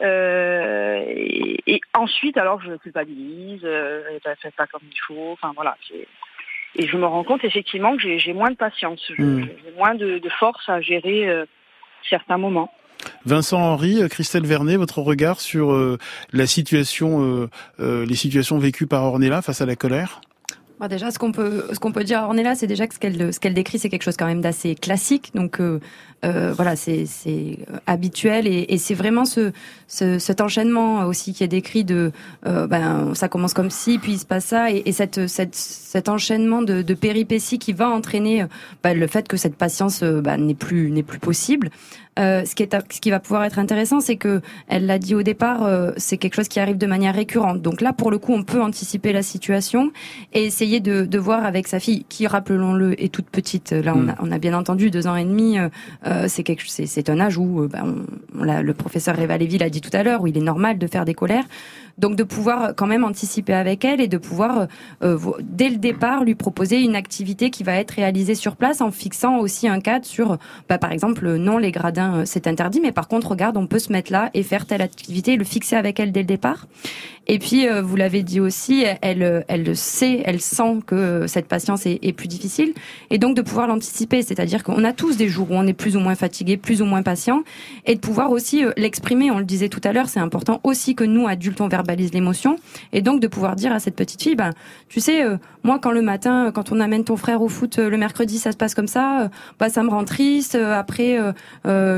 et, 0.00 1.80
ensuite, 1.94 2.38
alors 2.38 2.62
je 2.62 2.74
culpabilise, 2.76 3.60
euh, 3.64 4.18
ben, 4.24 4.34
faites 4.40 4.54
pas 4.54 4.66
comme 4.66 4.82
il 4.90 5.00
faut. 5.06 5.32
Enfin 5.32 5.52
voilà, 5.54 5.76
et 6.78 6.86
je 6.86 6.96
me 6.96 7.04
rends 7.04 7.24
compte 7.24 7.44
effectivement 7.44 7.96
que 7.96 8.18
j'ai 8.18 8.32
moins 8.32 8.50
de 8.50 8.56
patience, 8.56 9.00
hmm. 9.18 9.42
j'ai 9.42 9.72
moins 9.76 9.94
de, 9.94 10.20
force 10.38 10.68
à 10.68 10.80
gérer 10.80 11.28
euh, 11.28 11.44
certains 12.08 12.38
moments. 12.38 12.72
Vincent 13.24 13.58
Henry, 13.58 14.00
euh, 14.00 14.08
Christelle 14.08 14.46
Vernet, 14.46 14.76
votre 14.76 15.00
regard 15.00 15.40
sur 15.40 15.72
euh, 15.72 15.98
la 16.32 16.46
situation, 16.46 17.48
les 17.78 18.14
situations 18.14 18.58
vécues 18.58 18.86
par 18.86 19.02
Ornella 19.04 19.42
face 19.42 19.60
à 19.60 19.66
la 19.66 19.76
colère? 19.76 20.20
Déjà, 20.86 21.10
ce 21.10 21.18
qu'on 21.18 21.32
peut, 21.32 21.64
ce 21.72 21.80
qu'on 21.80 21.90
peut 21.90 22.04
dire 22.04 22.20
à 22.20 22.26
Ornella, 22.26 22.54
c'est 22.54 22.68
déjà 22.68 22.86
que 22.86 22.94
ce 22.94 23.00
qu'elle, 23.00 23.34
ce 23.34 23.40
qu'elle 23.40 23.54
décrit, 23.54 23.80
c'est 23.80 23.88
quelque 23.88 24.04
chose 24.04 24.16
quand 24.16 24.26
même 24.26 24.40
d'assez 24.40 24.76
classique. 24.76 25.32
Donc, 25.34 25.60
euh, 26.24 26.52
voilà, 26.54 26.76
c'est 26.76 27.06
euh, 27.26 27.76
habituel 27.86 28.46
et, 28.46 28.66
et 28.68 28.78
c'est 28.78 28.94
vraiment 28.94 29.24
ce, 29.24 29.52
ce, 29.88 30.18
cet 30.18 30.40
enchaînement 30.40 31.06
aussi 31.06 31.32
qui 31.32 31.42
est 31.42 31.48
décrit 31.48 31.84
de, 31.84 32.12
euh, 32.46 32.66
ben 32.66 33.14
ça 33.14 33.28
commence 33.28 33.54
comme 33.54 33.70
ci, 33.70 33.98
puis 33.98 34.12
il 34.12 34.18
se 34.18 34.26
passe 34.26 34.46
ça, 34.46 34.70
et, 34.70 34.82
et 34.84 34.92
cette, 34.92 35.26
cette, 35.26 35.54
cet 35.54 36.08
enchaînement 36.08 36.62
de, 36.62 36.82
de 36.82 36.94
péripéties 36.94 37.58
qui 37.58 37.72
va 37.72 37.88
entraîner 37.88 38.46
ben, 38.82 38.98
le 38.98 39.06
fait 39.06 39.26
que 39.26 39.36
cette 39.36 39.56
patience 39.56 40.02
ben, 40.02 40.36
n'est 40.38 40.54
plus 40.54 40.90
n'est 40.90 41.02
plus 41.02 41.18
possible. 41.18 41.70
Euh, 42.18 42.44
ce, 42.44 42.54
qui 42.54 42.62
est, 42.62 42.76
ce 42.92 43.00
qui 43.00 43.10
va 43.10 43.20
pouvoir 43.20 43.44
être 43.44 43.58
intéressant, 43.58 44.00
c'est 44.00 44.16
que 44.16 44.40
elle 44.68 44.86
l'a 44.86 44.98
dit 44.98 45.14
au 45.14 45.22
départ, 45.22 45.64
euh, 45.64 45.92
c'est 45.96 46.16
quelque 46.16 46.34
chose 46.34 46.48
qui 46.48 46.60
arrive 46.60 46.78
de 46.78 46.86
manière 46.86 47.14
récurrente. 47.14 47.62
Donc 47.62 47.80
là, 47.80 47.92
pour 47.92 48.10
le 48.10 48.18
coup, 48.18 48.32
on 48.32 48.42
peut 48.42 48.60
anticiper 48.60 49.12
la 49.12 49.22
situation 49.22 49.90
et 50.32 50.44
essayer 50.44 50.80
de, 50.80 51.04
de 51.04 51.18
voir 51.18 51.44
avec 51.44 51.68
sa 51.68 51.80
fille, 51.80 52.04
qui, 52.08 52.26
rappelons-le, 52.26 53.00
est 53.02 53.12
toute 53.12 53.30
petite. 53.30 53.72
Là, 53.72 53.94
on, 53.96 54.08
a, 54.08 54.12
mm. 54.12 54.16
on 54.20 54.32
a 54.32 54.38
bien 54.38 54.54
entendu 54.54 54.90
deux 54.90 55.06
ans 55.06 55.16
et 55.16 55.24
demi. 55.24 55.58
Euh, 55.58 55.68
euh, 56.06 56.24
c'est 56.28 56.42
quelque 56.42 56.62
c'est 56.66 57.10
un 57.10 57.20
âge 57.20 57.38
où 57.38 57.62
euh, 57.62 57.68
ben, 57.68 58.04
on, 58.38 58.44
le 58.44 58.74
professeur 58.74 59.16
Révalévi 59.16 59.58
l'a 59.58 59.70
dit 59.70 59.80
tout 59.80 59.90
à 59.92 60.02
l'heure 60.02 60.22
où 60.22 60.26
il 60.26 60.36
est 60.36 60.42
normal 60.42 60.78
de 60.78 60.86
faire 60.86 61.04
des 61.04 61.14
colères 61.14 61.44
donc 61.98 62.14
de 62.14 62.22
pouvoir 62.22 62.74
quand 62.76 62.86
même 62.86 63.04
anticiper 63.04 63.54
avec 63.54 63.84
elle 63.84 64.00
et 64.00 64.06
de 64.08 64.18
pouvoir 64.18 64.68
euh, 65.02 65.18
dès 65.42 65.68
le 65.68 65.76
départ 65.76 66.24
lui 66.24 66.34
proposer 66.34 66.80
une 66.80 66.94
activité 66.94 67.50
qui 67.50 67.64
va 67.64 67.74
être 67.74 67.90
réalisée 67.90 68.36
sur 68.36 68.56
place 68.56 68.80
en 68.80 68.90
fixant 68.90 69.38
aussi 69.38 69.66
un 69.68 69.80
cadre 69.80 70.06
sur 70.06 70.38
bah, 70.68 70.78
par 70.78 70.92
exemple 70.92 71.36
non 71.36 71.58
les 71.58 71.72
gradins 71.72 72.07
c'est 72.24 72.46
interdit 72.46 72.80
mais 72.80 72.92
par 72.92 73.08
contre 73.08 73.28
regarde 73.28 73.56
on 73.56 73.66
peut 73.66 73.78
se 73.78 73.92
mettre 73.92 74.12
là 74.12 74.30
et 74.34 74.42
faire 74.42 74.66
telle 74.66 74.82
activité 74.82 75.36
le 75.36 75.44
fixer 75.44 75.76
avec 75.76 76.00
elle 76.00 76.12
dès 76.12 76.20
le 76.20 76.26
départ 76.26 76.66
et 77.26 77.38
puis 77.38 77.66
vous 77.82 77.96
l'avez 77.96 78.22
dit 78.22 78.40
aussi 78.40 78.84
elle 79.02 79.44
elle 79.48 79.76
sait 79.76 80.22
elle 80.24 80.40
sent 80.40 80.80
que 80.86 81.26
cette 81.26 81.46
patience 81.46 81.84
est, 81.84 82.12
plus 82.12 82.28
difficile 82.28 82.72
et 83.10 83.18
donc 83.18 83.36
de 83.36 83.42
pouvoir 83.42 83.66
l'anticiper 83.66 84.22
c'est-à-dire 84.22 84.62
qu'on 84.64 84.84
a 84.84 84.92
tous 84.92 85.16
des 85.16 85.28
jours 85.28 85.50
où 85.50 85.54
on 85.54 85.66
est 85.66 85.72
plus 85.72 85.96
ou 85.96 86.00
moins 86.00 86.14
fatigué, 86.14 86.56
plus 86.56 86.82
ou 86.82 86.84
moins 86.84 87.02
patient, 87.02 87.42
et 87.86 87.94
de 87.94 88.00
pouvoir 88.00 88.30
aussi 88.30 88.64
euh, 88.64 88.72
l'exprimer. 88.76 89.30
On 89.30 89.38
le 89.38 89.44
disait 89.44 89.68
tout 89.68 89.80
à 89.84 89.92
l'heure, 89.92 90.08
c'est 90.08 90.20
important 90.20 90.60
aussi 90.64 90.94
que 90.94 91.04
nous, 91.04 91.26
adultes, 91.26 91.60
on 91.60 91.68
verbalise 91.68 92.12
l'émotion, 92.12 92.56
et 92.92 93.00
donc 93.00 93.20
de 93.20 93.28
pouvoir 93.28 93.56
dire 93.56 93.72
à 93.72 93.80
cette 93.80 93.96
petite 93.96 94.22
fille, 94.22 94.36
ben, 94.36 94.52
tu 94.88 95.00
sais, 95.00 95.24
euh, 95.24 95.36
moi, 95.62 95.78
quand 95.78 95.90
le 95.90 96.02
matin, 96.02 96.50
quand 96.54 96.72
on 96.72 96.80
amène 96.80 97.04
ton 97.04 97.16
frère 97.16 97.42
au 97.42 97.48
foot 97.48 97.78
euh, 97.78 97.90
le 97.90 97.96
mercredi, 97.96 98.38
ça 98.38 98.52
se 98.52 98.56
passe 98.56 98.74
comme 98.74 98.86
ça, 98.86 99.30
bah, 99.58 99.68
ça 99.68 99.82
me 99.82 99.90
rend 99.90 100.04
triste. 100.04 100.54
Après, 100.54 101.18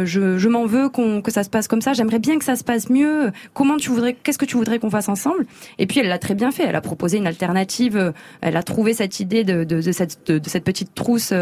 je, 0.04 0.38
je 0.38 0.48
m'en 0.48 0.66
veux 0.66 0.88
qu'on 0.88 1.22
que 1.22 1.30
ça 1.30 1.44
se 1.44 1.50
passe 1.50 1.68
comme 1.68 1.80
ça. 1.80 1.92
J'aimerais 1.92 2.18
bien 2.18 2.38
que 2.38 2.44
ça 2.44 2.56
se 2.56 2.64
passe 2.64 2.90
mieux. 2.90 3.32
Comment 3.54 3.76
tu 3.76 3.90
voudrais, 3.90 4.14
qu'est-ce 4.14 4.38
que 4.38 4.44
tu 4.44 4.56
voudrais 4.56 4.78
qu'on 4.78 4.90
fasse 4.90 5.08
ensemble? 5.08 5.46
Et 5.78 5.86
puis, 5.86 6.00
elle 6.00 6.08
l'a 6.08 6.18
très 6.18 6.34
bien 6.34 6.50
fait. 6.50 6.64
Elle 6.64 6.76
a 6.76 6.80
proposé 6.80 7.18
une 7.18 7.26
alternative. 7.26 8.12
Elle 8.40 8.56
a 8.56 8.62
trouvé 8.62 8.94
cette 8.94 9.20
idée 9.20 9.44
de, 9.44 9.64
de, 9.64 9.80
de 9.80 9.92
cette, 9.92 10.30
de, 10.30 10.48
cette 10.48 10.64
petite 10.64 10.94
trousse 10.94 11.32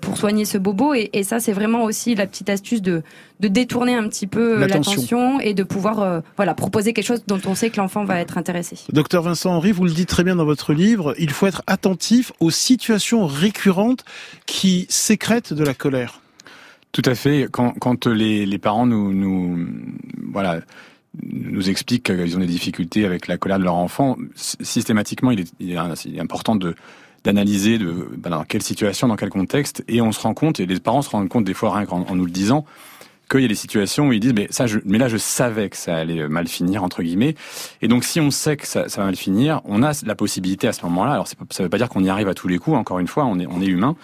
pour 0.00 0.16
soigner 0.16 0.44
ce 0.44 0.58
bobo. 0.58 0.94
Et, 0.94 1.10
et 1.12 1.22
ça, 1.22 1.40
c'est 1.40 1.52
vraiment 1.52 1.84
aussi 1.84 2.14
la 2.14 2.26
petite 2.26 2.50
astuce 2.50 2.82
de, 2.82 3.02
de 3.40 3.48
détourner 3.48 3.94
un 3.94 4.08
petit 4.08 4.26
peu 4.26 4.56
euh, 4.56 4.66
l'attention 4.66 5.40
et 5.40 5.54
de 5.54 5.62
pouvoir 5.62 6.00
euh, 6.00 6.20
voilà 6.36 6.54
proposer 6.54 6.92
quelque 6.92 7.06
chose 7.06 7.22
dont 7.26 7.40
on 7.46 7.54
sait 7.54 7.70
que 7.70 7.76
l'enfant 7.76 8.04
va 8.04 8.20
être 8.20 8.38
intéressé. 8.38 8.76
Docteur 8.92 9.22
Vincent 9.22 9.50
Henry, 9.50 9.72
vous 9.72 9.84
le 9.84 9.90
dites 9.90 10.08
très 10.08 10.24
bien 10.24 10.36
dans 10.36 10.44
votre 10.44 10.72
livre, 10.72 11.14
il 11.18 11.30
faut 11.30 11.46
être 11.46 11.62
attentif 11.66 12.32
aux 12.40 12.50
situations 12.50 13.26
récurrentes 13.26 14.04
qui 14.46 14.86
sécrètent 14.88 15.52
de 15.52 15.64
la 15.64 15.74
colère. 15.74 16.20
Tout 16.92 17.02
à 17.04 17.14
fait. 17.14 17.48
Quand, 17.50 17.72
quand 17.78 18.06
les, 18.06 18.46
les 18.46 18.58
parents 18.58 18.86
nous, 18.86 19.12
nous 19.12 19.68
voilà 20.32 20.60
nous 21.22 21.68
expliquent 21.70 22.04
qu'ils 22.04 22.36
ont 22.36 22.40
des 22.40 22.46
difficultés 22.46 23.04
avec 23.04 23.26
la 23.26 23.38
colère 23.38 23.58
de 23.58 23.64
leur 23.64 23.74
enfant, 23.74 24.16
systématiquement, 24.36 25.30
il 25.30 25.40
est, 25.40 25.52
il 25.58 25.72
est 26.16 26.20
important 26.20 26.56
de 26.56 26.74
d'analyser 27.24 27.78
de 27.78 28.08
bah, 28.16 28.30
dans 28.30 28.44
quelle 28.44 28.62
situation, 28.62 29.08
dans 29.08 29.16
quel 29.16 29.28
contexte, 29.28 29.82
et 29.88 30.00
on 30.00 30.12
se 30.12 30.20
rend 30.20 30.34
compte, 30.34 30.60
et 30.60 30.66
les 30.66 30.78
parents 30.78 31.02
se 31.02 31.10
rendent 31.10 31.28
compte 31.28 31.44
des 31.44 31.52
fois 31.52 31.84
qu'en 31.84 32.14
nous 32.14 32.24
le 32.24 32.30
disant, 32.30 32.64
qu'il 33.28 33.40
y 33.40 33.44
a 33.44 33.48
des 33.48 33.54
situations 33.54 34.08
où 34.08 34.12
ils 34.12 34.20
disent 34.20 34.34
mais 34.34 34.46
ça 34.50 34.66
je, 34.66 34.78
mais 34.84 34.98
là 34.98 35.08
je 35.08 35.16
savais 35.16 35.68
que 35.68 35.76
ça 35.76 35.96
allait 35.96 36.28
mal 36.28 36.48
finir 36.48 36.82
entre 36.82 37.02
guillemets. 37.02 37.34
Et 37.82 37.88
donc 37.88 38.04
si 38.04 38.20
on 38.20 38.30
sait 38.30 38.56
que 38.56 38.66
ça, 38.66 38.88
ça 38.88 39.00
va 39.00 39.06
mal 39.06 39.16
finir 39.16 39.60
on 39.64 39.82
a 39.82 39.92
la 40.06 40.14
possibilité 40.14 40.66
à 40.68 40.72
ce 40.72 40.82
moment-là. 40.86 41.12
Alors 41.12 41.28
ça 41.28 41.62
veut 41.62 41.68
pas 41.68 41.76
dire 41.76 41.88
qu'on 41.88 42.02
y 42.02 42.08
arrive 42.08 42.28
à 42.28 42.34
tous 42.34 42.48
les 42.48 42.58
coups 42.58 42.76
encore 42.76 42.98
une 43.00 43.06
fois 43.06 43.26
on 43.26 43.38
est 43.38 43.46
on 43.46 43.60
est 43.60 43.66
humain 43.66 43.96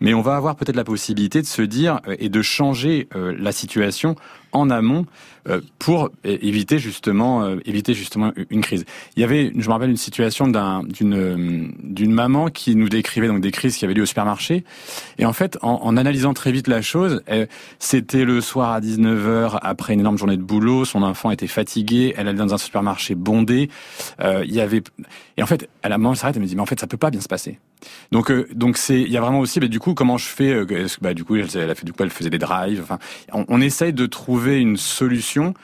mais 0.00 0.14
on 0.14 0.22
va 0.22 0.36
avoir 0.36 0.56
peut-être 0.56 0.76
la 0.76 0.84
possibilité 0.84 1.40
de 1.42 1.46
se 1.46 1.62
dire 1.62 2.00
euh, 2.08 2.16
et 2.18 2.28
de 2.28 2.42
changer 2.42 3.08
euh, 3.14 3.34
la 3.38 3.52
situation 3.52 4.16
en 4.52 4.68
amont 4.68 5.06
euh, 5.48 5.60
pour 5.78 6.10
éviter 6.24 6.78
justement 6.78 7.48
éviter 7.64 7.94
justement 7.94 8.32
une 8.50 8.60
crise. 8.60 8.84
Il 9.16 9.20
y 9.20 9.24
avait, 9.24 9.52
je 9.56 9.66
me 9.68 9.72
rappelle 9.72 9.90
une 9.90 9.96
situation 9.96 10.48
d'une 10.48 11.72
d'une 11.82 12.12
maman 12.12 12.48
qui 12.48 12.74
nous 12.74 12.88
décrivait 12.88 13.28
donc 13.28 13.40
des 13.40 13.52
crises 13.52 13.76
qui 13.76 13.84
avaient 13.84 13.94
lieu 13.94 14.02
au 14.02 14.06
supermarché 14.06 14.64
et 15.18 15.24
en 15.24 15.32
fait 15.32 15.56
en, 15.62 15.80
en 15.82 15.96
analysant 15.96 16.34
très 16.34 16.50
vite 16.50 16.66
la 16.66 16.82
chose, 16.82 17.22
c'était 17.78 18.24
le 18.24 18.40
soir 18.40 18.72
à 18.72 18.80
19h 18.80 19.58
après 19.62 19.94
une 19.94 20.00
énorme 20.00 20.18
journée 20.18 20.36
de 20.36 20.42
boulot, 20.42 20.84
son 20.84 21.04
enfant 21.04 21.30
était 21.30 21.46
fatigué, 21.46 22.12
elle 22.16 22.26
allait 22.26 22.38
dans 22.38 22.52
un 22.52 22.58
supermarché 22.58 23.14
bondé, 23.14 23.70
il 24.20 24.52
y 24.52 24.60
avait 24.60 24.82
et 25.36 25.42
en 25.42 25.46
fait 25.46 25.68
elle 25.82 25.92
a 25.92 25.98
maman 25.98 26.14
s'arrête 26.16 26.36
et 26.36 26.40
me 26.40 26.46
dit 26.46 26.56
mais 26.56 26.62
en 26.62 26.66
fait 26.66 26.80
ça 26.80 26.88
peut 26.88 26.96
pas 26.96 27.10
bien 27.10 27.20
se 27.20 27.28
passer. 27.28 27.60
Donc 28.12 28.32
donc 28.54 28.76
c'est 28.76 29.00
il 29.00 29.10
y 29.10 29.16
a 29.16 29.20
vraiment 29.20 29.40
aussi 29.40 29.60
mais 29.60 29.68
du 29.68 29.80
coup 29.80 29.94
comment 29.94 30.18
je 30.18 30.26
fais 30.26 30.52
euh, 30.52 30.86
bah, 31.00 31.14
Du 31.14 31.24
coup, 31.24 31.36
elle, 31.36 31.70
a 31.70 31.74
fait 31.74 31.84
du 31.84 31.92
coup, 31.92 32.02
elle 32.02 32.10
faisait 32.10 32.30
des 32.30 32.38
drives. 32.38 32.80
Enfin, 32.82 32.98
on, 33.32 33.60
essaye 33.60 33.92
de 33.92 34.06
trouver 34.06 34.58
une 34.60 34.76
solution 34.76 35.54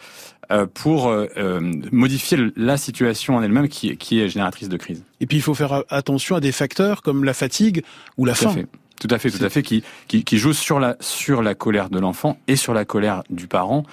euh, 0.51 0.67
pour 0.73 1.09
euh, 1.09 1.61
modifier 1.93 2.39
la 2.57 2.77
situation 2.77 3.37
en 3.37 3.43
elle-même 3.43 3.69
qui, 3.69 3.91
est 3.91 4.29
génératrice 4.29 4.69
de 4.69 4.77
crise. 4.77 5.03
Et 5.21 5.27
puis 5.27 5.39
il 5.39 5.43
faut 5.43 5.55
faire 5.55 5.85
attention 5.89 6.37
à 6.37 6.41
des 6.41 6.53
facteurs 6.53 7.03
comme 7.03 7.25
la 7.25 7.35
fatigue 7.35 7.83
ou 8.17 8.25
la 8.25 8.35
faim. 8.35 8.55
Tout 9.01 9.09
à 9.11 9.19
fait, 9.19 9.31
tout 9.31 9.45
à 9.45 9.51
fait, 9.51 9.63
qui, 9.63 9.85
qui, 10.09 10.25
qui 10.25 10.39
joue 10.39 10.55
sur 10.55 10.81
la 10.81 10.97
sur 11.01 11.43
la 11.43 11.55
colère 11.55 11.91
de 11.91 11.99
l'enfant 11.99 12.39
et 12.49 12.57
sur 12.57 12.73
la 12.73 12.87
colère 12.87 13.23
du 13.29 13.47
parent. 13.47 13.85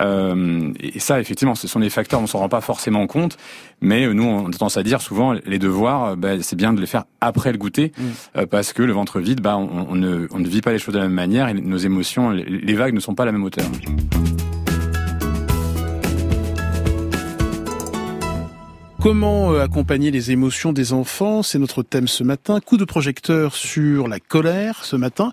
Euh, 0.00 0.72
et 0.80 0.98
ça, 0.98 1.20
effectivement, 1.20 1.54
ce 1.54 1.68
sont 1.68 1.80
des 1.80 1.90
facteurs, 1.90 2.20
on 2.20 2.26
s'en 2.26 2.38
rend 2.38 2.48
pas 2.48 2.60
forcément 2.60 3.06
compte, 3.06 3.36
mais 3.80 4.12
nous, 4.12 4.24
on 4.24 4.48
a 4.48 4.50
tendance 4.50 4.76
à 4.76 4.82
dire 4.82 5.00
souvent, 5.00 5.32
les 5.32 5.58
devoirs, 5.58 6.04
euh, 6.04 6.16
bah, 6.16 6.42
c'est 6.42 6.56
bien 6.56 6.72
de 6.72 6.80
les 6.80 6.86
faire 6.86 7.04
après 7.20 7.52
le 7.52 7.58
goûter, 7.58 7.92
mm. 7.96 8.02
euh, 8.38 8.46
parce 8.46 8.72
que 8.72 8.82
le 8.82 8.92
ventre 8.92 9.20
vide, 9.20 9.40
bah, 9.40 9.56
on, 9.56 9.94
ne, 9.94 10.26
on, 10.30 10.38
ne, 10.38 10.48
vit 10.48 10.60
pas 10.60 10.72
les 10.72 10.78
choses 10.78 10.94
de 10.94 10.98
la 10.98 11.06
même 11.06 11.14
manière, 11.14 11.48
et 11.48 11.54
nos 11.54 11.78
émotions, 11.78 12.30
les 12.30 12.74
vagues 12.74 12.94
ne 12.94 13.00
sont 13.00 13.14
pas 13.14 13.22
à 13.22 13.26
la 13.26 13.32
même 13.32 13.44
hauteur. 13.44 13.66
Comment 19.06 19.52
euh, 19.52 19.62
accompagner 19.62 20.10
les 20.10 20.32
émotions 20.32 20.72
des 20.72 20.92
enfants? 20.92 21.44
C'est 21.44 21.60
notre 21.60 21.84
thème 21.84 22.08
ce 22.08 22.24
matin. 22.24 22.58
Coup 22.58 22.76
de 22.76 22.84
projecteur 22.84 23.54
sur 23.54 24.08
la 24.08 24.18
colère 24.18 24.84
ce 24.84 24.96
matin. 24.96 25.30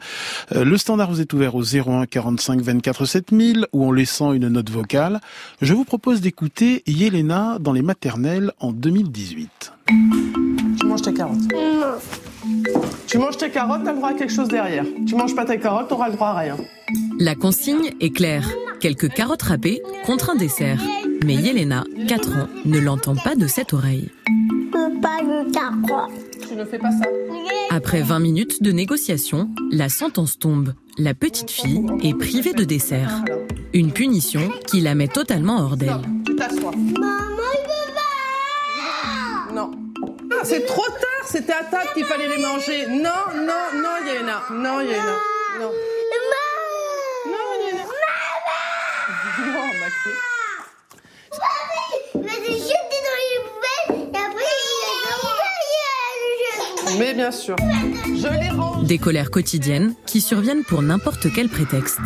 Euh, 0.52 0.64
le 0.64 0.78
standard 0.78 1.10
vous 1.10 1.22
est 1.22 1.34
ouvert 1.34 1.56
au 1.56 1.64
01 1.64 2.06
45 2.06 2.62
24 2.62 3.06
7000 3.06 3.66
ou 3.74 3.84
en 3.84 3.92
laissant 3.92 4.34
une 4.34 4.48
note 4.48 4.70
vocale. 4.70 5.22
Je 5.64 5.74
vous 5.74 5.86
propose 5.86 6.22
d'écouter 6.22 6.84
Yelena 6.86 7.58
dans 7.60 7.74
les 7.74 7.82
maternelles 7.82 8.52
en 8.60 8.74
2018. 8.74 9.74
Tu 10.80 10.86
manges 10.86 11.02
tes 11.02 11.14
carottes 11.16 11.40
Tu 13.08 13.18
manges 13.18 13.38
tes 13.38 13.50
carottes, 13.50 13.82
t'as 13.84 13.94
le 13.94 13.98
droit 13.98 14.10
à 14.10 14.14
quelque 14.14 14.34
chose 14.34 14.50
derrière. 14.50 14.86
Tu 15.08 15.16
manges 15.16 15.34
pas 15.34 15.46
tes 15.46 15.58
carottes, 15.58 15.88
t'auras 15.88 16.10
le 16.10 16.14
droit 16.14 16.28
à 16.28 16.38
rien. 16.38 16.58
La 17.18 17.34
consigne 17.34 17.90
est 18.00 18.12
claire. 18.12 18.48
Quelques 18.80 19.10
carottes 19.10 19.42
râpées 19.42 19.82
contre 20.06 20.30
un 20.30 20.36
dessert. 20.36 20.80
Mais 21.26 21.36
Yelena, 21.36 21.84
4 22.08 22.30
ans, 22.38 22.48
ne 22.66 22.80
l'entend 22.80 23.16
pas 23.16 23.36
de 23.36 23.48
cette 23.48 23.74
oreille. 23.74 24.10
Tu 26.48 26.56
ne 26.56 26.66
fais 26.66 26.78
pas 26.78 26.92
ça. 26.92 27.06
Après 27.70 28.02
20 28.02 28.20
minutes 28.20 28.62
de 28.62 28.72
négociation, 28.72 29.50
la 29.72 29.88
sentence 29.90 30.38
tombe. 30.38 30.74
La 30.98 31.14
petite 31.14 31.50
fille 31.50 31.86
est 32.04 32.14
privée 32.14 32.54
de 32.54 32.64
dessert. 32.66 33.24
Une 33.74 33.92
punition 33.94 34.52
qui 34.68 34.82
la 34.82 34.96
met 34.96 35.08
totalement 35.08 35.60
hors 35.62 35.78
d'elle. 35.78 36.02
Tu 36.26 36.36
t'assois. 36.36 36.72
Maman, 36.72 37.20
Non. 39.54 39.72
c'est 40.44 40.66
trop 40.66 40.86
tard. 40.88 41.26
C'était 41.26 41.54
à 41.54 41.64
table 41.64 41.90
qu'il 41.94 42.04
fallait 42.06 42.28
les 42.36 42.42
manger. 42.42 42.86
Non, 42.90 43.10
non, 43.36 43.82
non, 43.82 44.06
Yaina. 44.06 44.42
Non. 44.52 44.58
Non. 44.58 44.72
Non, 44.74 44.82
Yaina. 44.82 45.14
Non, 49.40 49.68
Maxime. 49.80 50.20
Mais 52.16 52.30
j'ai 52.46 52.54
jeté 52.54 52.98
dans 53.08 53.20
les 53.20 53.40
poubelles 53.44 54.14
et 54.14 54.18
après 54.18 54.52
il 54.60 54.82
a 56.83 56.83
Mais 57.00 57.14
bien 57.14 57.32
sûr. 57.32 57.56
Je 58.06 58.28
les 58.42 58.50
range. 58.50 58.86
Des 58.88 58.98
colères 58.98 59.32
quotidiennes 59.32 59.94
qui 60.06 60.22
surviennent 60.22 60.64
pour 60.64 60.82
n'importe 60.82 61.28
quel 61.34 61.50
prétexte. 61.50 62.00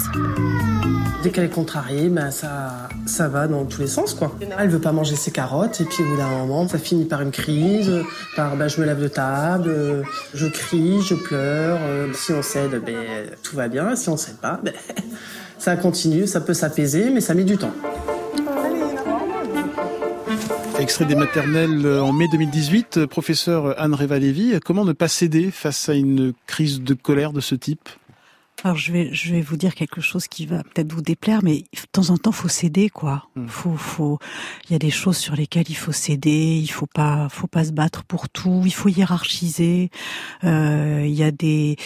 Dès 1.24 1.32
qu'elle 1.32 1.46
est 1.46 1.50
contrariée, 1.50 2.10
ben 2.10 2.30
ça, 2.32 2.88
ça 3.08 3.28
va 3.28 3.48
dans 3.48 3.66
tous 3.66 3.82
les 3.82 3.88
sens, 3.88 4.14
quoi. 4.14 4.36
Elle 4.60 4.70
veut 4.70 4.80
pas 4.80 4.92
manger 4.92 5.16
ses 5.16 5.32
carottes, 5.32 5.82
et 5.82 5.86
puis 5.86 6.04
au 6.04 6.10
bout 6.10 6.18
d'un 6.18 6.30
moment, 6.30 6.68
ça 6.68 6.78
finit 6.78 7.06
par 7.06 7.22
une 7.22 7.32
crise, 7.32 7.92
par 8.36 8.56
ben, 8.56 8.68
je 8.68 8.80
me 8.80 8.86
lève 8.86 9.02
de 9.02 9.08
table, 9.08 10.04
je 10.34 10.46
crie, 10.48 11.02
je 11.02 11.16
pleure. 11.16 11.80
euh, 11.82 12.14
Si 12.14 12.32
on 12.34 12.42
cède, 12.44 12.82
ben, 12.86 12.96
tout 13.44 13.56
va 13.56 13.68
bien. 13.68 13.96
Si 13.96 14.10
on 14.10 14.16
cède 14.18 14.38
pas, 14.38 14.60
ben, 14.64 14.74
ça 15.58 15.76
continue, 15.76 16.28
ça 16.28 16.40
peut 16.40 16.54
s'apaiser, 16.54 17.10
mais 17.10 17.20
ça 17.22 17.34
met 17.34 17.44
du 17.44 17.58
temps. 17.58 17.74
Extrait 20.80 21.06
des 21.06 21.16
maternelles 21.16 21.86
euh, 21.88 22.04
en 22.04 22.14
mai 22.14 22.28
2018, 22.32 22.98
euh, 22.98 23.08
professeur 23.08 23.80
Anne 23.82 23.96
Réva-Lévy, 23.96 24.60
comment 24.64 24.86
ne 24.86 24.94
pas 24.94 25.08
céder 25.08 25.50
face 25.50 25.90
à 25.90 25.96
une 25.96 26.34
crise 26.46 26.82
de 26.82 26.94
colère 26.94 27.34
de 27.34 27.42
ce 27.42 27.56
type? 27.56 27.90
Alors 28.64 28.76
je 28.76 28.92
vais 28.92 29.14
je 29.14 29.34
vais 29.34 29.42
vous 29.42 29.56
dire 29.56 29.76
quelque 29.76 30.02
chose 30.02 30.28
qui 30.28 30.48
va 30.48 30.64
peut-être 30.64 30.92
vous 30.92 31.04
déplaire, 31.04 31.42
mais 31.44 31.60
de 31.60 31.80
temps 31.92 32.10
en 32.10 32.18
temps 32.18 32.32
faut 32.32 32.48
céder 32.48 32.90
quoi. 32.90 33.30
Faut 33.48 33.78
faut 33.78 34.18
il 34.68 34.72
y 34.72 34.76
a 34.76 34.80
des 34.80 34.90
choses 34.90 35.18
sur 35.18 35.36
lesquelles 35.36 35.70
il 35.70 35.76
faut 35.76 35.92
céder. 35.92 36.60
Il 36.60 36.68
faut 36.68 36.88
pas 36.88 37.30
faut 37.30 37.46
pas 37.46 37.66
se 37.66 37.72
battre 37.72 38.04
pour 38.04 38.30
tout. 38.30 38.64
Il 38.66 38.74
faut 38.74 38.90
hiérarchiser. 38.90 39.92
Euh, 40.44 41.04
il 41.06 41.14
y 41.14 41.24
a 41.24 41.30
des 41.30 41.78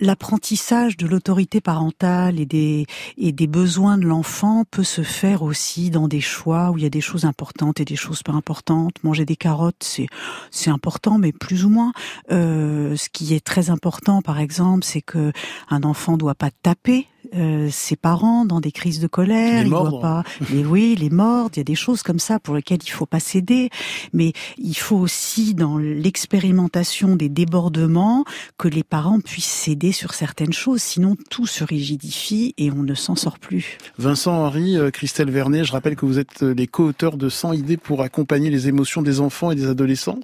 l'apprentissage 0.00 0.96
de 0.96 1.06
l'autorité 1.06 1.60
parentale 1.60 2.40
et 2.40 2.46
des 2.46 2.86
et 3.16 3.30
des 3.30 3.46
besoins 3.46 3.98
de 3.98 4.04
l'enfant 4.04 4.64
peut 4.68 4.84
se 4.84 5.02
faire 5.02 5.42
aussi 5.42 5.90
dans 5.90 6.08
des 6.08 6.20
choix 6.20 6.72
où 6.72 6.78
il 6.78 6.82
y 6.82 6.86
a 6.86 6.90
des 6.90 7.00
choses 7.00 7.24
importantes 7.24 7.78
et 7.78 7.84
des 7.84 7.96
choses 7.96 8.24
pas 8.24 8.32
importantes. 8.32 9.04
Manger 9.04 9.24
des 9.24 9.36
carottes 9.36 9.84
c'est 9.84 10.08
c'est 10.50 10.70
important, 10.70 11.18
mais 11.18 11.30
plus 11.30 11.64
ou 11.64 11.68
moins. 11.68 11.92
Euh, 12.32 12.96
ce 12.96 13.08
qui 13.08 13.34
est 13.34 13.44
très 13.44 13.70
important, 13.70 14.22
par 14.22 14.40
exemple, 14.40 14.84
c'est 14.84 15.02
que 15.02 15.32
un 15.70 15.82
enfant 15.82 16.16
doit 16.16 16.34
pas 16.34 16.50
taper 16.62 17.06
euh, 17.34 17.68
ses 17.70 17.96
parents 17.96 18.46
dans 18.46 18.58
des 18.60 18.72
crises 18.72 19.00
de 19.00 19.06
colère. 19.06 19.58
Les 19.62 19.66
il 19.66 19.70
doit 19.70 20.00
pas. 20.00 20.22
Mais 20.50 20.64
oui, 20.64 20.96
les 20.98 21.10
mordre. 21.10 21.50
Il 21.56 21.58
y 21.58 21.60
a 21.60 21.64
des 21.64 21.74
choses 21.74 22.02
comme 22.02 22.18
ça 22.18 22.38
pour 22.38 22.54
lesquelles 22.54 22.78
il 22.82 22.90
faut 22.90 23.04
pas 23.06 23.20
céder. 23.20 23.68
Mais 24.14 24.32
il 24.56 24.74
faut 24.76 24.96
aussi 24.96 25.54
dans 25.54 25.76
l'expérimentation 25.76 27.16
des 27.16 27.28
débordements 27.28 28.24
que 28.56 28.68
les 28.68 28.82
parents 28.82 29.20
puissent 29.20 29.44
céder 29.46 29.92
sur 29.92 30.14
certaines 30.14 30.52
choses. 30.52 30.80
Sinon, 30.82 31.16
tout 31.30 31.46
se 31.46 31.64
rigidifie 31.64 32.54
et 32.56 32.70
on 32.70 32.82
ne 32.82 32.94
s'en 32.94 33.14
sort 33.14 33.38
plus. 33.38 33.76
Vincent 33.98 34.32
Henry, 34.32 34.76
euh, 34.78 34.90
Christelle 34.90 35.30
Vernet, 35.30 35.64
je 35.64 35.72
rappelle 35.72 35.96
que 35.96 36.06
vous 36.06 36.18
êtes 36.18 36.42
euh, 36.42 36.54
les 36.54 36.66
co-auteurs 36.66 37.16
de 37.18 37.28
100 37.28 37.52
idées 37.52 37.76
pour 37.76 38.02
accompagner 38.02 38.48
les 38.50 38.68
émotions 38.68 39.02
des 39.02 39.20
enfants 39.20 39.50
et 39.50 39.54
des 39.54 39.66
adolescents. 39.66 40.18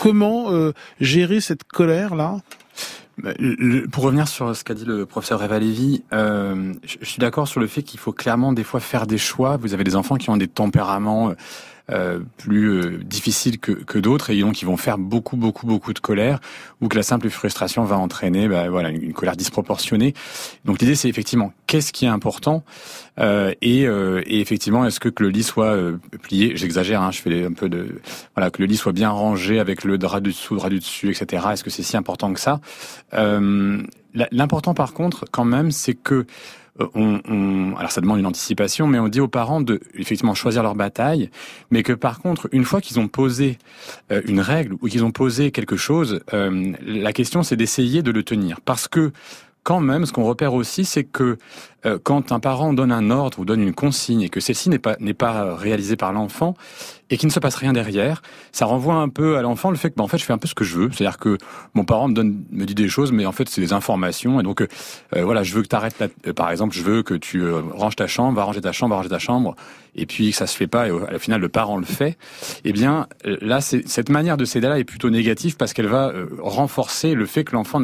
Comment 0.00 0.50
euh, 0.50 0.72
gérer 1.00 1.40
cette 1.40 1.64
colère-là? 1.64 2.38
le- 2.38 2.38
le- 2.38 2.42
pour 3.90 4.04
revenir 4.04 4.28
sur 4.28 4.56
ce 4.56 4.64
qu'a 4.64 4.74
dit 4.74 4.84
le 4.84 5.06
professeur 5.06 5.42
Eva 5.42 5.58
Lévy, 5.58 6.02
euh, 6.12 6.72
je, 6.84 6.96
je 7.00 7.06
suis 7.06 7.20
d'accord 7.20 7.46
sur 7.46 7.60
le 7.60 7.66
fait 7.66 7.82
qu'il 7.82 8.00
faut 8.00 8.12
clairement 8.12 8.52
des 8.52 8.64
fois 8.64 8.80
faire 8.80 9.06
des 9.06 9.18
choix. 9.18 9.56
Vous 9.56 9.74
avez 9.74 9.84
des 9.84 9.96
enfants 9.96 10.16
qui 10.16 10.30
ont 10.30 10.36
des 10.36 10.48
tempéraments 10.48 11.34
euh, 11.90 12.20
plus 12.36 12.68
euh, 12.68 12.98
difficiles 13.04 13.58
que, 13.58 13.72
que 13.72 13.98
d'autres 13.98 14.30
et 14.30 14.40
donc 14.40 14.62
ils 14.62 14.66
vont 14.66 14.76
faire 14.76 14.98
beaucoup, 14.98 15.36
beaucoup, 15.36 15.66
beaucoup 15.66 15.92
de 15.92 15.98
colère 15.98 16.40
ou 16.80 16.88
que 16.88 16.96
la 16.96 17.02
simple 17.02 17.28
frustration 17.28 17.84
va 17.84 17.98
entraîner 17.98 18.48
bah, 18.48 18.68
voilà, 18.68 18.90
une, 18.90 19.12
colère 19.12 19.36
disproportionnée. 19.36 20.14
Donc 20.64 20.80
l'idée 20.80 20.94
c'est 20.94 21.08
effectivement 21.08 21.52
qu'est-ce 21.66 21.92
qui 21.92 22.04
est 22.04 22.08
important 22.08 22.64
euh, 23.18 23.52
et, 23.62 23.86
euh, 23.86 24.22
et 24.26 24.40
effectivement 24.40 24.86
est-ce 24.86 25.00
que, 25.00 25.08
que 25.08 25.22
le 25.22 25.30
lit 25.30 25.42
soit 25.42 25.72
euh, 25.72 25.98
plié, 26.22 26.56
j'exagère, 26.56 27.02
hein, 27.02 27.10
je 27.10 27.20
fais 27.20 27.44
un 27.44 27.52
peu 27.52 27.68
de... 27.68 28.00
Voilà, 28.36 28.50
que 28.50 28.62
le 28.62 28.66
lit 28.66 28.76
soit 28.76 28.92
bien 28.92 29.10
rangé 29.10 29.58
avec 29.58 29.84
le 29.84 29.98
drap 29.98 30.20
du 30.20 30.30
dessous, 30.30 30.56
drap 30.56 30.70
du 30.70 30.78
dessus, 30.78 31.10
etc. 31.10 31.46
Est-ce 31.52 31.64
que 31.64 31.70
c'est 31.70 31.82
si 31.82 31.96
important 31.96 32.32
que 32.32 32.40
ça? 32.40 32.60
Euh, 33.14 33.82
L'important 34.30 34.74
par 34.74 34.92
contre, 34.92 35.24
quand 35.30 35.44
même, 35.44 35.70
c'est 35.70 35.94
que 35.94 36.26
euh, 36.80 36.86
on, 36.94 37.20
on- 37.28 37.76
alors 37.76 37.90
ça 37.90 38.00
demande 38.00 38.18
une 38.18 38.26
anticipation, 38.26 38.86
mais 38.86 38.98
on 38.98 39.08
dit 39.08 39.20
aux 39.20 39.28
parents 39.28 39.60
de 39.60 39.80
effectivement 39.94 40.34
choisir 40.34 40.62
leur 40.62 40.74
bataille, 40.74 41.30
mais 41.70 41.82
que 41.82 41.92
par 41.92 42.20
contre, 42.20 42.48
une 42.52 42.64
fois 42.64 42.80
qu'ils 42.80 42.98
ont 43.00 43.08
posé 43.08 43.58
euh, 44.10 44.22
une 44.26 44.40
règle 44.40 44.74
ou 44.80 44.88
qu'ils 44.88 45.04
ont 45.04 45.10
posé 45.12 45.50
quelque 45.50 45.76
chose, 45.76 46.20
euh, 46.32 46.72
la 46.82 47.12
question 47.12 47.42
c'est 47.42 47.56
d'essayer 47.56 48.02
de 48.02 48.10
le 48.10 48.22
tenir, 48.22 48.60
parce 48.62 48.88
que 48.88 49.12
quand 49.64 49.78
même, 49.80 50.06
ce 50.06 50.12
qu'on 50.12 50.24
repère 50.24 50.54
aussi, 50.54 50.84
c'est 50.84 51.04
que 51.04 51.38
quand 52.02 52.32
un 52.32 52.40
parent 52.40 52.72
donne 52.72 52.90
un 52.90 53.10
ordre 53.10 53.38
ou 53.38 53.44
donne 53.44 53.60
une 53.62 53.74
consigne 53.74 54.22
et 54.22 54.28
que 54.28 54.40
celle-ci 54.40 54.68
n'est 54.70 54.80
pas 54.80 54.96
n'est 54.98 55.14
pas 55.14 55.54
réalisée 55.54 55.94
par 55.94 56.12
l'enfant 56.12 56.54
et 57.12 57.18
qu'il 57.18 57.26
ne 57.26 57.32
se 57.32 57.40
passe 57.40 57.56
rien 57.56 57.74
derrière, 57.74 58.22
ça 58.52 58.64
renvoie 58.64 58.94
un 58.94 59.10
peu 59.10 59.36
à 59.36 59.42
l'enfant 59.42 59.70
le 59.70 59.76
fait 59.76 59.90
que 59.90 59.96
bah, 59.96 60.02
en 60.02 60.08
fait 60.08 60.16
je 60.16 60.24
fais 60.24 60.32
un 60.32 60.38
peu 60.38 60.48
ce 60.48 60.54
que 60.54 60.64
je 60.64 60.78
veux, 60.78 60.90
c'est-à-dire 60.90 61.18
que 61.18 61.36
mon 61.74 61.84
parent 61.84 62.08
me 62.08 62.14
donne 62.14 62.42
me 62.50 62.64
dit 62.64 62.74
des 62.74 62.88
choses, 62.88 63.12
mais 63.12 63.26
en 63.26 63.32
fait 63.32 63.50
c'est 63.50 63.60
des 63.60 63.74
informations. 63.74 64.40
Et 64.40 64.42
donc 64.42 64.62
euh, 64.62 64.68
euh, 65.14 65.22
voilà, 65.22 65.42
je 65.42 65.54
veux 65.54 65.62
que 65.62 65.68
tu 65.68 65.76
arrêtes 65.76 66.02
par 66.34 66.50
exemple, 66.50 66.74
je 66.74 66.82
veux 66.82 67.02
que 67.02 67.12
tu 67.12 67.42
euh, 67.42 67.60
ranges 67.74 67.96
ta 67.96 68.06
chambre, 68.06 68.34
va 68.34 68.44
ranger 68.44 68.62
ta 68.62 68.72
chambre, 68.72 68.94
va 68.94 68.96
ranger 68.96 69.10
ta 69.10 69.18
chambre, 69.18 69.54
et 69.94 70.06
puis 70.06 70.32
ça 70.32 70.46
se 70.46 70.56
fait 70.56 70.66
pas. 70.66 70.88
Et 70.88 70.90
au, 70.90 71.02
au 71.02 71.18
final 71.18 71.40
le 71.40 71.48
parent 71.48 71.76
le 71.76 71.84
fait. 71.84 72.16
Eh 72.64 72.72
bien 72.72 73.06
euh, 73.26 73.36
là, 73.40 73.60
cette 73.60 74.08
manière 74.08 74.36
de 74.36 74.44
céder 74.44 74.68
là 74.68 74.78
est 74.78 74.84
plutôt 74.84 75.10
négative 75.10 75.56
parce 75.56 75.72
qu'elle 75.72 75.86
va 75.86 76.08
euh, 76.08 76.26
renforcer 76.40 77.14
le 77.14 77.26
fait 77.26 77.44
que 77.44 77.52
l'enfant 77.52 77.80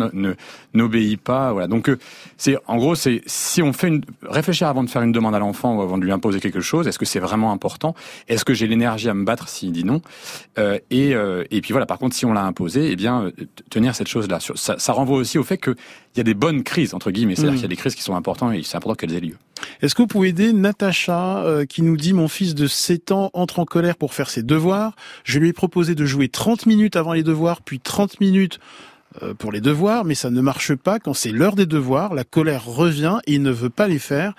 n'obéit 0.74 1.20
pas. 1.20 1.52
Voilà, 1.52 1.68
donc 1.68 1.88
euh, 1.88 1.98
c'est 2.36 2.56
en 2.66 2.76
gros 2.76 2.94
c'est 2.94 3.22
si 3.26 3.62
on 3.62 3.72
fait 3.72 3.88
une 3.88 4.02
réfléchir 4.22 4.68
avant 4.68 4.82
de 4.82 4.90
faire 4.90 5.02
une 5.02 5.12
demande 5.12 5.34
à 5.34 5.38
l'enfant 5.38 5.76
ou 5.76 5.82
avant 5.82 5.98
de 5.98 6.04
lui 6.04 6.12
imposer 6.12 6.40
quelque 6.40 6.60
chose, 6.60 6.88
est-ce 6.88 6.98
que 6.98 7.04
c'est 7.06 7.20
vraiment 7.20 7.52
important? 7.52 7.94
Est-ce 8.28 8.44
que 8.44 8.54
j'ai 8.54 8.66
l'énergie 8.66 9.08
à 9.08 9.14
me 9.18 9.24
battre 9.24 9.48
s'il 9.48 9.72
dit 9.72 9.84
non 9.84 10.00
Euh, 10.58 10.78
et, 10.90 11.14
euh, 11.14 11.44
et 11.50 11.60
puis 11.60 11.72
voilà, 11.72 11.86
par 11.86 11.98
contre, 11.98 12.16
si 12.16 12.24
on 12.24 12.32
l'a 12.32 12.44
imposé, 12.44 12.90
eh 12.90 12.96
bien, 12.96 13.24
euh, 13.24 13.32
tenir 13.70 13.94
cette 13.94 14.08
chose-là. 14.08 14.38
Ça, 14.54 14.78
ça 14.78 14.92
renvoie 14.92 15.18
aussi 15.18 15.38
au 15.38 15.44
fait 15.44 15.58
qu'il 15.58 15.74
y 16.16 16.20
a 16.20 16.24
des 16.24 16.34
bonnes 16.34 16.62
crises, 16.62 16.94
entre 16.94 17.10
guillemets. 17.10 17.34
C'est-à-dire 17.36 17.52
Mm. 17.52 17.56
qu'il 17.56 17.62
y 17.62 17.66
a 17.66 17.68
des 17.68 17.76
crises 17.76 17.94
qui 17.94 18.02
sont 18.02 18.16
importantes 18.16 18.54
et 18.54 18.62
c'est 18.62 18.76
important 18.76 18.94
qu'elles 18.94 19.14
aient 19.14 19.20
lieu. 19.20 19.36
Est-ce 19.82 19.94
que 19.94 20.02
vous 20.02 20.08
pouvez 20.08 20.28
aider 20.28 20.52
Natacha 20.52 21.44
euh, 21.44 21.64
qui 21.66 21.82
nous 21.82 21.96
dit 21.96 22.12
mon 22.12 22.28
fils 22.28 22.54
de 22.54 22.66
7 22.66 23.12
ans 23.12 23.30
entre 23.34 23.58
en 23.58 23.64
colère 23.64 23.96
pour 23.96 24.14
faire 24.14 24.30
ses 24.30 24.42
devoirs. 24.42 24.94
Je 25.24 25.38
lui 25.38 25.48
ai 25.48 25.52
proposé 25.52 25.94
de 25.94 26.04
jouer 26.06 26.28
30 26.28 26.66
minutes 26.66 26.96
avant 26.96 27.12
les 27.12 27.22
devoirs, 27.22 27.60
puis 27.62 27.80
30 27.80 28.20
minutes 28.20 28.58
pour 29.38 29.52
les 29.52 29.60
devoirs, 29.60 30.04
mais 30.04 30.14
ça 30.14 30.30
ne 30.30 30.40
marche 30.40 30.74
pas 30.74 30.98
quand 30.98 31.14
c'est 31.14 31.30
l'heure 31.30 31.56
des 31.56 31.66
devoirs. 31.66 32.14
La 32.14 32.24
colère 32.24 32.64
revient 32.64 33.18
il 33.26 33.42
ne 33.42 33.50
veut 33.50 33.70
pas 33.70 33.88
les 33.88 33.98
faire. 33.98 34.34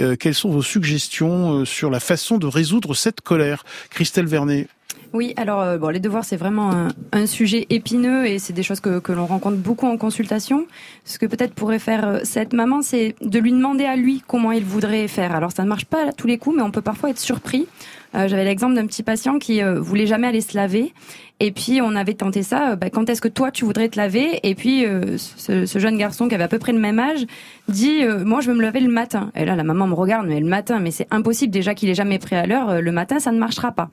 Euh, 0.00 0.16
quelles 0.16 0.34
sont 0.34 0.50
vos 0.50 0.62
suggestions 0.62 1.60
euh, 1.60 1.64
sur 1.64 1.90
la 1.90 2.00
façon 2.00 2.38
de 2.38 2.46
résoudre 2.46 2.94
cette 2.94 3.20
colère? 3.20 3.64
Christelle 3.90 4.26
Vernet. 4.26 4.68
Oui, 5.12 5.34
alors 5.36 5.60
euh, 5.60 5.76
bon, 5.76 5.88
les 5.88 6.00
devoirs 6.00 6.24
c'est 6.24 6.36
vraiment 6.36 6.88
un, 7.12 7.26
sujet 7.26 7.66
épineux 7.68 8.26
et 8.26 8.38
c'est 8.38 8.54
des 8.54 8.62
choses 8.62 8.80
que, 8.80 8.98
que 8.98 9.12
l'on 9.12 9.26
rencontre 9.26 9.58
beaucoup 9.58 9.86
en 9.86 9.98
consultation. 9.98 10.66
Ce 11.04 11.18
que 11.18 11.26
peut-être 11.26 11.54
pourrait 11.54 11.78
faire 11.78 12.08
euh, 12.08 12.20
cette 12.24 12.54
maman, 12.54 12.80
c'est 12.80 13.14
de 13.20 13.38
lui 13.38 13.52
demander 13.52 13.84
à 13.84 13.96
lui 13.96 14.22
comment 14.26 14.52
il 14.52 14.64
voudrait 14.64 15.06
faire. 15.08 15.34
Alors 15.34 15.52
ça 15.52 15.64
ne 15.64 15.68
marche 15.68 15.84
pas 15.84 16.08
à 16.08 16.12
tous 16.12 16.26
les 16.26 16.38
coups, 16.38 16.56
mais 16.56 16.62
on 16.62 16.70
peut 16.70 16.82
parfois 16.82 17.10
être 17.10 17.18
surpris. 17.18 17.66
Euh, 18.14 18.28
J'avais 18.28 18.44
l'exemple 18.44 18.74
d'un 18.74 18.86
petit 18.86 19.02
patient 19.02 19.38
qui 19.38 19.62
euh, 19.62 19.80
voulait 19.80 20.06
jamais 20.06 20.26
aller 20.26 20.40
se 20.40 20.56
laver. 20.56 20.92
Et 21.40 21.50
puis 21.50 21.80
on 21.82 21.96
avait 21.96 22.14
tenté 22.14 22.42
ça. 22.42 22.72
euh, 22.72 22.76
bah, 22.76 22.90
quand 22.90 23.08
est-ce 23.10 23.20
que 23.20 23.28
toi 23.28 23.50
tu 23.50 23.64
voudrais 23.64 23.88
te 23.88 23.96
laver? 23.96 24.38
Et 24.42 24.54
puis 24.54 24.84
euh, 24.86 25.16
ce, 25.18 25.66
ce 25.66 25.78
jeune 25.78 25.96
garçon 25.98 26.28
qui 26.28 26.34
avait 26.34 26.44
à 26.44 26.48
peu 26.48 26.58
près 26.58 26.72
le 26.72 26.78
même 26.78 26.98
âge 26.98 27.26
dit 27.68 28.04
euh, 28.04 28.24
moi 28.24 28.40
je 28.40 28.50
veux 28.50 28.56
me 28.56 28.62
lever 28.62 28.80
le 28.80 28.90
matin. 28.90 29.32
Et 29.34 29.44
là 29.44 29.56
la 29.56 29.64
maman 29.64 29.86
me 29.86 29.94
regarde 29.94 30.26
mais 30.28 30.38
le 30.40 30.46
matin 30.46 30.78
mais 30.78 30.90
c'est 30.90 31.08
impossible 31.10 31.52
déjà 31.52 31.74
qu'il 31.74 31.88
est 31.88 31.94
jamais 31.94 32.18
prêt 32.18 32.36
à 32.36 32.46
l'heure. 32.46 32.80
Le 32.80 32.92
matin 32.92 33.18
ça 33.18 33.32
ne 33.32 33.38
marchera 33.38 33.72
pas. 33.72 33.90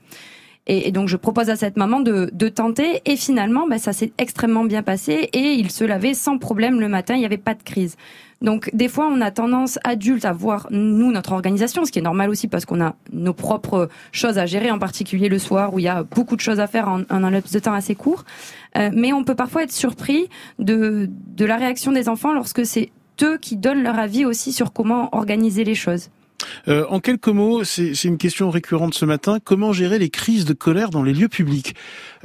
Et, 0.68 0.90
et 0.90 0.92
donc 0.92 1.08
je 1.08 1.18
propose 1.18 1.50
à 1.50 1.56
cette 1.56 1.78
maman 1.78 2.00
de, 2.02 2.30
de 2.32 2.50
tenter 2.50 3.02
et 3.06 3.16
finalement 3.16 3.68
bah, 3.68 3.80
ça 3.80 3.94
s'est 3.94 4.12
extrêmement 4.20 4.66
bien 4.66 4.84
passé 4.84 5.30
et 5.34 5.54
il 5.54 5.72
se 5.72 5.84
lavait 5.84 6.14
sans 6.14 6.38
problème 6.38 6.80
le 6.80 6.88
matin, 6.90 7.16
il 7.16 7.20
n'y 7.20 7.26
avait 7.26 7.38
pas 7.38 7.56
de 7.56 7.64
crise. 7.64 7.96
Donc 8.42 8.70
des 8.74 8.88
fois 8.88 9.10
on 9.12 9.22
a 9.22 9.32
tendance 9.32 9.80
adulte 9.84 10.26
à 10.26 10.32
voir 10.32 10.68
nous 10.72 11.12
notre 11.12 11.34
organisation, 11.34 11.86
ce 11.86 11.92
qui 11.92 12.00
est 12.00 12.04
normal 12.04 12.30
aussi 12.30 12.48
parce 12.48 12.66
qu'on 12.66 12.82
a 12.82 12.96
nos 13.12 13.34
propres 13.34 13.90
choses 14.12 14.38
à 14.38 14.46
gérer, 14.46 14.72
en 14.72 14.80
particulier 14.80 15.30
le 15.30 15.40
soir 15.40 15.74
où 15.74 15.80
il 15.80 15.84
y 15.84 15.90
a 15.90 16.04
beaucoup 16.04 16.36
de 16.36 16.42
choses 16.42 16.60
à 16.60 16.68
faire 16.68 16.88
en, 16.88 17.02
en 17.10 17.24
un 17.24 17.30
laps 17.30 17.54
de 17.54 17.60
temps 17.60 17.74
assez 17.74 17.96
court. 17.96 18.24
Euh, 18.78 18.92
mais 18.94 19.14
on 19.14 19.24
peut 19.24 19.36
parfois 19.36 19.64
être 19.64 19.72
surpris 19.72 20.30
de, 20.60 21.10
de 21.36 21.46
la 21.46 21.58
réaction 21.58 21.92
des 21.92 22.08
enfants 22.08 22.34
lorsque 22.34 22.66
c'est 22.66 22.92
eux 23.24 23.38
qui 23.38 23.58
donnent 23.58 23.84
leur 23.84 24.00
avis 24.00 24.26
aussi 24.26 24.54
sur 24.54 24.72
comment 24.72 25.10
organiser 25.14 25.64
les 25.64 25.76
choses. 25.76 26.10
Euh, 26.68 26.86
en 26.90 27.00
quelques 27.00 27.28
mots, 27.28 27.64
c'est 27.64 27.94
une 28.04 28.18
question 28.18 28.50
récurrente 28.50 28.94
ce 28.94 29.06
matin. 29.06 29.40
Comment 29.44 29.74
gérer 29.74 30.00
les 30.00 30.10
crises 30.10 30.46
de 30.46 30.54
colère 30.54 30.90
dans 30.90 31.04
les 31.04 31.14
lieux 31.14 31.30
publics 31.30 31.76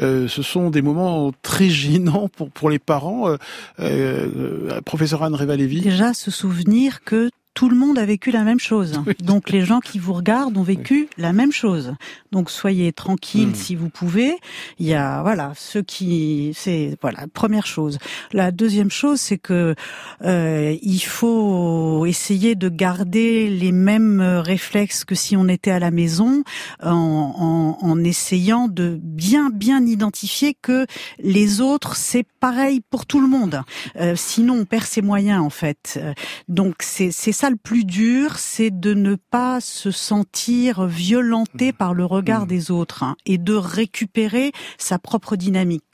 Euh, 0.00 0.28
Ce 0.28 0.42
sont 0.42 0.70
des 0.70 0.82
moments 0.82 1.32
très 1.42 1.68
gênants 1.68 2.28
pour 2.28 2.50
pour 2.50 2.70
les 2.70 2.78
parents. 2.78 3.28
Euh, 3.28 3.36
euh, 3.80 4.80
professeur 4.82 5.22
Anne 5.22 5.34
Révalévi. 5.34 5.80
Déjà, 5.80 6.14
se 6.14 6.30
souvenir 6.30 7.02
que 7.04 7.30
tout 7.54 7.68
le 7.68 7.76
monde 7.76 7.98
a 7.98 8.04
vécu 8.04 8.32
la 8.32 8.42
même 8.42 8.58
chose. 8.58 9.00
Donc 9.20 9.50
les 9.50 9.64
gens 9.64 9.80
qui 9.80 9.98
vous 10.00 10.12
regardent 10.12 10.58
ont 10.58 10.62
vécu 10.62 11.08
la 11.16 11.32
même 11.32 11.52
chose. 11.52 11.94
Donc 12.32 12.50
soyez 12.50 12.92
tranquille 12.92 13.50
hmm. 13.50 13.54
si 13.54 13.76
vous 13.76 13.88
pouvez. 13.88 14.36
Il 14.80 14.86
y 14.86 14.94
a 14.94 15.22
voilà 15.22 15.52
ceux 15.56 15.82
qui 15.82 16.52
c'est 16.54 16.96
voilà 17.00 17.26
première 17.32 17.66
chose. 17.66 17.98
La 18.32 18.50
deuxième 18.50 18.90
chose 18.90 19.20
c'est 19.20 19.38
que 19.38 19.76
euh, 20.22 20.76
il 20.82 21.00
faut 21.00 22.06
essayer 22.06 22.56
de 22.56 22.68
garder 22.68 23.48
les 23.48 23.72
mêmes 23.72 24.20
réflexes 24.20 25.04
que 25.04 25.14
si 25.14 25.36
on 25.36 25.46
était 25.48 25.70
à 25.70 25.78
la 25.78 25.92
maison 25.92 26.42
en, 26.82 26.90
en, 26.90 27.86
en 27.86 28.04
essayant 28.04 28.66
de 28.66 28.98
bien 29.00 29.50
bien 29.50 29.86
identifier 29.86 30.56
que 30.60 30.86
les 31.20 31.60
autres 31.60 31.94
c'est 31.94 32.26
pareil 32.40 32.80
pour 32.90 33.06
tout 33.06 33.20
le 33.20 33.28
monde. 33.28 33.62
Euh, 34.00 34.14
sinon 34.16 34.54
on 34.54 34.64
perd 34.64 34.84
ses 34.84 35.02
moyens 35.02 35.40
en 35.40 35.50
fait. 35.50 35.98
Euh, 36.02 36.12
donc 36.48 36.76
c'est 36.80 37.12
c'est 37.12 37.32
ça 37.32 37.43
le 37.50 37.56
plus 37.56 37.84
dur, 37.84 38.38
c'est 38.38 38.70
de 38.70 38.94
ne 38.94 39.16
pas 39.16 39.60
se 39.60 39.90
sentir 39.90 40.86
violenté 40.86 41.72
mmh. 41.72 41.74
par 41.74 41.94
le 41.94 42.04
regard 42.04 42.44
mmh. 42.44 42.48
des 42.48 42.70
autres 42.70 43.02
hein, 43.02 43.16
et 43.26 43.38
de 43.38 43.54
récupérer 43.54 44.52
sa 44.78 44.98
propre 44.98 45.36
dynamique. 45.36 45.84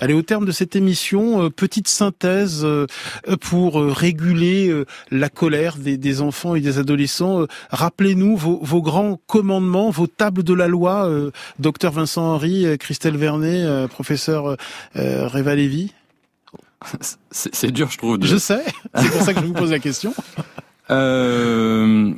Allez, 0.00 0.14
au 0.14 0.22
terme 0.22 0.44
de 0.44 0.52
cette 0.52 0.76
émission, 0.76 1.44
euh, 1.44 1.50
petite 1.50 1.88
synthèse 1.88 2.64
euh, 2.64 2.86
pour 3.40 3.80
euh, 3.80 3.92
réguler 3.92 4.72
la 5.10 5.28
colère 5.28 5.76
des, 5.76 6.20
enfants 6.20 6.54
et 6.54 6.60
des 6.60 6.78
adolescents. 6.78 7.46
Rappelez-nous 7.70 8.36
vos, 8.36 8.82
grands 8.82 9.18
commandements, 9.26 9.90
vos 9.90 10.06
tables 10.06 10.42
de 10.42 10.52
la 10.52 10.68
loi, 10.68 11.08
docteur 11.58 11.92
Vincent 11.92 12.22
Henry, 12.22 12.66
Christelle 12.78 13.16
Vernet, 13.16 13.88
professeur 13.88 14.56
Réva 14.94 15.54
Lévy. 15.54 15.92
C'est 17.30 17.70
dur, 17.70 17.90
je 17.90 17.98
trouve. 17.98 18.18
Je 18.22 18.36
sais, 18.36 18.64
c'est 18.94 19.10
pour 19.10 19.22
ça 19.22 19.34
que 19.34 19.40
je 19.40 19.46
vous 19.46 19.52
pose 19.52 19.70
la 19.70 19.78
question. 19.78 20.14
Euh, 20.90 22.12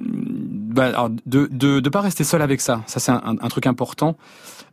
bah, 0.00 0.86
alors, 0.86 1.10
de, 1.26 1.48
de 1.50 1.80
de 1.80 1.88
pas 1.88 2.00
rester 2.00 2.24
seul 2.24 2.42
avec 2.42 2.60
ça, 2.60 2.82
ça 2.86 3.00
c'est 3.00 3.12
un, 3.12 3.22
un, 3.24 3.48
truc 3.48 3.66
important. 3.66 4.16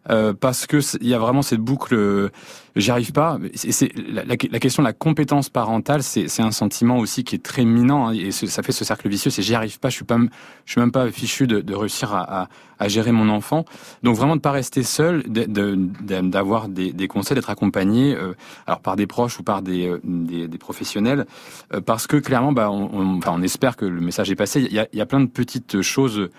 Euh, 0.09 0.33
parce 0.33 0.67
que 0.67 0.79
il 1.01 1.07
y 1.07 1.13
a 1.13 1.19
vraiment 1.19 1.41
cette 1.41 1.59
boucle. 1.59 1.95
Euh, 1.95 2.29
j'y 2.75 2.91
arrive 2.91 3.11
pas. 3.11 3.39
C'est 3.55 3.91
la, 3.97 4.23
la, 4.23 4.37
question 4.37 4.83
de 4.83 4.87
la 4.87 4.93
compétence 4.93 5.49
parentale, 5.49 6.03
c'est 6.03 6.41
un 6.41 6.51
sentiment 6.51 6.97
aussi 6.97 7.23
qui 7.23 7.35
est 7.35 7.43
très 7.43 7.65
minant 7.65 8.07
hein, 8.07 8.13
et 8.13 8.31
ça 8.31 8.63
fait 8.63 8.71
ce 8.71 8.85
cercle 8.85 9.09
vicieux. 9.09 9.31
C'est 9.31 9.41
j'y 9.41 9.55
arrive 9.55 9.79
pas. 9.79 9.89
Je 9.89 9.95
suis 9.95 10.05
pas, 10.05 10.17
je 10.65 10.71
suis 10.71 10.79
même 10.79 10.91
pas 10.91 11.09
fichu 11.11 11.47
de, 11.47 11.59
de 11.61 11.75
réussir 11.75 12.13
à, 12.13 12.43
à, 12.43 12.47
à, 12.79 12.87
gérer 12.87 13.11
mon 13.11 13.29
enfant. 13.29 13.65
Donc 14.03 14.15
vraiment 14.15 14.35
de 14.35 14.41
pas 14.41 14.51
rester 14.51 14.83
seul, 14.83 15.23
d'avoir 15.27 16.69
des, 16.69 16.93
des, 16.93 17.07
conseils, 17.07 17.35
d'être 17.35 17.49
accompagné, 17.49 18.15
euh, 18.15 18.33
alors 18.67 18.79
par 18.79 18.95
des 18.95 19.07
proches 19.07 19.39
ou 19.39 19.43
par 19.43 19.61
des, 19.61 19.93
des, 20.03 20.47
des 20.47 20.57
professionnels, 20.57 21.25
parce 21.85 22.07
que 22.07 22.17
clairement, 22.17 22.51
bah, 22.51 22.69
on, 22.69 23.17
enfin, 23.17 23.33
on 23.35 23.41
espère 23.41 23.75
que 23.75 23.85
le 23.85 24.01
message 24.01 24.31
est 24.31 24.35
passé. 24.35 24.61
Il 24.61 24.73
y 24.73 24.79
a, 24.79 24.87
y 24.93 25.01
a 25.01 25.05
plein 25.05 25.19
de 25.19 25.27
petites 25.27 25.81
choses 25.81 26.29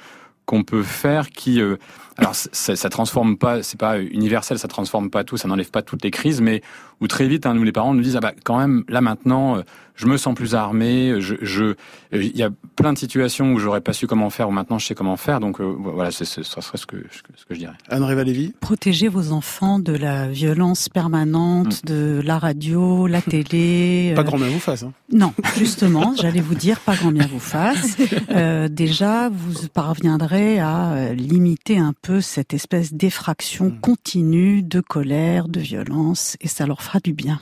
qu'on 0.49 0.64
peut 0.64 0.83
faire 0.83 1.29
qui 1.29 1.61
euh, 1.61 1.77
alors 2.19 2.35
ça, 2.35 2.75
ça 2.77 2.91
transforme 2.91 3.37
pas 3.37 3.62
c'est 3.62 3.79
pas 3.79 4.01
universel 4.01 4.59
ça 4.59 4.69
transforme 4.69 5.09
pas 5.09 5.25
tout 5.25 5.37
ça 5.37 5.49
n'enlève 5.49 5.71
pas 5.71 5.83
toutes 5.83 6.03
les 6.03 6.11
crises 6.11 6.41
mais 6.41 6.62
où 7.01 7.07
très 7.07 7.29
vite 7.29 7.47
hein, 7.47 7.55
nous 7.55 7.62
les 7.62 7.73
parents 7.73 7.95
nous 7.95 8.03
disent 8.03 8.16
ah 8.16 8.21
bah 8.21 8.33
quand 8.45 8.59
même 8.59 8.85
là 8.89 9.01
maintenant 9.01 9.57
euh, 9.57 9.62
je 9.95 10.07
me 10.07 10.16
sens 10.16 10.35
plus 10.35 10.55
armé 10.55 11.21
je 11.21 11.37
je 11.43 11.75
il 12.12 12.37
y 12.37 12.43
a 12.43 12.51
plein 12.77 12.93
de 12.93 12.99
situations 12.99 13.53
où 13.53 13.59
j'aurais 13.59 13.81
pas 13.81 13.93
su 13.93 14.09
comment 14.09 14.31
faire 14.31 14.49
ou 14.49 14.53
maintenant 14.53 14.79
je 14.79 14.87
sais 14.87 14.95
comment 14.97 15.16
faire 15.16 15.39
donc 15.39 15.61
euh, 15.61 15.75
voilà 15.79 16.11
ce 16.11 16.25
serait 16.25 16.43
ce 16.43 16.87
que 16.87 16.97
ce 17.12 17.45
que 17.45 17.55
je 17.55 17.59
dirais 17.59 17.75
Anne 17.89 18.03
Révalévi 18.03 18.53
protégez 18.61 19.07
vos 19.07 19.31
enfants 19.31 19.79
de 19.79 19.93
la 19.93 20.27
violence 20.27 20.89
permanente 20.89 21.85
mm. 21.85 21.87
de 21.87 22.21
la 22.25 22.39
radio 22.39 23.07
la 23.07 23.23
télé 23.23 24.12
pas 24.16 24.25
grand 24.25 24.39
bien 24.39 24.49
vous 24.49 24.59
fasse 24.59 24.83
hein. 24.83 24.93
non 25.12 25.33
justement 25.57 26.14
j'allais 26.21 26.41
vous 26.41 26.57
dire 26.57 26.81
pas 26.81 26.97
grand 26.97 27.12
bien 27.12 27.29
vous 27.31 27.39
fasse 27.39 27.97
déjà 28.71 29.29
vous 29.29 29.69
parviendrez 29.69 30.59
à 30.59 30.93
euh, 30.93 31.14
limiter 31.14 31.79
un 31.79 31.93
peu 32.03 32.08
cette 32.21 32.55
espèce 32.55 32.93
d'effraction 32.93 33.67
mmh. 33.67 33.81
continue 33.81 34.63
de 34.63 34.81
colère, 34.81 35.49
de 35.49 35.61
violence, 35.61 36.37
et 36.41 36.49
ça 36.49 36.67
leur 36.67 36.83
fera 36.83 37.01
du 37.01 37.13
bien. 37.13 37.41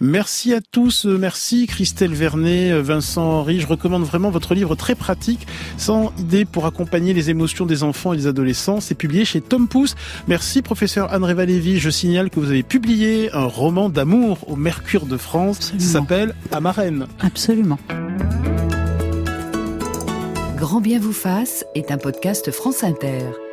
Merci 0.00 0.54
à 0.54 0.60
tous, 0.60 1.04
merci 1.04 1.66
Christelle 1.66 2.14
Vernet, 2.14 2.72
Vincent 2.80 3.22
Henry. 3.22 3.60
Je 3.60 3.66
recommande 3.66 4.04
vraiment 4.04 4.30
votre 4.30 4.54
livre 4.54 4.74
très 4.74 4.94
pratique, 4.94 5.46
sans 5.76 6.12
idée 6.18 6.44
pour 6.44 6.66
accompagner 6.66 7.12
les 7.12 7.30
émotions 7.30 7.66
des 7.66 7.82
enfants 7.82 8.12
et 8.12 8.16
des 8.16 8.26
adolescents. 8.26 8.80
C'est 8.80 8.94
publié 8.94 9.24
chez 9.24 9.40
Tom 9.40 9.68
Pouce. 9.68 9.94
Merci 10.28 10.62
professeur 10.62 11.12
Anne 11.12 11.24
Révalévi. 11.24 11.78
Je 11.78 11.90
signale 11.90 12.30
que 12.30 12.40
vous 12.40 12.50
avez 12.50 12.62
publié 12.62 13.32
un 13.32 13.44
roman 13.44 13.88
d'amour 13.88 14.48
au 14.48 14.56
Mercure 14.56 15.06
de 15.06 15.16
France. 15.16 15.72
Ça 15.78 16.00
s'appelle 16.00 16.34
Amarène. 16.52 17.06
Absolument. 17.20 17.78
Grand 20.56 20.80
bien 20.80 20.98
vous 20.98 21.12
fasse 21.12 21.64
est 21.74 21.90
un 21.90 21.98
podcast 21.98 22.50
France 22.50 22.82
Inter. 22.82 23.45